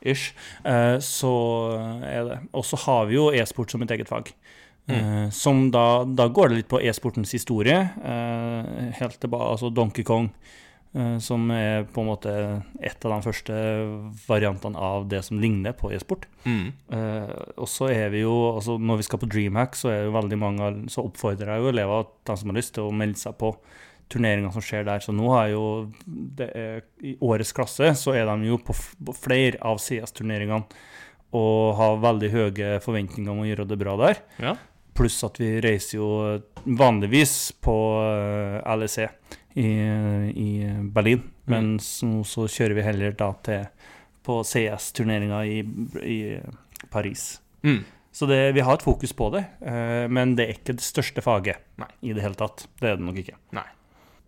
[0.00, 0.34] ish,
[0.64, 1.32] eh, så
[2.06, 2.38] er det.
[2.52, 4.32] Og så har vi jo e-sport som et eget fag.
[4.88, 7.76] Eh, som da, da går det litt på e-sportens historie.
[7.76, 10.32] Eh, helt tilbake, altså Donkey Kong.
[11.20, 12.30] som er på en måte
[12.80, 13.56] et av de første
[14.24, 16.24] variantene av det som ligner på e-sport.
[16.48, 16.72] Mm.
[17.60, 20.38] Og så er vi jo, altså Når vi skal på Dreamhack, så er jo veldig
[20.40, 23.52] mange så oppfordrer jeg jo elever de som har lyst til å melde seg på
[24.12, 25.02] turneringer som skjer der.
[25.04, 25.64] Så nå har jo
[26.06, 30.64] det er, I årets klasse så er de jo på, på flere av CS-turneringene
[31.36, 34.22] og har veldig høye forventninger om å gjøre det bra der.
[34.40, 34.54] Ja.
[34.96, 36.08] Pluss at vi reiser jo
[36.64, 38.96] vanligvis på eh, LEC
[39.60, 39.68] i,
[40.32, 40.48] i
[40.94, 41.26] Berlin.
[41.48, 43.68] Men nå så kjører vi heller da til
[44.28, 45.60] på CS-turneringa i,
[46.04, 46.18] i
[46.92, 47.38] Paris.
[47.64, 47.84] Mm.
[48.12, 51.22] Så det, vi har et fokus på det, eh, men det er ikke det største
[51.24, 51.90] faget Nei.
[52.08, 52.66] i det hele tatt.
[52.80, 53.36] Det er det nok ikke.
[53.56, 53.68] Nei.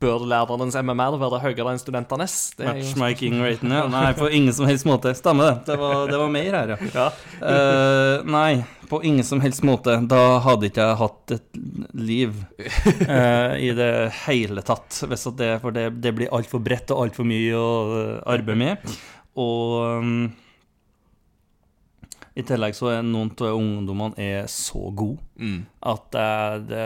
[0.01, 2.35] Bør lærerens MMR være høyere enn studentenes?
[2.57, 3.83] Matchmaking-raten, ja.
[3.93, 5.13] Nei, på ingen som helst måte.
[5.19, 5.57] Stemmer det.
[5.67, 6.79] Det var, det var mer her, ja.
[6.95, 7.09] Ja.
[7.43, 9.99] Uh, nei, på ingen som helst måte.
[10.09, 11.61] Da hadde ikke jeg hatt et
[12.01, 13.93] liv uh, i det
[14.25, 15.03] hele tatt.
[15.05, 17.71] Det, for det, det blir altfor bredt og altfor mye å
[18.01, 18.95] eh, arbeide med.
[19.41, 20.15] Og um,
[22.41, 25.63] i tillegg så er noen av ungdommene er så gode Mm.
[25.89, 26.81] at jeg, det,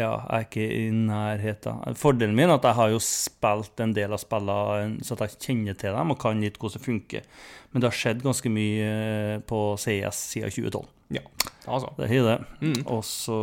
[0.00, 1.82] ja, er ikke i nærheten.
[2.00, 5.76] Fordelen min er at jeg har jo spilt en del av spillene så jeg kjenner
[5.76, 7.26] til dem og kan litt hvordan det funker.
[7.68, 10.88] Men det har skjedd ganske mye eh, på CS siden 2012.
[11.18, 11.22] Ja,
[11.66, 11.92] altså.
[11.96, 12.38] Det er det.
[12.64, 12.80] Mm.
[12.86, 13.38] Og så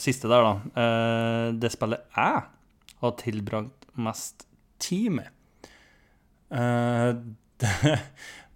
[0.00, 0.84] siste der, da.
[0.84, 2.44] Eh, det spillet jeg
[3.00, 4.46] har tilbrakt mest
[4.80, 5.28] tid med
[6.52, 7.16] eh,
[7.60, 7.96] det,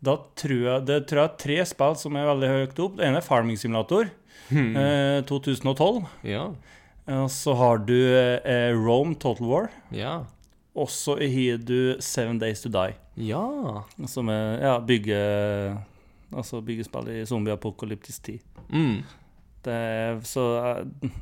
[0.05, 2.99] Da tror jeg Det tror jeg er tre spill som er veldig høyt opp.
[2.99, 4.11] Det ene er Farming Simulator.
[4.51, 4.77] Hmm.
[4.77, 6.05] Eh, 2012.
[6.29, 6.49] Ja.
[7.15, 9.69] Og så har du eh, Rome Total War.
[9.93, 10.23] Ja.
[10.75, 12.97] Og så har du Seven Days to Die.
[13.17, 13.85] Ja.
[14.11, 15.19] Som er ja, bygge,
[16.35, 18.41] altså byggespill i zombie-apokalyptisk tid.
[18.71, 19.05] Mm.
[19.65, 19.79] Det
[20.29, 21.13] så jeg,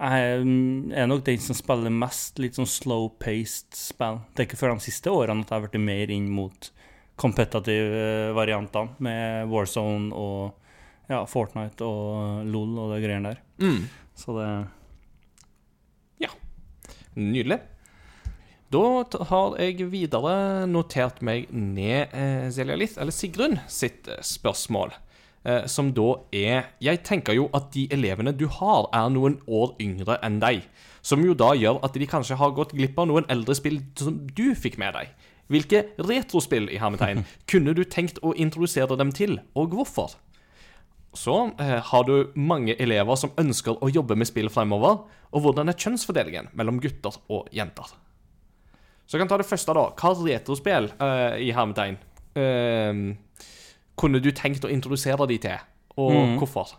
[0.00, 4.20] jeg er nok den som spiller mest litt sånn slow-paced spill.
[4.34, 6.72] Det er ikke før de siste årene at jeg har blitt mer inn mot
[7.20, 13.42] kompetative variantene med Warzone og ja, Fortnite og LOL og det greiene der.
[13.60, 13.82] Mm.
[14.16, 14.48] Så det
[16.24, 16.30] Ja.
[17.14, 17.60] Nydelig.
[18.70, 24.94] Da har jeg videre notert meg ned eh, Selja litt, eller Sigrun sitt eh, spørsmål.
[25.42, 29.74] Eh, som da er Jeg tenker jo at de elevene du har, er noen år
[29.82, 30.62] yngre enn deg.
[31.02, 34.20] Som jo da gjør at de kanskje har gått glipp av noen eldre spill som
[34.36, 35.10] du fikk med deg.
[35.50, 40.14] Hvilke retrospill i hermetegn kunne du tenkt å introdusere dem til, og hvorfor?
[41.12, 45.00] Så eh, har du mange elever som ønsker å jobbe med spill fremover,
[45.34, 47.90] og hvordan er kjønnsfordelingen mellom gutter og jenter?
[49.10, 49.88] Så jeg kan ta det første, da.
[49.98, 51.96] Hva retrospill eh, i hermetegn
[52.38, 53.00] eh,
[53.98, 55.58] kunne du tenkt å introdusere de til,
[55.98, 56.36] og Mm.
[56.38, 56.76] hvorfor?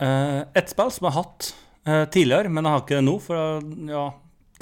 [0.00, 1.48] Eh, Et spill som jeg har hatt
[1.86, 4.04] eh, tidligere, men jeg har ikke det nå, for ja,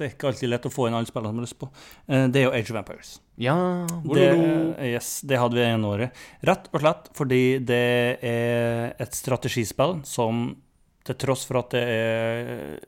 [0.02, 1.68] det er ikke alltid lett å få inn alle spillene som har lyst på.
[2.10, 3.12] Eh, det er jo Age of Empires.
[3.40, 3.54] Ja
[4.04, 4.26] Det,
[4.92, 6.18] yes, det hadde vi ene året.
[6.44, 7.82] Rett og slett fordi det
[8.22, 10.50] er et strategispill som
[11.06, 12.80] til tross for at det er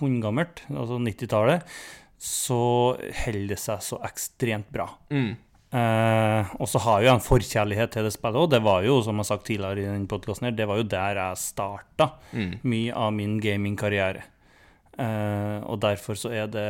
[0.00, 1.64] hundgammelt, altså 90-tallet,
[2.24, 2.60] så
[3.24, 4.86] holder det seg så ekstremt bra.
[5.12, 5.32] Mm.
[5.74, 9.00] Eh, og så har jo jeg en forkjærlighet til det spillet, og det var jo,
[9.02, 12.12] som jeg har sagt tidligere i den podkasten her, det var jo der jeg starta
[12.34, 12.54] Mm.
[12.62, 14.22] mye av min gamingkarriere.
[14.94, 16.68] Eh, og derfor så er det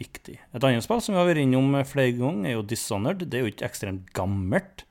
[0.00, 0.38] viktig.
[0.40, 3.26] Et annet spill som vi har vært innom flere ganger, er jo Dishonored.
[3.30, 4.86] Det er jo ikke ekstremt gammelt,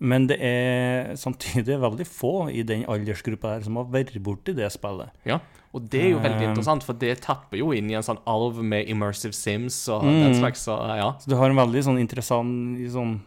[0.00, 4.70] men det er samtidig veldig få i den aldersgruppa her som har vært borti det
[4.72, 5.10] spillet.
[5.26, 5.40] Ja,
[5.74, 8.18] og det er jo veldig Eh, interessant, for det tapper jo inn i en sånn
[8.26, 10.20] arv med immersive sims og Mm.
[10.24, 11.10] den slags, så ja.
[11.20, 13.20] Så du har en veldig sånn interessant sånn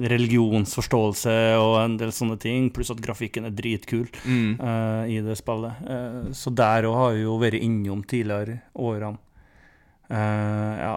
[0.00, 4.56] religionsforståelse og en del sånne ting, pluss at grafikken er dritkul Mm.
[4.60, 5.74] uh, i det spillet.
[5.84, 9.18] Uh, så der òg har vi jo vært innom tidligere årene.
[10.10, 10.96] Uh, ja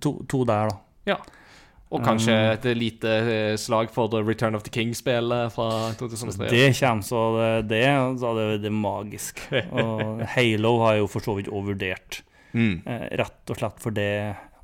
[0.00, 0.76] to, to der, da.
[1.06, 1.16] ja.
[1.90, 5.68] Og kanskje et lite eh, slag for The Return of the King-spillet fra
[5.98, 6.46] 2003.
[6.52, 7.82] Det kommer så det, det,
[8.22, 9.40] så det, det er magisk.
[9.74, 12.20] Og Halo har jo for så vidt overvurdert.
[12.54, 12.82] Mm.
[12.86, 14.10] Eh, rett og slett for det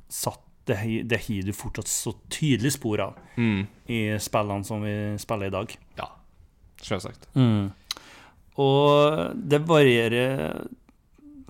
[0.07, 0.77] satt det
[1.07, 3.67] det har du fortsatt så tydelig spor av Mm.
[3.87, 5.75] i spillene som vi spiller i dag.
[5.99, 6.07] Ja,
[6.83, 7.27] selvsagt.
[8.57, 10.65] Og det varierer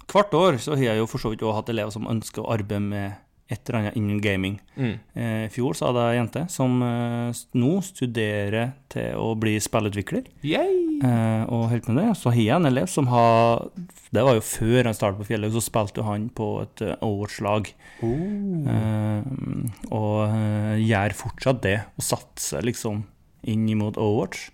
[0.08, 2.52] Hvert år så har jeg jo for så vidt også hatt elever som ønsker å
[2.54, 3.16] arbeide med
[3.48, 4.58] et eller annet innen gaming.
[4.76, 4.96] Mm.
[5.16, 9.56] Eh, I fjor så hadde jeg ei jente som eh, nå studerer til å bli
[9.64, 10.28] spillutvikler.
[10.44, 10.74] Yay!
[11.08, 13.68] Eh, og helt med det, så har jeg en elev som har
[14.12, 17.72] Det var jo før han startet på Fjellhaug, så spilte han på et uh, Overwatch-lag.
[18.02, 19.32] Eh,
[19.92, 23.04] og eh, gjør fortsatt det, og satser liksom
[23.48, 24.50] inn mot Overwatch.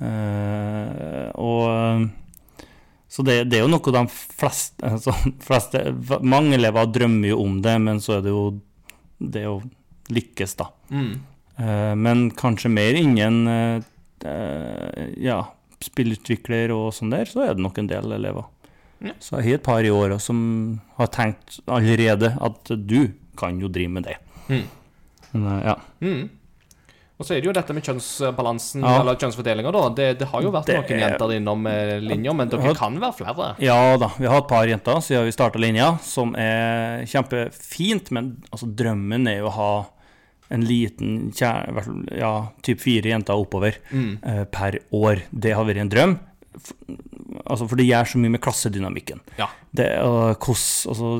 [0.00, 2.08] Eh, og
[3.10, 5.14] Så det, det er jo noe de fleste, altså,
[5.48, 5.82] fleste
[6.22, 8.44] Mange elever drømmer jo om det, men så er det jo
[9.20, 9.56] det å
[10.10, 10.70] lykkes, da.
[10.94, 11.12] Mm.
[11.60, 13.82] Uh, men kanskje mer innen uh,
[14.24, 15.42] uh, ja,
[15.84, 18.48] spillutvikler og sånn der, så er det nok en del elever.
[19.00, 19.14] Ja.
[19.22, 20.40] Så jeg har et par i åra som
[20.98, 24.16] har tenkt allerede at du kan jo drive med det.
[24.50, 24.66] Mm.
[25.32, 25.76] Men, eh, ja.
[26.04, 26.28] Mm.
[27.20, 29.00] Og så er det jo dette med kjønnsbalansen, Ja.
[29.02, 29.82] eller kjønnsfordelinga, da.
[29.92, 32.96] Det, det har jo vært Det noen er- jenter innom eh, linja, men dere kan
[32.98, 33.48] være flere.
[33.60, 38.42] ja da, vi har et par jenter siden vi starta linja, som er kjempefint, men
[38.50, 39.72] altså, drømmen er jo å ha
[40.50, 42.32] en liten fall, ja,
[42.62, 44.18] typ fire jenter oppover Mm.
[44.24, 45.20] eh, per år.
[45.30, 46.18] Det har vært en drøm.
[47.50, 49.20] Altså, for det gjør så mye med klassedynamikken.
[49.38, 49.48] Ja.
[49.76, 51.10] Det, og hos, altså,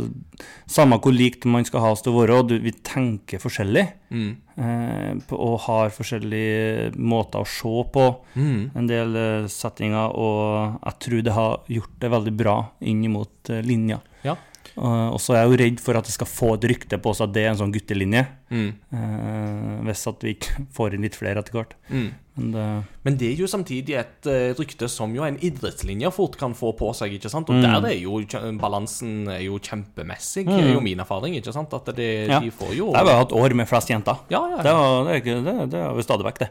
[0.71, 3.85] samme hvor likt man skal ha oss til å være, du, vi tenker forskjellig.
[4.11, 4.31] Mm.
[4.61, 8.71] Eh, på, og har forskjellige måter å se på Mm.
[8.77, 10.15] en del eh, settinger.
[10.15, 14.01] Og jeg tror det har gjort det veldig bra inn mot eh, linja.
[14.27, 14.37] Ja.
[14.79, 17.11] Eh, og så er jeg jo redd for at det skal få et rykte på
[17.11, 18.27] oss at det er en sånn guttelinje.
[18.51, 18.71] Mm.
[18.91, 21.75] Uh, hvis at vi ikke får inn litt flere etter hvert.
[21.91, 22.09] Mm.
[22.41, 22.65] Men det,
[23.05, 26.73] Men det er jo samtidig et eh, rykte som jo en idrettslinje fort kan få
[26.79, 27.51] på seg, ikke sant?
[27.51, 27.67] Og Mm.
[27.67, 28.21] der er jo
[28.59, 30.59] balansen er jo kjempemessig, Mm.
[30.59, 31.75] er jo min erfaring, ikke sant?
[31.75, 32.41] At det, Ja.
[32.41, 34.17] de får jo jeg har vi hatt år med flest jenter.
[34.31, 34.63] Ja, ja.
[34.63, 36.51] Det, var, det, er det, det har vi stadig vekk, det.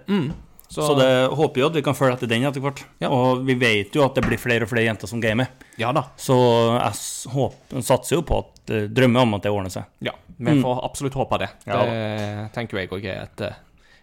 [0.69, 0.73] Mm.
[0.85, 2.83] Så, det håper jo at vi kan følge etter den etter hvert.
[3.01, 3.09] Ja.
[3.09, 5.47] Og vi vet jo at det blir flere og flere jenter som gamer.
[5.81, 6.03] Ja da.
[6.15, 6.35] Så
[6.77, 9.87] jeg håper, satser jo på at eh, drømmer om at det ordner seg.
[10.05, 10.61] Ja, vi Mm.
[10.63, 11.49] får absolutt håpe det.
[11.65, 13.57] Ja Det tenker jeg òg er et, eh,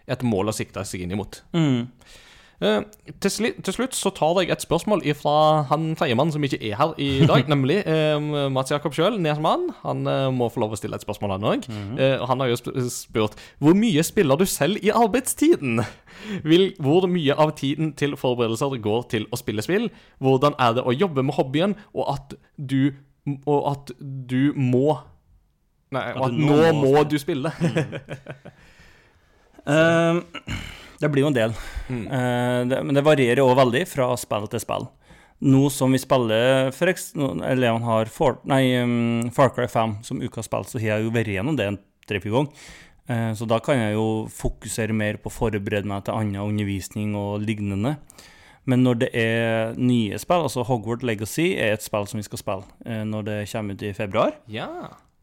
[0.07, 1.41] et mål å sikte seg inn imot.
[1.55, 1.87] Mm.
[2.57, 2.79] Eh,
[3.21, 5.33] til, sli, til slutt så tar jeg et spørsmål fra
[5.69, 8.17] han tredjemannen som ikke er her i dag, nemlig eh,
[8.49, 9.67] Mats Jakob sjøl, Nesmann.
[9.83, 11.67] Han eh, må få lov å stille et spørsmål, han òg.
[11.69, 11.99] Mhm.
[12.29, 15.83] han har jo sp spurt hvor mye spiller du selv i arbeidstiden?
[16.47, 19.91] Vil, hvor mye av tiden til forberedelser går til å spille spill?
[20.23, 22.95] Hvordan er det å jobbe med hobbyen, og at du,
[23.45, 24.97] og at du må
[25.87, 27.53] Nei, og At at nå må må du spille.
[29.67, 30.17] Eh,
[31.01, 31.53] det blir jo en del.
[31.89, 32.05] Mm.
[32.07, 34.87] Eh, det, men det varierer òg veldig fra spill til spill.
[35.45, 40.45] Nå som vi spiller for nå- har for, nei, um, Far Cry 5 som ukas
[40.49, 41.77] spill, så har jeg jo vært gjennom det en
[42.09, 42.51] tre-fire ganger.
[43.07, 47.13] Eh, så da kan jeg jo fokusere mer på å forberede meg til annen undervisning
[47.15, 47.97] og lignende.
[48.67, 52.41] Men når det er nye spill, altså Hogwarts Legacy er et spill som vi skal
[52.41, 54.35] spille eh, når det kommer ut i februar.
[54.51, 54.67] Ja.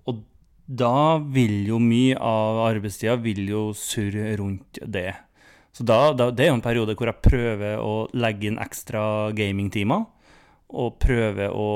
[0.08, 0.22] Og
[0.64, 5.10] da vil jo mye av arbeidstida vil jo surre rundt det.
[5.74, 9.32] Så da, da, det er jo en periode hvor jeg prøver å legge inn ekstra
[9.34, 10.04] gamingtimer.
[10.74, 11.70] Og prøver å,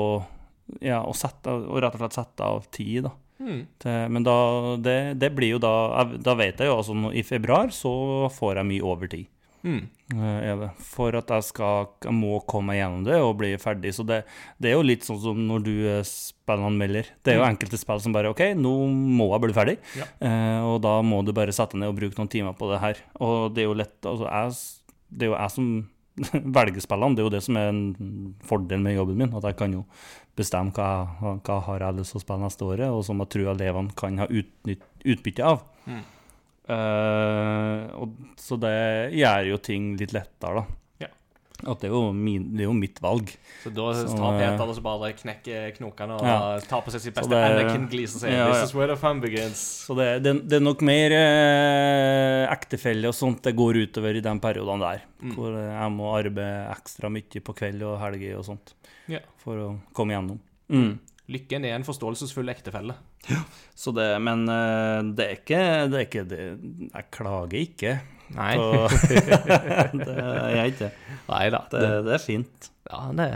[0.83, 3.13] ja, å sette, og rett og slett sette av tid, da.
[3.39, 3.59] Mm.
[3.79, 4.37] Til, men da,
[4.83, 7.91] det, det blir jo da Da vet jeg jo altså i februar så
[8.35, 9.29] får jeg mye overtid.
[9.63, 9.81] Mm.
[10.15, 10.69] eh, det.
[10.79, 13.91] For at jeg skal jeg må komme meg gjennom det og bli ferdig.
[13.93, 14.23] Så det,
[14.59, 17.09] det er jo litt sånn som når du er spillanmelder.
[17.23, 17.51] Det er jo Mm.
[17.57, 18.73] enkelte spill som bare OK, nå
[19.19, 19.77] må jeg bli ferdig.
[19.99, 20.07] Ja.
[20.21, 22.97] Eh, og da må du bare sette ned og bruke noen timer på det her.
[23.19, 24.53] Og det er jo lett altså jeg,
[25.11, 25.89] Det er jo jeg som
[26.59, 27.15] velger spillene.
[27.15, 29.33] Det er jo det som er en fordel med jobben min.
[29.37, 29.85] At jeg kan jo
[30.35, 33.51] bestemme hva, hva har jeg lyst til å spille neste året, og som jeg tror
[33.53, 35.63] elevene kan ha utbytte av.
[35.87, 36.03] Mm.
[36.69, 38.75] Eh, og, så det
[39.17, 40.65] gjør jo ting litt lettere, da.
[41.01, 41.09] Ja.
[41.73, 43.31] At det er jo, min, det er jo mitt valg.
[43.63, 46.37] Så da tar eh, Peter og så bare knekker knokene og Ja.
[46.69, 48.45] tar på seg sitt beste Anakin-glis og sier Ja.
[48.53, 49.63] This is where the fun begins.
[49.89, 54.23] Så det, det, det er nok mer eh, ektefelle og sånt det går utover i
[54.23, 55.03] de periodene der.
[55.19, 55.35] Mm.
[55.35, 58.75] Hvor jeg må arbeide ekstra mye på kveld og helger og sånt.
[59.11, 59.19] Ja.
[59.43, 60.39] For å komme igjennom.
[60.69, 60.93] Mm.
[61.29, 62.95] Lykken er en forståelsesfull ektefelle.
[63.77, 65.61] Så det, men eh, det er ikke,
[65.91, 66.45] det er ikke det,
[66.89, 67.93] Jeg klager ikke.
[68.33, 68.51] Nei.
[68.57, 68.87] På,
[70.05, 70.91] det er jeg ikke.
[71.29, 71.63] Nei da.
[71.73, 72.69] Det, det er fint.
[72.89, 73.29] Ja, det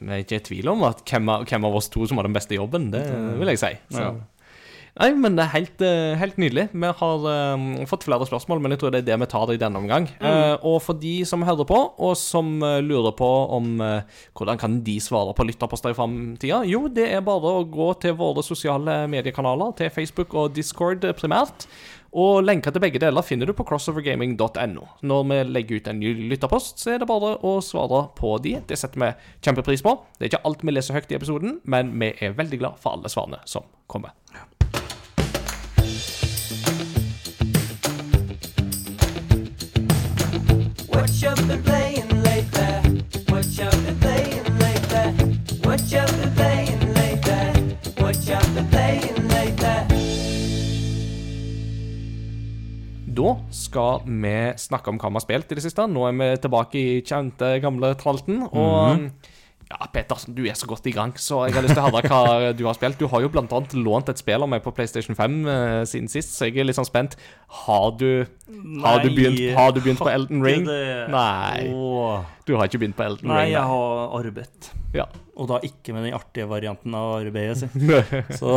[0.00, 2.26] Vi er ikke i tvil om at hvem av, hvem av oss to som har
[2.26, 3.04] den beste jobben, det
[3.38, 3.72] vil jeg si.
[3.94, 4.02] Så.
[4.02, 4.35] Ja.
[4.96, 6.70] Nei, men det er helt, eh, helt nydelig.
[6.72, 9.58] Vi har eh, fått flere spørsmål, men jeg tror det er det vi tar i
[9.60, 10.08] denne omgang.
[10.24, 13.28] Eh, og for de som hører på, og som uh, lurer på
[13.58, 17.66] om uh, hvordan kan de svare på lytterposter i framtida, jo, det er bare å
[17.68, 21.68] gå til våre sosiale mediekanaler, til Facebook og Discord primært.
[22.16, 24.88] Og lenker til begge deler finner du på crossovergaming.no.
[25.04, 28.56] Når vi legger ut en ny lytterpost, så er det bare å svare på de.
[28.64, 29.12] Det setter vi
[29.44, 29.98] kjempepris på.
[30.16, 32.96] Det er ikke alt vi leser høyt i episoden, men vi er veldig glad for
[32.96, 34.16] alle svarene som kommer.
[34.32, 34.55] What
[53.16, 55.86] Da skal vi snakke om hva vi har spilt i det siste.
[55.88, 58.44] Nå er vi tilbake i kjente, gamle tralten.
[58.50, 59.08] Og
[59.66, 62.06] Ja, Petersen, du er så godt i gang, så jeg har lyst til å høre
[62.06, 63.00] hva du har spilt.
[63.00, 66.36] Du har jo annet lånt et spill av meg på PlayStation 5 uh, siden sist,
[66.36, 67.16] så jeg er litt sånn spent.
[67.64, 68.22] Har du,
[68.84, 70.68] har du, begynt, har du begynt på Elden Ring?
[70.70, 71.08] det.
[71.10, 71.66] Nei.
[71.74, 72.22] Åh.
[72.46, 73.56] Du har ikke begynt på Elden Nei, Ring?
[73.56, 74.70] jeg har arbeidet.
[74.94, 75.08] Ja.
[75.34, 77.74] Og da ikke med den artige varianten av arbeidet, sitt.
[78.38, 78.52] Så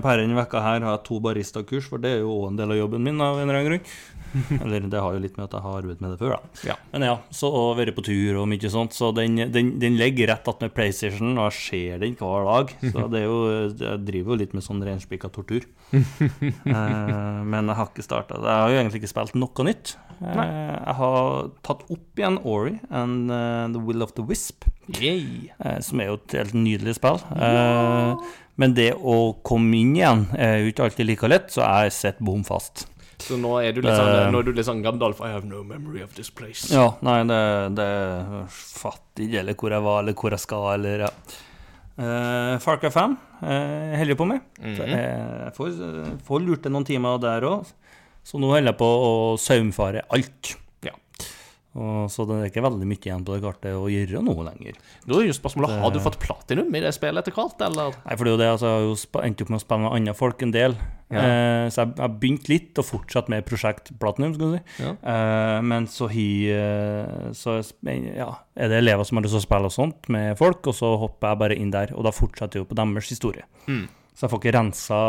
[0.00, 2.72] på per denne uka her har jeg to baristakurs, for det er jo en del
[2.72, 3.92] av jobben min av en eller annen grunn.
[4.62, 6.64] Eller det har jo litt med at jeg har arbeidet med det før, da.
[6.70, 6.76] Ja.
[6.92, 10.32] Men ja, så og vært på tur og mye sånt, så den, den, den ligger
[10.32, 12.74] rett attmed PlayStation, og jeg ser den hver dag.
[12.92, 13.38] Så det er jo
[13.70, 15.66] Jeg driver jo litt med sånn reinspikka tortur.
[16.70, 18.38] Eh, men jeg har ikke starta.
[18.38, 19.94] Jeg har jo egentlig ikke spilt noe nytt.
[20.20, 24.68] Eh, jeg har tatt opp igjen Ori and uh, The Will of the Wisp.
[24.98, 27.20] Eh, som er jo et helt nydelig spill.
[27.36, 28.30] Eh,
[28.60, 29.16] men det å
[29.46, 32.86] komme inn igjen er jo ikke alltid like lett, så jeg sitter bom fast.
[33.20, 34.30] Så nå er du litt sånn, Eh.
[34.32, 36.70] nå er du litt sånn Gandalf I have no memory of this place.
[36.72, 37.40] Ja, nei, det,
[37.76, 37.90] det
[38.50, 41.12] fatter ikke eller hvor jeg var, eller hvor jeg skal, eller ja.
[42.00, 44.40] Uh, Farka 5 uh, holder på med.
[44.60, 44.88] Mm -hmm.
[44.88, 47.66] Jeg får, får lurt det noen timer der òg.
[48.24, 50.56] Så nå holder jeg på å saumfare alt.
[51.78, 54.78] Og, så det er ikke veldig mye igjen på det kartet å gjøre noe lenger.
[55.06, 57.94] Da er jo spørsmålet, har du fått platinum i det spillet etter hvert, eller?
[58.02, 59.84] Nei, for det er jo det, altså, jeg har jo endt opp med å spille
[59.84, 60.74] med andre folk en del.
[61.10, 61.22] Ja.
[61.22, 64.82] Eh, så jeg jeg har begynt litt, og fortsatt med prosjekt Platinum, skal du si.
[64.82, 64.96] Ja.
[65.12, 68.28] Eh, men så, hi, eh, så ja,
[68.58, 70.92] er det elever som har lyst til å spille og sånt med folk, og så
[71.04, 73.46] hopper jeg bare inn der, og da fortsetter jeg jo på deres historie.
[73.70, 73.86] Mm.
[74.10, 75.00] Så jeg får ikke rensa,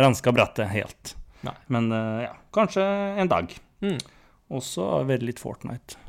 [0.00, 1.12] renska brettet helt.
[1.44, 1.54] Nei.
[1.76, 2.88] Men eh, ja, kanskje
[3.20, 3.52] en dag.
[3.84, 4.00] Mm.
[4.56, 6.05] Og så har det vært litt Fortnite.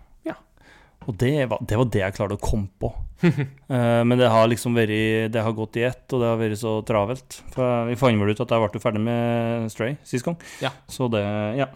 [1.07, 2.91] Og det var, det var det jeg klarte å komme på.
[3.23, 6.59] uh, men det har liksom vært Det har gått i ett, og det har vært
[6.61, 7.41] så travelt.
[7.55, 10.37] For vi fant vel ut at jeg ble ferdig med Stray sist gang.
[10.63, 10.73] Ja.
[10.91, 11.23] Så det
[11.59, 11.71] Ja.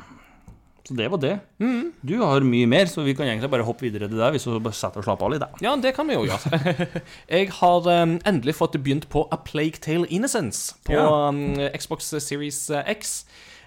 [0.81, 1.35] Så det var det.
[1.61, 1.91] Mm.
[2.01, 4.33] Du har mye mer, så vi kan egentlig bare hoppe videre til deg.
[4.33, 5.43] Hvis du bare setter og slapper av litt.
[5.43, 5.49] da.
[5.61, 6.87] Ja, det kan vi jo gjøre.
[7.37, 11.05] jeg har um, endelig fått begynt på A Plague Tale Innocence på Ja.
[11.29, 12.63] um, Xbox Series
[12.97, 13.13] X.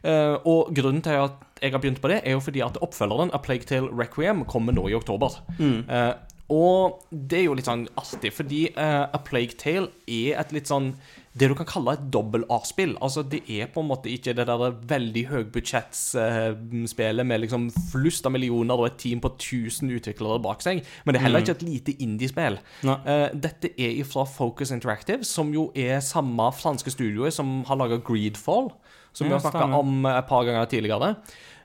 [0.05, 3.32] Uh, og grunnen til at jeg har begynt på det, er jo fordi at oppfølgeren
[3.35, 5.41] A Plague Tale Requiem kommer nå i oktober.
[5.59, 6.12] Uh,
[6.53, 10.69] og det er jo litt sånn artig, fordi uh, A Plague Tale er et litt
[10.69, 10.93] sånn
[11.35, 12.93] det du kan kalle et dobbel-A-spill.
[13.03, 18.35] Altså, det er på en måte ikke det der veldig høybudsjettsspillet med liksom flust av
[18.36, 21.66] millioner og et team på 1000 utviklere bak seg, men det er heller ikke et
[21.66, 22.61] lite indie-spill.
[22.86, 27.99] Eh, dette er fra Focus Interactive, som jo er samme franske studioet som har laga
[27.99, 28.70] Greedfall,
[29.15, 31.15] som vi har snakka om et par ganger tidligere.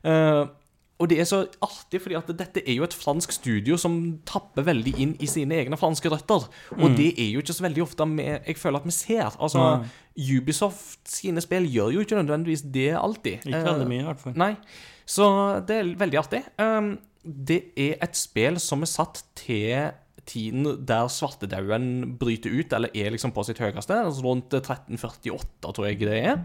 [0.08, 0.46] Eh,
[1.00, 3.94] og det er så artig, fordi at dette er jo et fransk studio som
[4.28, 6.44] tapper veldig inn i sine egne franske røtter.
[6.76, 9.38] Og det er jo ikke så veldig ofte vi, jeg føler at vi ser.
[9.40, 9.68] Altså,
[10.20, 13.46] Ubisoft sine spill gjør jo ikke nødvendigvis det alltid.
[13.48, 14.36] Ikke Eh, veldig mye, i hvert fall.
[14.36, 14.52] Nei.
[15.08, 15.30] Så
[15.70, 16.44] det er veldig artig.
[16.60, 19.96] Um, det er et spill som er satt til
[20.30, 25.88] tiden der svartedauden bryter ut, eller er liksom på sitt høyeste, altså rundt 1348, tror
[25.90, 26.44] jeg det er,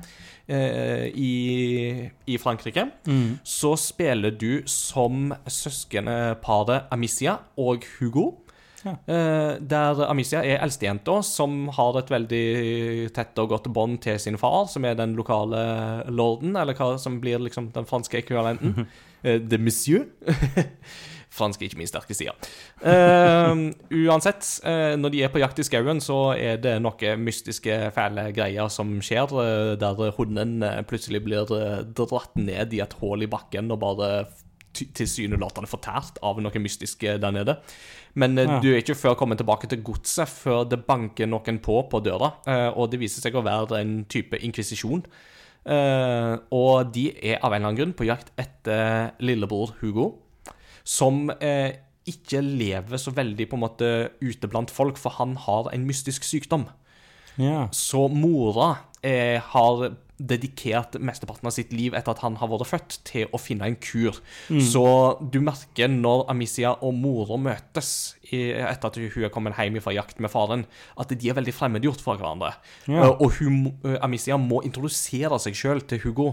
[0.49, 2.89] eh, i, i Frankrike.
[3.07, 3.37] Mm.
[3.45, 8.33] Så spiller du som søskenparet Amicia og Hugo.
[8.85, 8.93] Ja.
[9.09, 12.45] Eh, der Amicia er eldstejenta, som har et veldig
[13.17, 17.17] tett og godt bånd til sin far, som er den lokale lorden, eller hva som
[17.23, 18.85] blir liksom den franske ekvivalenten.
[19.25, 20.03] Eh, de monsieur.
[21.35, 22.35] Fransk er ikke min sterke side.
[22.85, 23.73] Uh,
[24.05, 28.29] uansett, uh, når de er på jakt i skauen, så er det noen mystiske, fæle
[28.37, 31.51] greier som skjer, uh, der hunden eh, plutselig blir
[31.97, 34.11] dratt ned i et hull i bakken og bare
[34.75, 37.57] tilsynelatende fortært av noe mystisk der nede.
[38.19, 38.59] Men Ja.
[38.63, 42.33] du er ikke før kommet tilbake til godset før det banker noen på på døra,
[42.75, 45.05] og det viser seg å være en type inkvisisjon.
[46.51, 50.24] Og de er av en eller annen grunn på jakt etter lillebror Hugo,
[50.85, 53.91] som eh, ikke lever så veldig på en måte
[54.21, 56.69] ute blant folk, for han har en mystisk sykdom.
[57.41, 57.67] Ja.
[57.75, 62.99] Så mora eh, har dedikert mesteparten av sitt liv etter at han har vært født,
[63.09, 64.21] til å finne en kur.
[64.63, 64.85] Så
[65.35, 69.97] du merker når Amicia og mora møtes i, etter at hun er kommet hjem fra
[69.97, 70.67] jakt med faren,
[71.01, 72.55] at de er veldig fremmedgjort fra hverandre.
[72.87, 73.09] Ja.
[73.09, 76.31] Eh, og hun, eh, Amicia må introdusere seg sjøl til Hugo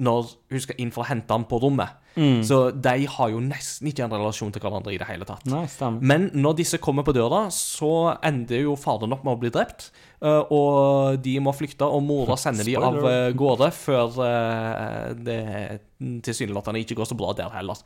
[0.00, 1.98] når hun skal inn for å hente ham på rommet.
[2.44, 5.44] Så de har jo nesten ikke en relasjon til hverandre i det hele tatt.
[5.46, 5.64] Nei.
[6.02, 9.90] Men når disse kommer på døra, så ender jo faderen opp med å bli drept.
[10.22, 15.80] eh, Og de må flykte, og mora sender de av eh, gårde før eh, det
[16.00, 17.76] tilsynelatende ikke går så bra der heller.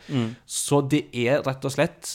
[0.47, 2.13] Så det er rett og slett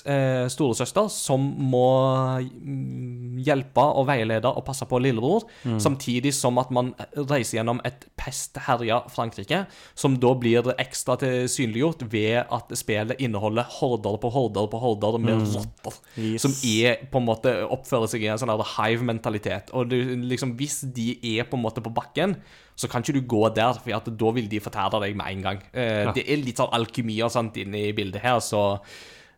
[0.48, 5.44] storesøster som må mm, hjelpe og veilede og passe på lillebror,
[5.84, 9.66] samtidig som at man reiser gjennom et pestherja Frankrike,
[9.96, 11.50] som da blir ekstra til
[12.00, 16.42] synliggjort ved at spillet inneholder horder på horder på horder med rotter, Yes.
[16.42, 19.72] som er på en måte oppfører seg i en sånn hive-mentalitet.
[19.74, 22.36] Og du, liksom, hvis de er på en måte på bakken,
[22.76, 25.62] så kan ikke du gå der, for da vil de fortære deg med en gang.
[25.74, 28.80] Eh, Det er litt sånn alkymi og sånt inne i bildet her, så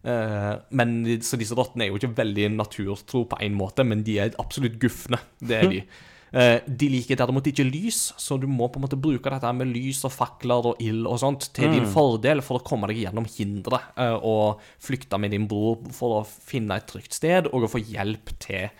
[0.04, 4.20] eh, men Så disse rottene er jo ikke veldig naturtro på en måte, men de
[4.20, 5.20] er absolutt gufne.
[5.40, 5.84] Det er de.
[6.32, 9.68] Eh, de liker derimot ikke lys, så du må på en måte bruke dette med
[9.68, 13.28] lys og fakler og ild og sånt til din fordel for å komme deg gjennom
[13.28, 17.72] hindre eh, og flykte med din bror for å finne et trygt sted og å
[17.74, 18.72] få hjelp til,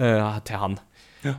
[0.00, 0.80] eh, til han.
[1.26, 1.36] Ja.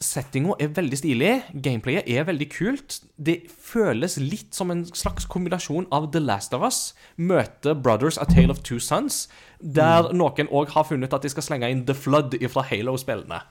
[0.00, 3.02] Settinga er veldig stilig, gameplayet er veldig kult.
[3.20, 8.24] Det føles litt som en slags kombinasjon av The Last of Us møter Brothers A
[8.24, 9.26] Tale of Two Sons,
[9.60, 13.42] der noen òg har funnet at de skal slenge inn The Flood fra Halo-spillene.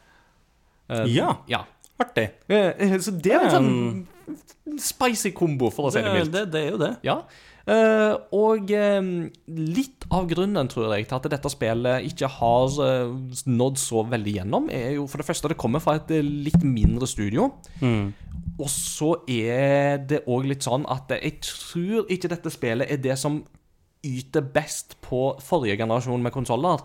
[0.89, 1.35] Eh, Ja.
[1.47, 1.65] ja.
[1.99, 2.29] Artig.
[2.47, 6.31] Eh, eh, så det er en sånn spicy kombo, for å si det mildt.
[6.31, 6.91] det, det er jo det.
[7.03, 7.21] Ja.
[7.69, 9.09] Uh, og uh,
[9.53, 13.11] litt av grunnen, tror jeg, til at dette spillet ikke har uh,
[13.45, 17.09] nådd så veldig gjennom, er jo for det første det kommer fra et litt mindre
[17.09, 17.51] studio.
[18.59, 23.19] Og så er det òg litt sånn at jeg tror ikke dette spillet er det
[23.21, 23.43] som
[24.03, 26.81] yter best på forrige generasjon med konsoller.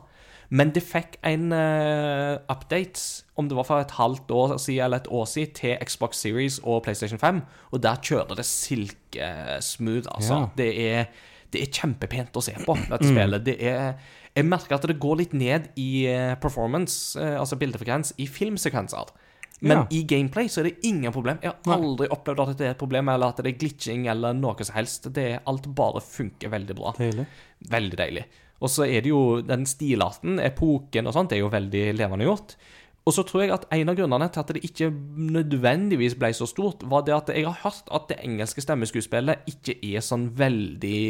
[0.55, 5.03] Men det fikk en uh, update, om det var for et halvt år siden eller
[5.03, 7.41] et år siden, til Xbox Series og PlayStation 5,
[7.73, 10.35] og der kjører det silkesmooth, altså.
[10.45, 10.51] Ja.
[10.59, 13.47] Det, er, det er kjempepent å se på, dette spillet.
[13.47, 13.97] Det er
[14.35, 19.13] Jeg merker at det går litt ned i eh, performance, uh, altså bildefrekvens, i filmsekvenser.
[19.61, 19.85] Men Ja.
[19.91, 21.39] i gameplay så er det ingen problem.
[21.43, 24.35] Jeg har aldri opplevd at det er et problem, eller at det er glitching, eller
[24.35, 25.07] noe som helst.
[25.15, 26.95] Det er, alt bare funker veldig bra.
[26.99, 27.27] Deilig.
[27.71, 28.25] Veldig deilig.
[28.65, 32.29] Og så er det jo den stilarten, epoken og sånt, det er jo veldig levende
[32.29, 32.57] gjort.
[33.05, 34.89] Og så tror jeg at en av grunnene til at det ikke
[35.35, 39.77] nødvendigvis ble så stort, var det at jeg har hørt at det engelske stemmeskuespillet ikke
[39.85, 41.05] er sånn veldig,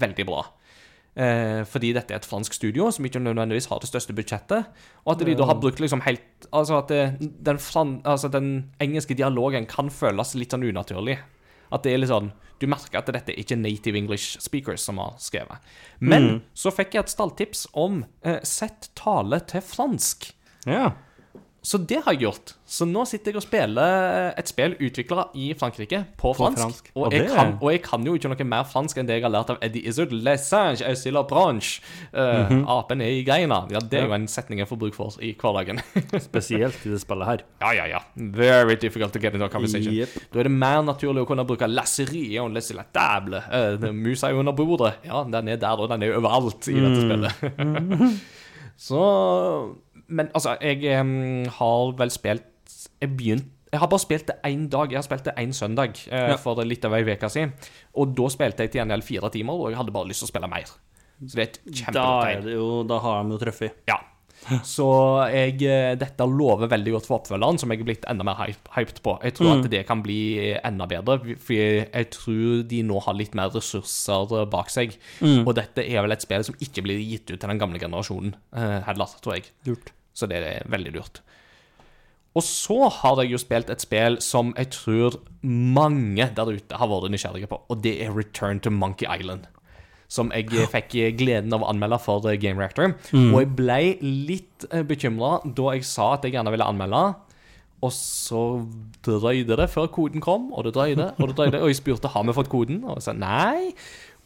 [0.00, 0.46] veldig bra.
[1.12, 4.70] Eh, fordi dette er et fransk studio som ikke nødvendigvis har det største budsjettet.
[5.04, 8.72] Og at de da har brukt liksom helt Altså at det, den, fran, altså den
[8.82, 11.20] engelske dialogen kan føles litt sånn unaturlig.
[11.72, 12.30] At det er litt sånn
[12.60, 15.72] Du merker at dette er ikke native English speakers som har skrevet.
[15.98, 20.28] Men så fikk jeg et stalltips om eh, sett tale til fransk.
[20.68, 20.92] Ja.
[21.62, 22.52] Så det har jeg gjort.
[22.66, 26.58] Så nå sitter jeg og spiller et spill utvikla i Frankrike på fransk.
[26.58, 26.88] fransk.
[26.96, 29.22] Og, Og jeg kan, og jeg kan jo ikke noe mer fransk enn det jeg
[29.28, 30.10] har lært av Eddie Izzard.
[30.10, 31.80] Lesange, singes est sur la branche.
[32.12, 33.60] Eh, Apen er i greina.
[33.70, 35.78] Ja, det er jo en setning jeg får bruk for i hverdagen.
[36.28, 37.44] Spesielt i det spillet her.
[37.62, 38.00] ja, ja, ja.
[38.16, 39.92] Very difficult to get into a conversation.
[39.94, 40.08] Yep.
[40.32, 43.42] Da er det mer naturlig å kunne bruke lasserie og laisse la table.
[43.52, 44.96] Eh, Musa er under bordet.
[45.06, 48.20] Ja, den er der, og den er overalt i dette spillet.
[48.82, 48.98] Så
[50.08, 52.48] Men altså, jeg um, har vel spilt
[53.00, 54.90] Jeg begynt jeg har bare spilt det én dag.
[54.92, 56.36] Jeg har spilt det én søndag uh, Ja.
[56.36, 57.54] for litt over ei uke siden.
[57.96, 60.32] Og da spilte jeg til gjengjeld fire timer, og jeg hadde bare lyst til å
[60.34, 60.68] spille mer.
[61.24, 62.58] Så det er et Da, er det
[62.90, 63.72] da har de jo truffet.
[63.88, 63.96] ja.
[64.74, 64.86] Så
[65.30, 68.40] jeg, eh, dette lover veldig godt for oppfølgeren, som jeg er blitt enda mer
[68.74, 69.16] hyped på.
[69.22, 70.20] Jeg tror at det kan bli
[70.58, 74.96] enda bedre, for jeg tror de nå har litt mer ressurser bak seg.
[75.46, 78.34] Og dette er vel et spill som ikke blir gitt ut til den gamle generasjonen
[78.56, 79.52] eh, heller, tror jeg.
[79.68, 79.94] Lurt.
[80.12, 81.22] Så det er veldig lurt.
[82.32, 86.88] Og så har jeg jo spilt et spill som jeg tror mange der ute har
[86.88, 89.48] vært nysgjerrige på, og det er Return to Monkey Island.
[90.12, 92.92] Som jeg fikk gleden av å anmelde for Game Reactor.
[93.16, 97.06] Og jeg ble litt bekymra da jeg sa at jeg gjerne ville anmelde.
[97.82, 98.42] Og så
[99.02, 101.62] drøyde det før koden kom, og det drøyde, og det drøyde.
[101.64, 103.72] Og jeg spurte har vi fått koden, og jeg sa nei.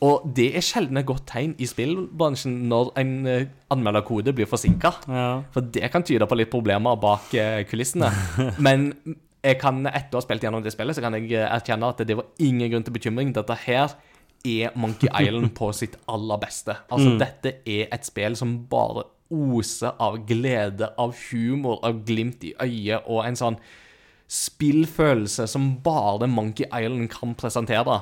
[0.04, 4.92] Og det er sjelden et godt tegn i spillbransjen når en eh, anmelderkode blir forsinka.
[5.08, 5.28] Ja.
[5.54, 8.10] For det kan tyde på litt problemer bak eh, kulissene.
[8.66, 8.90] Men
[9.40, 12.04] jeg kan, etter å ha spilt gjennom det spillet, så kan jeg eh, erkjenne at
[12.04, 13.32] det var ingen grunn til bekymring.
[13.36, 13.96] Dette her
[14.46, 16.76] er Monkey Island på sitt aller beste.
[16.90, 22.54] Altså, dette er et spill som bare oser av glede, av humor, av glimt i
[22.62, 23.58] øyet og en sånn
[24.30, 28.00] spillfølelse som bare Monkey Island kan presentere.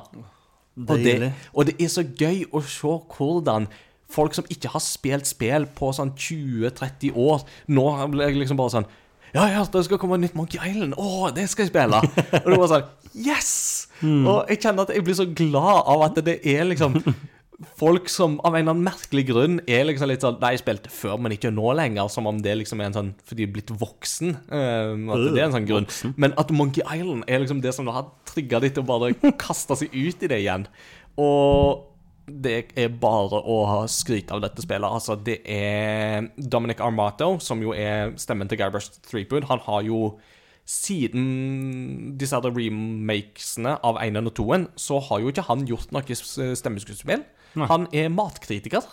[0.75, 3.69] Og det, og det er så gøy å se hvordan
[4.11, 8.79] folk som ikke har spilt spill på sånn 20-30 år, nå blir jeg liksom bare
[8.79, 8.93] sånn
[9.35, 10.95] Ja, ja, det skal komme nytt Monkey Island.
[10.95, 11.99] Å, det skal jeg spille.
[12.45, 13.84] og det var sånn Yes!
[14.03, 16.99] Og jeg kjenner at jeg blir så glad av at det er liksom
[17.79, 20.91] Folk som av en eller annen merkelig grunn er liksom litt sånn Nei, jeg spilte
[20.91, 22.11] før, men ikke nå lenger.
[22.11, 24.35] Som om det liksom er en sånn For de er blitt voksen.
[24.51, 25.87] Um, at det er en sånn grunn.
[26.21, 29.79] Men at Monkey Island er liksom det som har trigga de til å bare kaste
[29.79, 30.66] seg ut i det igjen.
[31.23, 31.91] Og
[32.25, 34.89] det er bare å skryte av dette spillet.
[34.89, 39.47] Altså, det er Dominic Armato, som jo er stemmen til Guybrush Threepwood.
[39.51, 40.01] Han har jo
[40.65, 46.16] siden disse her remakesene av 1 og 2 så har jo ikke han gjort noe
[46.16, 47.24] stemmeskuespill.
[47.69, 48.86] Han er matkritiker.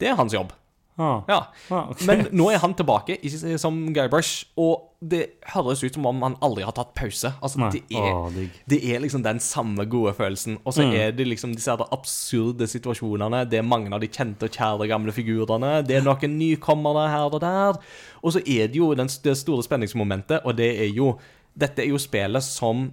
[0.00, 0.54] Det er hans jobb.
[0.98, 1.20] Ah.
[1.28, 1.36] Ja.
[1.70, 2.06] Ah, okay.
[2.08, 6.34] Men nå er han tilbake i, som Guybrush, og det høres ut som om han
[6.42, 7.30] aldri har tatt pause.
[7.40, 10.56] Altså, det er oh, det er liksom den samme gode følelsen.
[10.66, 10.94] Og så Mm.
[10.98, 13.44] er det liksom disse absurde situasjonene.
[13.48, 15.86] Det er mange av de kjente og kjære gamle figurene.
[15.86, 17.78] Det er noen nykommere her og der.
[18.22, 21.18] Og så er det jo den, det store spenningsmomentet, og det er jo
[21.58, 22.92] Dette er jo spillet som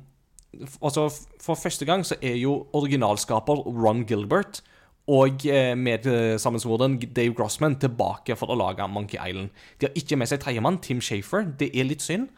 [0.82, 1.10] Altså,
[1.42, 4.62] For første gang så er jo originalskaper Ron Gilbert
[5.08, 5.76] og med
[6.08, 9.52] medsammensvoren Dave Grossman tilbake for å lage Monkey Island.
[9.80, 11.46] De har ikke med seg tredjemann, Tim Shafer.
[11.60, 12.32] Det er litt synd.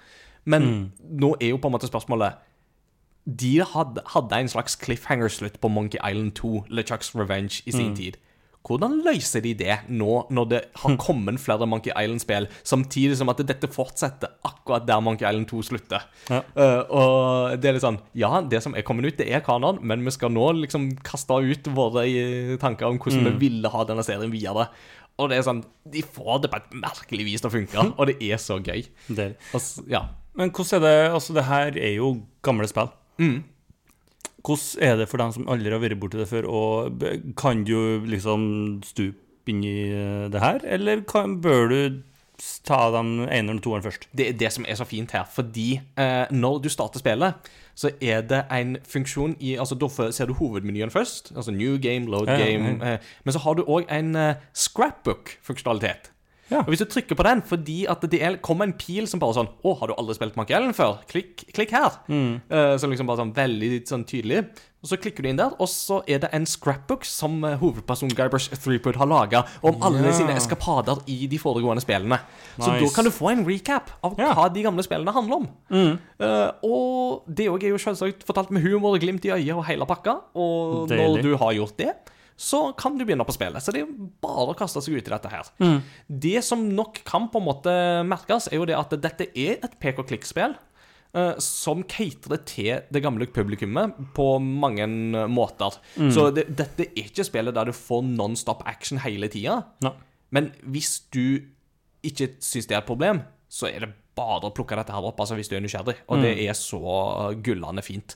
[0.47, 2.43] Men nå er jo på en måte spørsmålet
[3.27, 8.15] De hadde, hadde en slags cliffhanger-slutt på Monkey Island 2, LeChucks Revenge, i sin tid.
[8.67, 13.39] Hvordan løser de det nå, når det har kommet flere Monkey Island-spill, samtidig som at
[13.47, 16.03] dette fortsetter akkurat der Monkey Island 2 slutter?
[16.27, 16.41] Ja.
[16.57, 19.79] Uh, og det er litt sånn Ja, det som er kommet ut, det er kanon,
[19.79, 23.83] men vi skal nå liksom kaste ut våre eh, tanker om hvordan vi ville ha
[23.87, 24.67] denne serien videre.
[25.17, 28.09] Og det er sånn De får det på et merkelig vis til å funke, og
[28.09, 28.85] det er så gøy.
[29.07, 29.31] Det.
[29.55, 30.07] Altså, ja.
[30.37, 32.11] Men hvordan er det Altså, det her er jo
[32.45, 32.91] gamle spill.
[33.17, 33.39] Mm.
[34.47, 37.07] Hvordan er det for dem som aldri har vært borti det før, og
[37.39, 38.45] kan du liksom
[38.87, 41.79] stupe inn i eh, det her, eller kan, bør du
[42.67, 44.07] ta den eneren og toeren først?
[44.15, 47.91] Det er det som er så fint her, fordi eh, når du starter spillet, så
[48.01, 52.27] er det en funksjon i Altså, da ser du hovedmenyen først, altså new game, load
[52.27, 56.11] Ja, ja, game, eh, men så har du òg en eh, scrapbook-funksjonalitet.
[56.49, 56.61] Ja.
[56.63, 59.33] Og Hvis du trykker på den fordi at det er- kommer en pil som bare
[59.33, 61.91] sånn 'Å, har du aldri spilt Mark Ellen før?' Klikk, klikk her.
[62.09, 64.47] Eh, så liksom bare sånn veldig sånn tydelig.
[64.83, 68.09] Og Så klikker du inn der, og så er det en scrapbook som hovedpersonen hovedperson
[68.15, 72.19] Guybrush Threepwood har laga om alle sine eskapader i de foregående spillene.
[72.59, 74.33] Så da kan du få en recap av yeah.
[74.35, 75.47] hva de gamle spillene handler om.
[76.19, 79.65] Eh, og det òg er jo selvsagt fortalt med humor og glimt i øyet og
[79.65, 80.21] hele pakka.
[80.35, 81.07] Og Deilig.
[81.17, 81.95] når du har gjort det,
[82.37, 83.63] så kan du begynne på spillet.
[83.65, 83.89] Så det er
[84.21, 85.47] bare å kaste seg ut i dette her.
[86.07, 87.73] Det som nok kan på en måte
[88.05, 90.53] merkes, er jo det at dette er et pek og klikk-spill.
[91.17, 95.79] eh, som caterer til det gamle publikummet på mange måter.
[95.97, 96.11] måter.
[96.13, 99.63] Så det, dette er ikke spillet der du får non-stop action hele tida.
[99.81, 99.95] No.
[100.29, 101.41] Men hvis du
[102.03, 103.21] ikke syns det er et problem,
[103.57, 105.95] så er det bare å plukke dette her opp, altså hvis du er nysgjerrig.
[106.13, 108.13] Og det er så uh, gullende fint.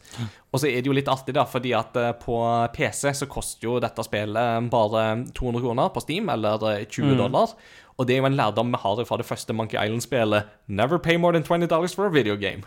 [0.51, 2.38] Og så er det jo litt artig, da, fordi at uh, på
[2.76, 5.05] PC så koster jo dette spillet bare
[5.38, 7.55] 200 kroner på Steam, eller uh, 20 dollar.
[7.97, 10.53] Og det er jo en lærdom vi har fra det første Monkey Island-spillet.
[10.68, 12.65] Never pay more than 20 dollars for a video game.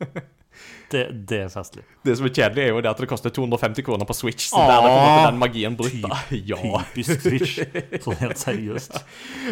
[0.88, 1.82] Det, det er festlig.
[2.04, 4.46] Det som er kjedelig, er jo det at det koster 250 kroner på Switch.
[4.48, 4.68] Så Åh!
[4.70, 6.20] der er på en måte den magien brutt, da.
[6.48, 6.60] Ja.
[6.94, 7.58] Typisk Switch.
[8.04, 8.96] Så helt seriøst.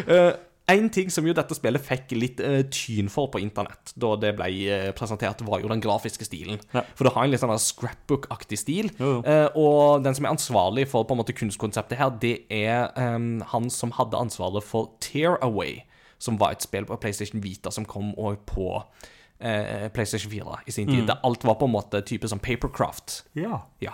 [0.07, 0.31] Eh,
[0.67, 4.33] en ting som jo dette spillet fikk litt uh, tyn for på internett da det
[4.39, 6.59] ble uh, presentert, var jo den grafiske stilen.
[6.75, 6.83] Ja.
[6.99, 8.91] For det har en litt sånn scrapbook-aktig stil.
[8.99, 9.21] Jo, jo.
[9.23, 13.45] Uh, og den som er ansvarlig for på en måte kunstkonseptet her, det er um,
[13.53, 15.85] han som hadde ansvaret for Tear Away,
[16.19, 18.73] som var et spill på PlayStation Vita som kom òg på
[19.37, 21.03] PlayStation 4 i sin tid.
[21.03, 21.09] Mm.
[21.11, 23.19] Der alt var på en måte type som Papercraft.
[23.37, 23.59] Ja.
[23.85, 23.93] Ja.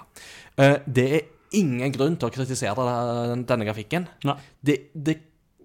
[0.87, 1.25] Det er
[1.59, 2.87] ingen grunn til å kritisere
[3.43, 4.07] denne grafikken.
[4.23, 4.37] Nei.
[4.63, 5.17] Det, det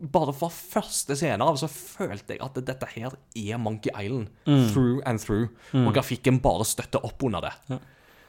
[0.01, 4.27] Bare fra første scene av så følte jeg at dette her er Monkey Island.
[4.45, 5.47] Through and through.
[5.73, 7.79] Og grafikken bare støtter opp under det.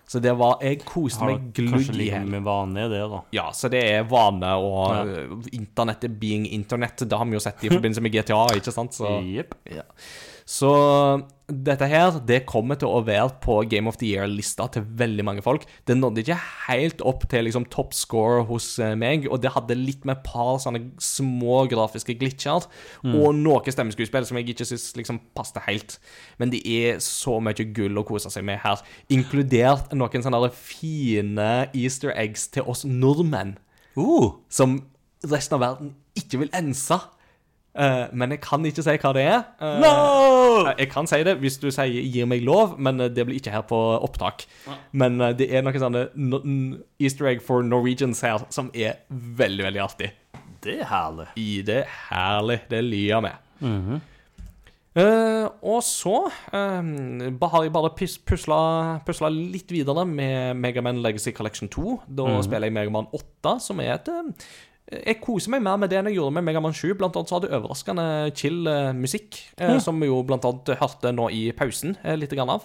[0.08, 2.28] Så det var Jeg koste Har meg i glugg kanskje i like hjel.
[2.32, 3.18] med vane, det, da.
[3.36, 5.02] Ja, så det er vane og Ja.
[5.04, 6.96] uh, internettet being internett.
[7.04, 8.96] Det har vi jo sett i forbindelse med GTA, ikke sant?
[8.96, 9.52] Så yep.
[9.68, 9.84] ja.
[10.48, 10.68] Så
[11.48, 15.44] dette her, det kommer til å være på Game of the Year-lista til veldig mange
[15.44, 15.66] folk.
[15.88, 19.76] Det nådde ikke helt opp til liksom top score hos eh, meg, og det hadde
[19.76, 22.64] litt med et par sånne små grafiske glitcher,
[23.04, 25.98] og noe stemmeskuespill som jeg ikke syns liksom passet helt.
[26.40, 28.80] Men det er så mye gull å kose seg med her,
[29.12, 33.58] inkludert noen sånne fine easter eggs til oss nordmenn
[33.98, 34.76] Uh, som
[35.26, 36.98] resten av verden ikke vil ense.
[37.74, 39.42] Eh, men jeg kan ikke si hva det er.
[39.60, 40.72] Uh, no!
[40.78, 43.54] Jeg kan si det hvis du sier 'gir meg lov', men eh, det blir ikke
[43.54, 44.46] her på opptak.
[44.92, 46.42] Men uh, det er noen sånne no
[46.98, 50.12] easter egg for Norwegians her som er veldig, veldig artig.
[50.64, 51.28] Det er herlig.
[51.36, 52.60] I det herlig.
[52.70, 54.00] Det lir med.
[54.98, 56.88] Eh, og så eh,
[57.52, 62.00] har jeg bare pus pusla, litt videre med Megaman Legacy Collection 2.
[62.18, 64.48] Da spiller jeg Megaman 8, som er et eh,
[64.88, 66.94] Jeg koser meg mer med det enn jeg gjorde med Megaman 7.
[66.96, 69.74] Blant annet så hadde det overraskende chill eh, musikk, ja.
[69.84, 72.64] som vi jo blant annet hørte nå i pausen eh, litt av.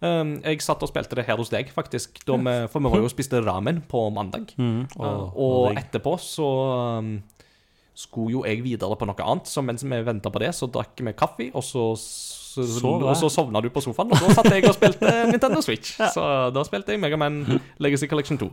[0.00, 2.22] Um, jeg satt og spilte det her hos deg, faktisk.
[2.24, 4.54] Vi, for vi var jo og spiste ramen på mandag.
[4.56, 6.48] Mm, og, og etterpå så
[6.98, 7.18] um,
[7.94, 10.98] skulle jo jeg videre på noe annet, så mens vi venta på det, så drakk
[10.98, 11.92] vi kaffe, og så
[12.50, 15.94] så, og så sovna du på sofaen, og da satt jeg og spilte Nintendo Switch.
[16.14, 16.24] Så
[16.54, 17.40] da spilte jeg Megaman
[17.82, 18.48] Legacy Collection 2.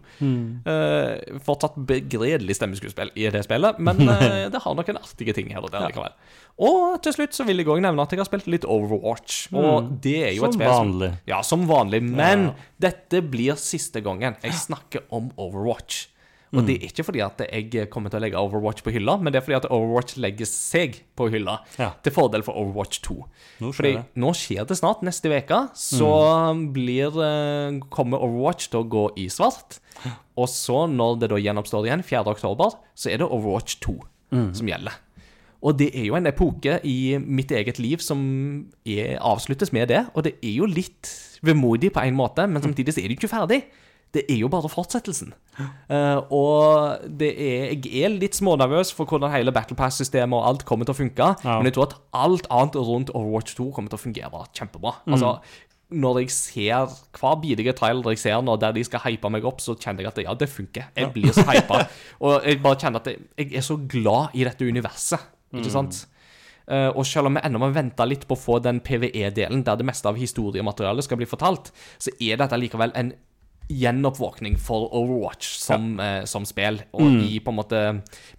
[0.71, 5.65] Eh, fortsatt begredelig stemmeskuespill i det spillet, men uh, det har noen artige ting her
[5.65, 6.13] og der likevel.
[6.57, 9.47] Og til slutt så vil jeg òg nevne at jeg har spilt litt Overwatch.
[9.53, 11.11] Og det er jo et Som spill som vanlig.
[11.29, 12.01] ja, som vanlig.
[12.07, 12.53] Men Ja.
[12.89, 16.07] dette blir siste gangen jeg snakker om Overwatch.
[16.55, 19.33] Og det er ikke fordi at jeg kommer til å legge Overwatch på hylla, men
[19.33, 21.89] det er fordi at Overwatch legger seg på hylla Ja.
[22.01, 23.15] til fordel for Overwatch 2.
[23.59, 24.03] Nå skjer Fordi det.
[24.15, 25.01] nå skjer det snart.
[25.03, 26.11] Neste uke så
[26.71, 29.79] blir, eh, kommer Overwatch til å gå i svart.
[30.37, 32.27] Og så, når det da gjenoppstår igjen 4.
[32.31, 33.97] oktober, så er det Overwatch 2
[34.53, 34.93] som gjelder.
[35.63, 40.05] Og det er jo en epoke i mitt eget liv som er, avsluttes med det.
[40.15, 41.09] Og det er jo litt
[41.43, 43.63] vemodig på en måte, men samtidig så er det jo ikke ferdig.
[44.15, 45.33] Det er jo bare fortsettelsen.
[45.59, 50.65] Uh, og det er, jeg er litt smånervøs for hvordan hele Battle Pass-systemet og alt
[50.69, 51.31] kommer til å funke.
[51.43, 51.57] Ja.
[51.59, 54.95] Men jeg tror at alt annet rundt Overwatch 2 kommer til å fungere kjempebra.
[55.09, 55.37] Altså,
[55.87, 59.61] når jeg ser hver bidige trailer jeg ser nå der de skal hype meg opp,
[59.63, 60.91] så kjenner jeg at ja, det funker.
[60.95, 61.85] Jeg blir så hypa.
[62.19, 65.33] og jeg bare kjenner at jeg, jeg er så glad i dette universet.
[65.55, 66.03] Ikke sant?
[66.67, 69.79] Eh, og selv om vi ennå må vente litt på å få den PVE-delen, der
[69.79, 73.13] det meste av historiematerialet skal bli fortalt, så er dette likevel en
[73.67, 77.83] gjenoppvåkning for Overwatch som, eh, som spill, og i på en måte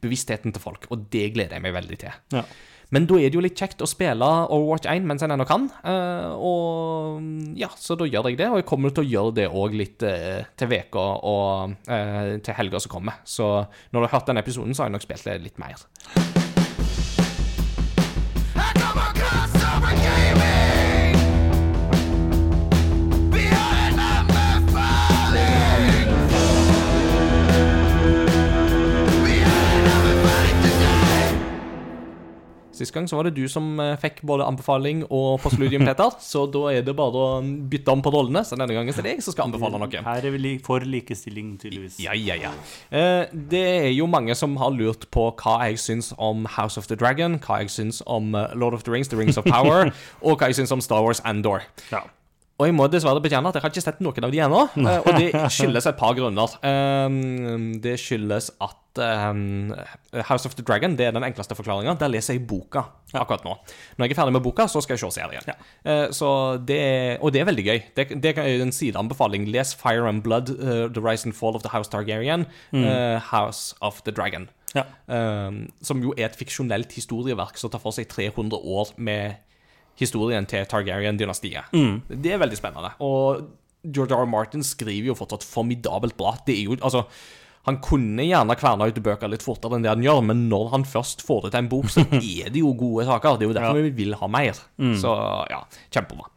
[0.00, 0.88] bevisstheten til folk.
[0.90, 2.18] Og det gleder jeg meg veldig til.
[2.32, 2.44] Ja.
[2.90, 5.66] Men da er det jo litt kjekt å spille Overwatch 1 mens en ennå kan.
[5.84, 7.20] eh, og
[7.58, 8.48] ja, så da gjør jeg det.
[8.48, 12.54] Og jeg kommer til å gjøre det òg litt eh, til veka og eh, til
[12.56, 13.20] helga som kommer.
[13.28, 13.44] Så
[13.92, 15.76] når du har hørt denne episoden, så har jeg nok spilt det litt mer.
[32.78, 36.14] Sist gang så var det du som eh, fikk både anbefaling og postludium, Peter.
[36.30, 38.44] Så da er det bare å bytte om på rollene.
[38.46, 40.02] Så denne gangen er det jeg som skal anbefale noe.
[40.06, 41.98] Her er vi for likestilling, tydeligvis.
[42.04, 42.52] Ja, ja, ja.
[42.94, 46.86] Eh, det er jo mange som har lurt på hva jeg syns om House of
[46.90, 49.90] the Dragon, hva jeg syns om eh, Lord of the Rings, The Rings of Power,
[50.22, 51.66] og hva jeg syns om Star Wars Andor.
[51.92, 52.04] Ja.
[52.58, 54.60] Og jeg må dessverre bekjenne at jeg har ikke sett noen av de ennå.
[54.82, 56.56] eh, Og det skyldes et par grunner.
[56.66, 59.70] Um, Det skyldes at um,
[60.26, 61.94] House of the Dragon det er den enkleste forklaringa.
[62.00, 62.82] Der leser jeg boka
[63.14, 63.54] akkurat nå.
[63.96, 65.54] Når jeg er ferdig med boka, så skal jeg se serien.
[65.86, 67.78] Eh, Så det er, og det er veldig gøy.
[67.94, 69.46] Det, det er en sideanbefaling.
[69.54, 73.74] Les Fire and Blood, uh, The Rise and Fall of the House Targaryen, eh, House
[73.80, 74.48] of the Dragon.
[74.74, 74.82] Ja.
[75.06, 79.38] Um, som jo er et fiksjonelt historieverk som tar for seg 300 år med
[79.98, 81.74] historien til Targaryen-dynastiet.
[82.08, 82.94] Det er veldig spennende.
[83.04, 83.48] Og
[83.86, 84.24] George R.
[84.24, 84.30] R.
[84.30, 86.36] Martin skriver jo fortsatt formidabelt bra.
[86.46, 87.06] Det er jo, altså
[87.68, 90.88] han kunne gjerne kverna ut bøker litt fortere enn det han gjør, men når han
[90.88, 93.38] først får det til en bok, så er det jo gode saker.
[93.38, 94.60] Det er jo derfor vi vil ha mer.
[95.00, 95.14] Så
[95.52, 95.62] ja,
[95.94, 96.30] kjempebra.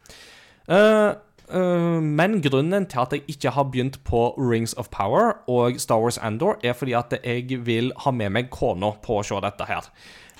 [0.68, 1.10] Uh,
[1.54, 6.02] uh, men grunnen til at jeg ikke har begynt på Rings of Power og Star
[6.04, 9.70] Wars Andor, er fordi at jeg vil ha med meg kona på å se dette
[9.70, 9.88] her.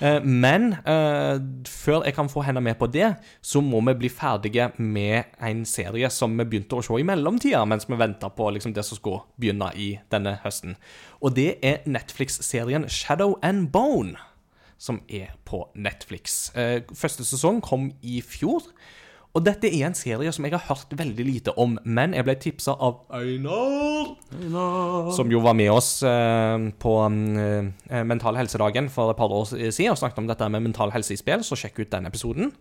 [0.03, 1.37] Eh, men eh,
[1.69, 5.63] før jeg kan få henne med på det, så må vi bli ferdige med en
[5.69, 8.99] serie som vi begynte å se i mellomtida, mens vi venta på liksom, det som
[8.99, 10.75] skulle begynne i denne høsten.
[11.23, 14.19] Og det er Netflix-serien Shadow and Bone
[14.83, 16.49] som er på Netflix.
[16.59, 18.65] Eh, første sesong kom i fjor.
[19.33, 22.35] Og dette er en serie som jeg har hørt veldig lite om, men jeg ble
[22.37, 24.11] tipsa av Einar,
[25.17, 29.95] som jo var med oss eh, på eh, Mental helsedagen for et par år siden
[29.95, 32.53] og snakket om dette med mental helse i spill, så sjekk ut den episoden.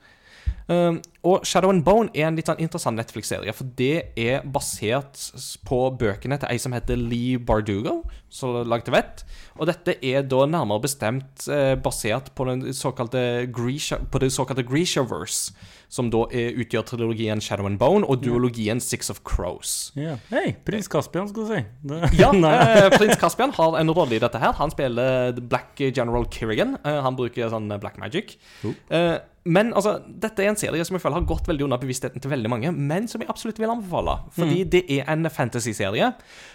[0.70, 0.96] Uh,
[1.26, 5.18] og Shadow and Bone er en litt sånn interessant Netflix-serie, for det er basert
[5.66, 8.00] på bøkene til ei som heter Lee Bardugo,
[8.32, 9.24] som jeg Vett.
[9.58, 14.66] Og dette er da nærmere bestemt uh, basert på, den såkalte Grisha, på det såkalte
[14.66, 15.54] Grishaverse,
[15.92, 19.92] som da er, utgjør trilogien Shadow and Bone og duologien Six of Crows.
[19.98, 20.22] Yeah.
[20.32, 21.60] Hei, prins Caspian, skal du si.
[21.84, 24.56] Det, Ja, eh, prins Caspian har en rolle i dette her.
[24.60, 26.78] Han spiller Black General Kirrigan.
[26.80, 28.38] Eh, han bruker sånn black magic.
[28.88, 32.22] Eh, men altså, dette er en serie som jeg føler har gått veldig under bevisstheten
[32.22, 34.14] til veldig mange, men som jeg absolutt vil anbefale.
[34.36, 36.12] Fordi det er en fantasy-serie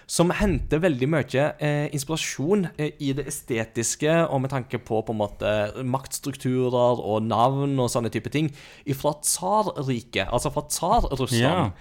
[0.08, 5.16] som henter veldig mye eh, inspirasjon eh, i det estetiske, og med tanke på på
[5.16, 5.52] en måte
[5.84, 8.54] maktstrukturer og navn og sånne type ting,
[8.96, 11.72] fra tsarriket, altså fra tsar-Russland.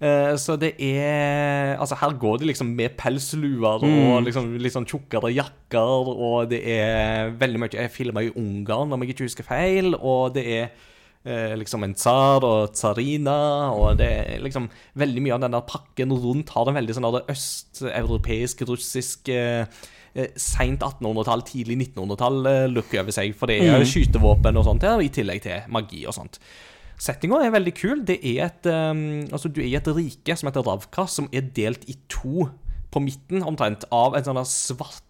[0.00, 4.10] Eh, Så det er Altså, her går det liksom med pelsluer Mm.
[4.12, 8.92] og liksom litt sånn tjukkere jakker, og det er veldig mye Jeg filma i Ungarn,
[8.92, 10.68] om jeg ikke husker feil, og det er
[11.24, 15.64] eh, liksom en tsar og tsarina, og det er liksom veldig mye av den der
[15.66, 19.64] pakken rundt har en veldig sånn østeuropeisk, russisk eh,
[20.14, 23.34] eh, Seint 1800-tall, tidlig 1900-tall-look over seg.
[23.34, 26.38] For det er jo skytevåpen og sånt her, i tillegg til magi og sånt.
[26.96, 28.04] Settinga er veldig kul.
[28.08, 31.50] Det er et, um, altså Du er i et rike som heter Ravka, som er
[31.56, 32.48] delt i to
[32.94, 35.02] på midten omtrent av en sånn svart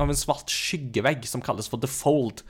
[0.00, 2.40] Av en svart skyggevegg som kalles for The Fold.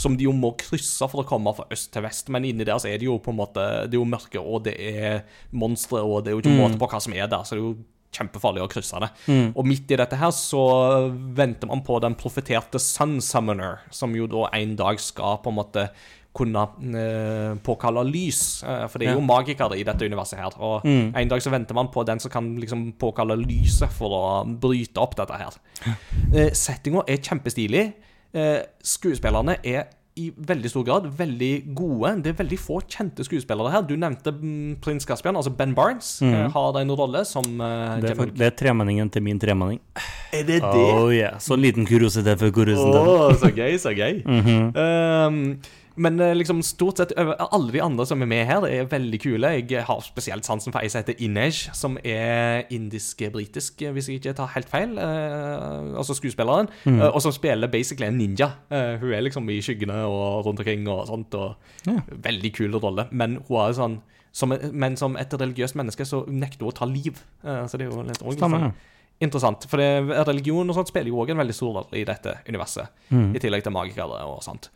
[0.00, 2.28] Som de jo må krysse for å komme fra øst til vest.
[2.32, 4.66] Men inni der så er det jo på en måte Det er jo mørke, og
[4.68, 7.42] det er monstre, og det er jo ikke måte på hva som er der.
[7.44, 7.78] Så det er jo
[8.10, 9.10] kjempefarlig å krysse det.
[9.54, 10.62] Og midt i dette her så
[11.36, 15.60] venter man på den profeterte Sun Summoner, som jo da en dag skal på en
[15.60, 15.88] måte
[16.36, 16.62] kunne
[16.94, 18.62] eh, påkalle lys.
[18.62, 20.56] Eh, for det er jo magikere i dette universet her.
[20.62, 24.24] Og en dag så venter man på den som kan liksom påkalle lyset for å
[24.46, 25.60] bryte opp dette her.
[26.30, 27.80] Eh, Settinga er kjempestilig.
[28.38, 29.88] Eh, skuespillerne er
[30.20, 32.12] i veldig stor grad veldig gode.
[32.24, 33.82] Det er veldig få kjente skuespillere her.
[33.86, 38.12] Du nevnte mm, prins Caspian, altså Ben Barnes, eh, har en rolle som uh, Det
[38.12, 39.80] er, for, det er tremenningen til min tremenning.
[40.34, 40.86] Er det det?
[40.94, 41.38] Oh yeah.
[41.40, 43.12] Så liten kuriositet for kuriositeten.
[43.14, 44.22] Oh, så gøy, så gøy.
[44.26, 45.40] um,
[45.96, 49.50] men eh, liksom stort sett alle de andre som er med her, er veldig kule.
[49.58, 54.34] Jeg har spesielt sansen for ei som heter Inej, som er indisk-britisk, hvis jeg ikke
[54.38, 54.96] tar helt feil.
[54.98, 56.68] eh, altså skuespilleren.
[56.86, 58.50] eh, og som spiller basically en ninja.
[58.70, 61.34] Eh, hun er liksom i skyggene og rundt omkring og sånt.
[61.34, 61.54] Og
[62.22, 63.08] Veldig kul rolle.
[63.10, 64.00] Men hun er sånn
[64.32, 67.18] som, men som et religiøst menneske så nekter hun å ta liv.
[67.44, 68.60] Eh, så det er jo litt Stemmer.
[68.70, 68.72] ja
[69.20, 69.66] interessant.
[69.68, 69.76] For
[70.24, 72.88] religion og sånt spiller jo òg en veldig stor rolle i dette universet.
[73.12, 74.70] I tillegg til magikere og sånt.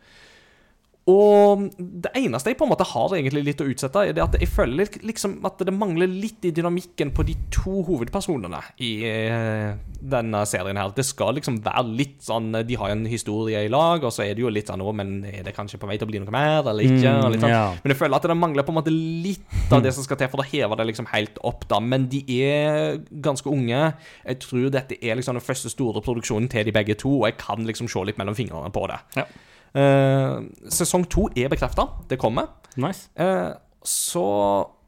[1.05, 4.37] Og det eneste jeg på en måte har egentlig litt å utsette, er det at
[4.41, 9.77] jeg føler liksom at det mangler litt i dynamikken på de to hovedpersonene i eh,
[10.01, 10.95] denne serien her.
[10.97, 14.25] Det skal liksom være litt sånn De har jo en historie i lag, og så
[14.25, 16.25] er det jo litt sånn Å, men er det kanskje på vei til å bli
[16.25, 17.13] noe mer, eller ikke?
[17.21, 17.53] Mm, sånn.
[17.53, 17.63] ja.
[17.83, 20.33] Men jeg føler at det mangler på en måte litt av det som skal til
[20.33, 21.83] for å heve det liksom helt opp, da.
[21.85, 23.91] Men de er ganske unge.
[24.25, 27.43] Jeg tror dette er liksom den første store produksjonen til de begge to, og jeg
[27.45, 29.03] kan liksom se litt mellom fingrene på det.
[29.21, 29.29] Ja.
[29.75, 31.87] Eh, sesong to er bekrefta.
[32.09, 32.47] Det kommer.
[32.77, 33.09] Nice.
[33.19, 33.51] Eh,
[33.83, 34.25] så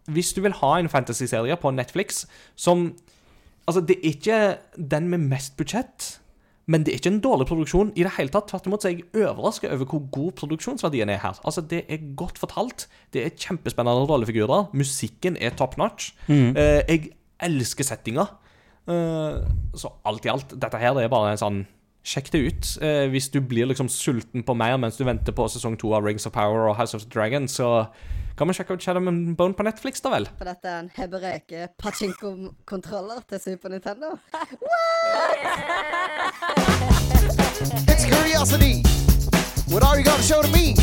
[0.07, 2.93] hvis du vil ha en fantasyserie på Netflix som
[3.67, 4.35] Altså, det er ikke
[4.79, 6.21] den med mest budsjett,
[6.71, 8.47] men det er ikke en dårlig produksjon i det hele tatt.
[8.47, 11.35] Tvert imot så er jeg overraska over hvor god produksjonsverdien er her.
[11.43, 12.87] Altså, Det er godt fortalt.
[13.11, 14.69] Det er kjempespennende rollefigurer.
[14.71, 16.13] Musikken er top notch.
[16.29, 17.09] Eh, jeg
[17.43, 18.29] elsker settinga.
[18.87, 19.43] Eh,
[19.75, 21.65] så alt i alt, dette her det er bare en sånn
[22.07, 22.67] Sjekk det ut.
[22.81, 26.05] Eh, hvis du blir liksom sulten på mer mens du venter på sesong to av
[26.07, 27.85] Rings of Power og House of the Dragon, så
[28.37, 30.29] kan vi sjekke ut Shadow and Bone på Netflix, da vel.
[30.37, 34.15] For dette er en hebreke pachinko-kontroller til Super Nintendo.
[37.91, 38.83] It's curiosity.
[39.67, 40.75] What are you gonna show to me?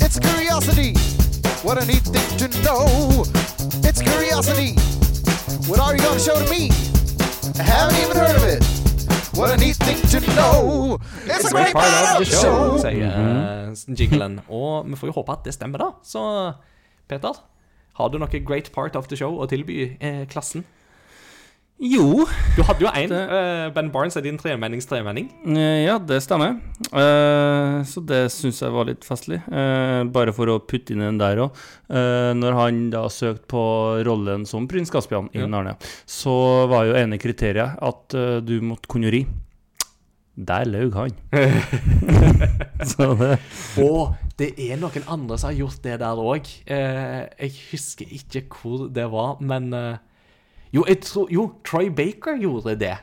[0.00, 0.96] It's curiosity.
[1.62, 2.88] What a neat thing to know.
[3.84, 4.80] It's curiosity.
[5.68, 6.70] What are you gonna show to me?
[7.60, 8.81] I haven't even heard of it.
[9.34, 10.98] What a neat thing to know.
[11.24, 12.76] It's a great part of the show.
[12.82, 14.40] sier uh, jinglen.
[14.48, 15.88] Og vi får jo håpe at det stemmer, da.
[16.04, 16.20] Så
[17.08, 17.40] Peter,
[17.96, 20.66] har du noe great part of the show å tilby eh, klassen?
[21.82, 22.22] Jo,
[22.56, 23.08] Du hadde jo én.
[23.10, 25.28] Det- ben Barnes er din tremenningstremenning.
[25.56, 26.60] eh, ja, det stemmer.
[26.92, 29.40] Eh, så det syns jeg var litt festlig.
[29.50, 31.50] Eh, bare for å putte inn den der òg.
[31.90, 35.46] når han da søkte på rollen som prins Caspian i Ja.
[35.46, 35.76] Narnia,
[36.06, 39.26] så var jo ene kriteriet at eh, du måtte kunne ri.
[40.38, 41.10] Der løy han.
[42.86, 43.38] så det
[43.82, 46.46] Og det er noen andre som har gjort det der òg.
[46.66, 49.96] Eh, jeg husker ikke hvor det var, men eh,
[50.72, 52.96] Jo, jeg tror, jo, Troy Baker gjorde det.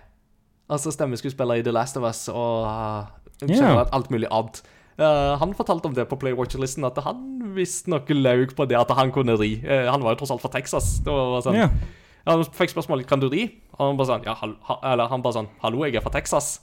[0.69, 3.85] Altså stemmeskuespiller i The Last of Us og uh, Ja.
[3.93, 4.61] alt mulig annet.
[4.99, 9.13] Uh, han fortalte om det på Playwatcher-listen, at han visstnok laug på det at han
[9.15, 9.55] kunne ri.
[9.63, 10.99] Uh, han var jo tross alt fra Texas.
[11.05, 11.71] Det var sånn, Yeah.
[12.27, 13.45] Han fikk spørsmålet kan du ri.
[13.77, 14.35] Og han bare sånn, ja,
[14.91, 16.59] eller han bare sånn Hallo, jeg er fra Texas.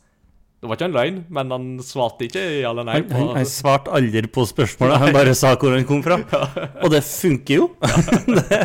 [0.60, 3.00] Det var ikke en løgn, men han svarte ikke ja eller nei.
[3.10, 6.20] Han, han, svarte aldri på spørsmålet, han bare sa hvor han kom fra.
[6.84, 7.66] Og det funker jo.
[8.38, 8.60] det,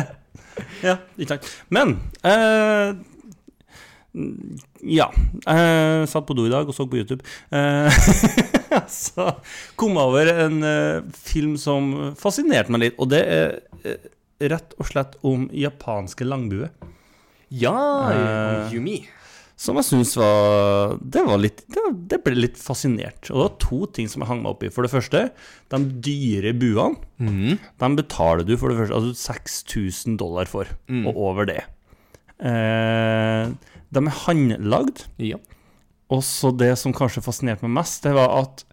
[0.88, 1.48] ja, ikke sant.
[1.72, 1.96] Men
[2.26, 2.92] eh,
[4.84, 5.08] Ja.
[5.46, 7.24] Jeg satt på do i dag og så på YouTube.
[7.50, 8.02] Eh,
[9.06, 9.30] så
[9.80, 14.10] kom jeg over en eh, film som fascinerte meg litt, og det er eh,
[14.52, 16.72] rett og slett om japanske langbuer.
[17.52, 17.76] Ja,
[18.08, 19.02] uh, Yumi.
[19.62, 23.28] Som jeg syns var Det var litt det, det ble litt fascinert.
[23.30, 24.70] Og det var to ting som jeg hang meg opp i.
[24.74, 25.20] For det første,
[25.70, 26.98] de dyre buene.
[27.78, 30.66] De betaler du for det første altså 6000 dollar for,
[31.06, 31.60] og over det.
[32.42, 33.54] Eh,
[33.94, 35.06] de er håndlagd.
[35.22, 35.38] Ja.
[36.12, 38.64] Og så det som kanskje fascinerte meg mest, det var at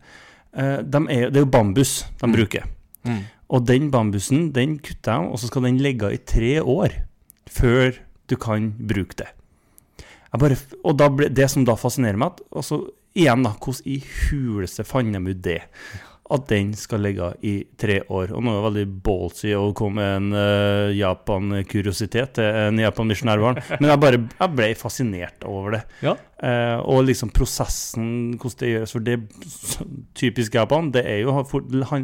[0.58, 2.66] eh, de er, det er jo bambus de bruker.
[3.50, 6.98] Og den bambusen den kutter jeg, og så skal den ligge i tre år
[7.50, 7.94] før
[8.30, 9.30] du kan bruke det.
[10.38, 12.84] Bare, og da ble, det som da fascinerer meg, at, altså,
[13.18, 13.98] igjen da, hvordan i
[14.30, 15.64] huleste fant de ut det?
[16.30, 18.36] At den skal ligge i tre år.
[18.38, 23.58] Og nå er det veldig ballsy å komme med en uh, Japan-kuriositet til en Japan-misjonærbarn,
[23.80, 25.82] men jeg bare jeg ble fascinert over det.
[26.06, 26.14] Ja.
[26.38, 28.94] Uh, og liksom prosessen, hvordan det gjøres.
[28.94, 29.18] For det
[30.22, 31.34] typisk Japan, det er jo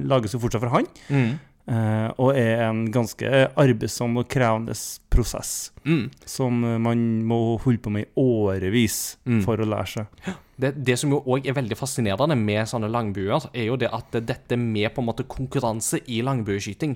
[0.09, 0.89] lages jo fortsatt for han.
[1.13, 1.35] Mm.
[1.67, 4.75] Eh, og er en ganske arbeidsom og krevende
[5.09, 5.71] prosess.
[5.85, 6.09] Mm.
[6.25, 9.41] Som eh, man må holde på med i årevis Mm.
[9.45, 10.33] for å lære seg.
[10.57, 14.11] Det, det som jo òg er veldig fascinerende med sånne langbuer, er jo det at
[14.23, 16.95] dette med på en måte konkurranse i langbueskyting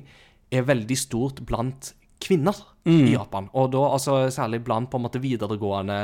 [0.51, 2.57] er veldig stort blant kvinner
[2.89, 3.47] i Japan.
[3.59, 5.97] Og da altså særlig blant på en måte videregående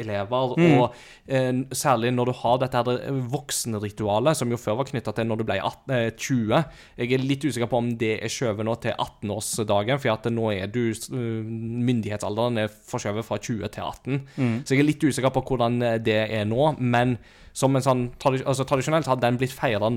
[0.00, 0.54] elever.
[0.56, 0.94] Og
[1.26, 5.28] eh, særlig når du har dette her eh, voksenritualet, som jo før var knytta til
[5.28, 6.64] når du ble 18, eh, 20.
[7.02, 10.48] Jeg er litt usikker på om det er skjøvet nå til 18-årsdagen, for at nå
[10.56, 11.52] er du eh,
[11.92, 14.18] Myndighetsalderen er forskjøvet fra 20 til 18.
[14.66, 16.74] Så jeg er litt usikker på hvordan eh, det er nå.
[16.80, 17.16] Men
[17.52, 18.02] som en sånn,
[18.46, 19.90] altså Tradisjonelt har den blitt feira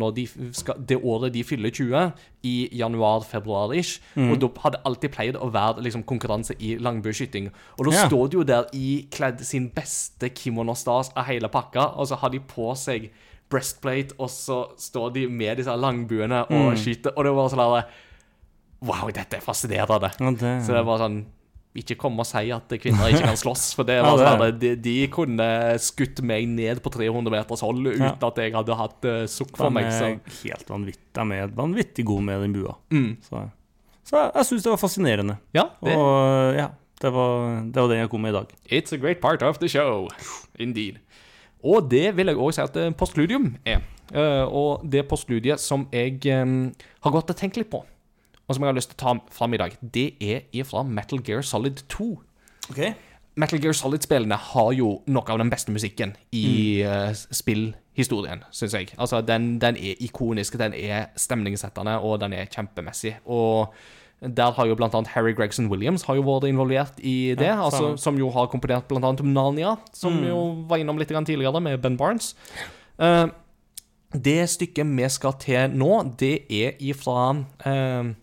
[0.85, 2.13] det året de fyller 20,
[2.43, 3.99] i januar-februar-ish.
[4.17, 7.51] Og da hadde alltid pleid å være liksom, konkurranse i langbueskyting.
[7.79, 8.07] Og da Ja.
[8.09, 12.29] står de jo der i kledd sin beste kimonostas av hele pakka, og så har
[12.29, 13.09] de på seg
[13.49, 17.13] breastplate, og så står de med disse langbuene og skyter.
[17.15, 17.85] Og det var sånn der
[18.81, 20.11] Wow, dette er fascinerende.
[20.19, 21.25] Ja, det- Så det var sånn
[21.75, 24.71] ikke komme og si at kvinner ikke kan slåss, for det var sånn at de,
[24.79, 25.47] de kunne
[25.83, 28.13] skutt meg ned på 300 meters hold uten Ja.
[28.15, 29.91] at jeg hadde hatt uh, sukk for meg.
[29.95, 30.13] Så.
[30.45, 32.77] helt vanvittig, de er vanvittig gode med den bua.
[32.93, 33.11] Mm.
[33.27, 33.43] Så,
[34.07, 35.37] så jeg, jeg syns det var fascinerende.
[35.55, 36.69] Ja, det, Og ja,
[37.01, 38.53] det var, det var den jeg kom med i dag.
[38.71, 40.07] It's a great part of the show.
[40.59, 41.01] Indeed.
[41.65, 43.81] Og det vil jeg òg si at eh, postludium er.
[44.13, 46.69] Eh, og det postludiet som jeg um,
[47.01, 47.81] har gått og tenkt litt på,
[48.45, 51.21] og som jeg har lyst til å ta fram i dag, det er ifra Metal
[51.25, 52.09] Gear Solid 2.
[53.35, 58.93] Metal Gear Solid-spillene har jo noe av den beste musikken i eh, spillhistorien, syns jeg.
[58.95, 63.17] Altså, den, den er ikonisk, den er stemningssettende, og den er kjempemessig.
[63.25, 63.73] Og
[64.21, 67.65] der har jo blant annet Harry Gregson Williams har jo vært involvert i det, Ja,
[67.65, 70.39] altså, som jo har komponert blant annet Narnia, som jo
[70.69, 72.35] var innom litt tidligere med Ben Barnes.
[72.95, 73.27] Uh,
[74.15, 77.33] det stykket vi skal til nå, det er ifra
[77.67, 78.13] eh,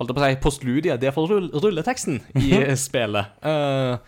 [0.00, 2.54] Holdt på å si postludia, Det er for rull rulleteksten i
[2.88, 3.34] spillet.
[3.44, 4.00] Uh,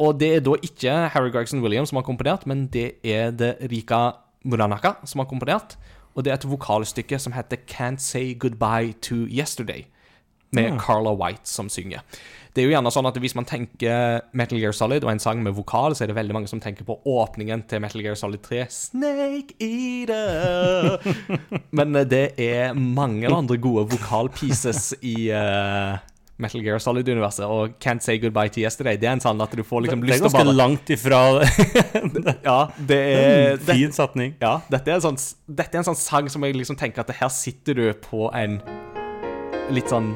[0.00, 3.56] og det er da ikke Harry Gregson Williams som har komponert, men det er det
[3.72, 5.76] Rika Muranaka som har komponert.
[6.16, 9.86] Og det er et vokalstykke som heter Can't Say Goodbye to Yesterday,
[10.54, 12.04] med Carla White som synger.
[12.56, 15.42] Det er jo gjerne sånn at Hvis man tenker Metal Gear Solid og en sang
[15.44, 18.40] med vokal, så er det veldig mange som tenker på åpningen til Metal Gear Solid
[18.46, 18.62] 3.
[18.72, 20.96] Snake Eater!
[21.76, 26.00] Men eh, det er mange andre gode vokalpieces i uh,
[26.40, 27.44] Metal Gear Solid-universet.
[27.44, 30.14] Og Can't Say Goodbye to Yesterday Det er en sånn at du får liksom er
[30.14, 31.22] lyst til å ganske bare langt ifra
[32.48, 34.32] Ja, det er det, Fin setning.
[34.40, 37.12] ja, dette er, en sånn, dette er en sånn sang som jeg liksom tenker at
[37.20, 38.62] her sitter du på en
[39.74, 40.12] litt sånn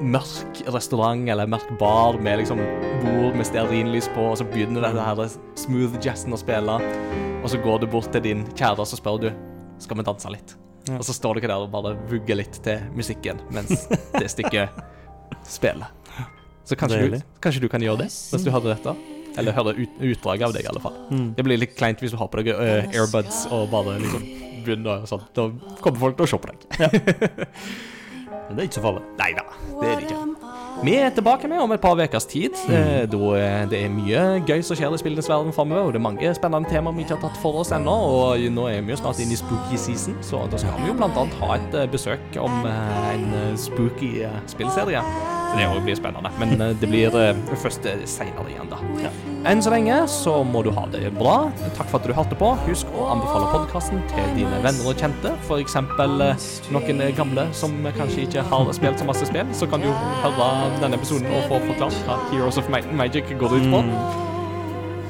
[0.00, 2.60] mørk restaurant eller mørk bar med liksom
[3.02, 5.22] bord med stearinlys på, og så begynner denne her
[5.58, 6.76] smooth jazzen å spille,
[7.42, 9.28] og så går du bort til din kjære og så spør du
[9.82, 10.56] skal vi danse litt.
[10.94, 14.76] Og så står dere der og bare vugger litt til musikken mens det stykket
[15.48, 15.90] spiller.
[16.66, 18.94] Så kanskje du, kanskje du kan gjøre det mens du hører dette?
[19.36, 20.94] Eller hører ut, utdraget av deg, i alle fall.
[21.10, 21.26] Mm.
[21.36, 24.22] Det blir litt kleint hvis du har på deg uh, airbuds og bare liksom
[24.64, 25.26] begynner sånn.
[25.36, 25.50] Da
[25.84, 27.44] kommer folk til å se på deg.
[28.48, 29.02] Men det er ikke så farlig.
[29.18, 29.44] Nei da,
[29.80, 30.65] det er det ikke.
[30.84, 32.54] Vi er tilbake med om et par ukers tid.
[32.68, 35.86] eh, Da det er mye gøy som skjer i spillenes verden framover.
[35.88, 37.94] Og det er mange spennende temaer vi ikke har tatt for oss ennå.
[37.96, 40.94] Og nå er vi jo snart inne i spooky season, så da skal vi jo
[40.98, 45.00] blant annet ha et eh, besøk om eh, en spooky spillserie.
[45.46, 46.30] Så det blir spennende.
[46.38, 47.14] Men det blir
[47.56, 48.76] først seinere igjen, da.
[49.46, 51.50] Enn så lenge så må du ha det bra.
[51.78, 52.50] Takk for at du hørte på.
[52.66, 55.32] Husk å anbefale podkasten til dine venner og kjente.
[55.46, 55.78] F.eks.
[56.74, 59.46] noen gamle som kanskje ikke har spilt så masse spill.
[59.56, 60.50] Så kan du høre
[60.82, 63.82] denne episoden og få forklart hva Heroes of Magic går ut på.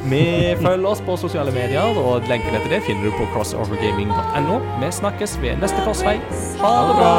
[0.06, 4.58] Vi følger oss på sosiale medier, og lenkene til det finner du på crossovergaming.no.
[4.82, 6.20] Vi snakkes ved neste korsvei.
[6.60, 7.14] Ha det bra!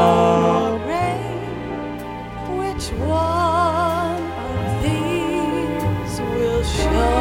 [2.59, 7.17] Which one of these will show?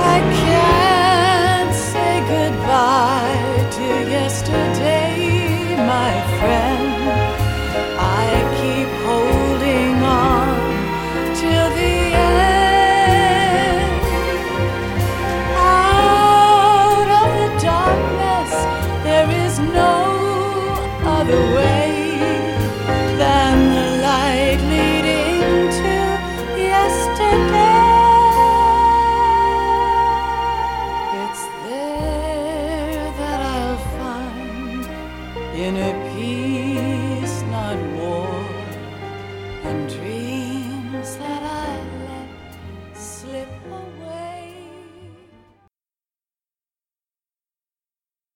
[0.00, 3.86] I can't say goodbye to
[4.16, 6.73] yesterday, my friend.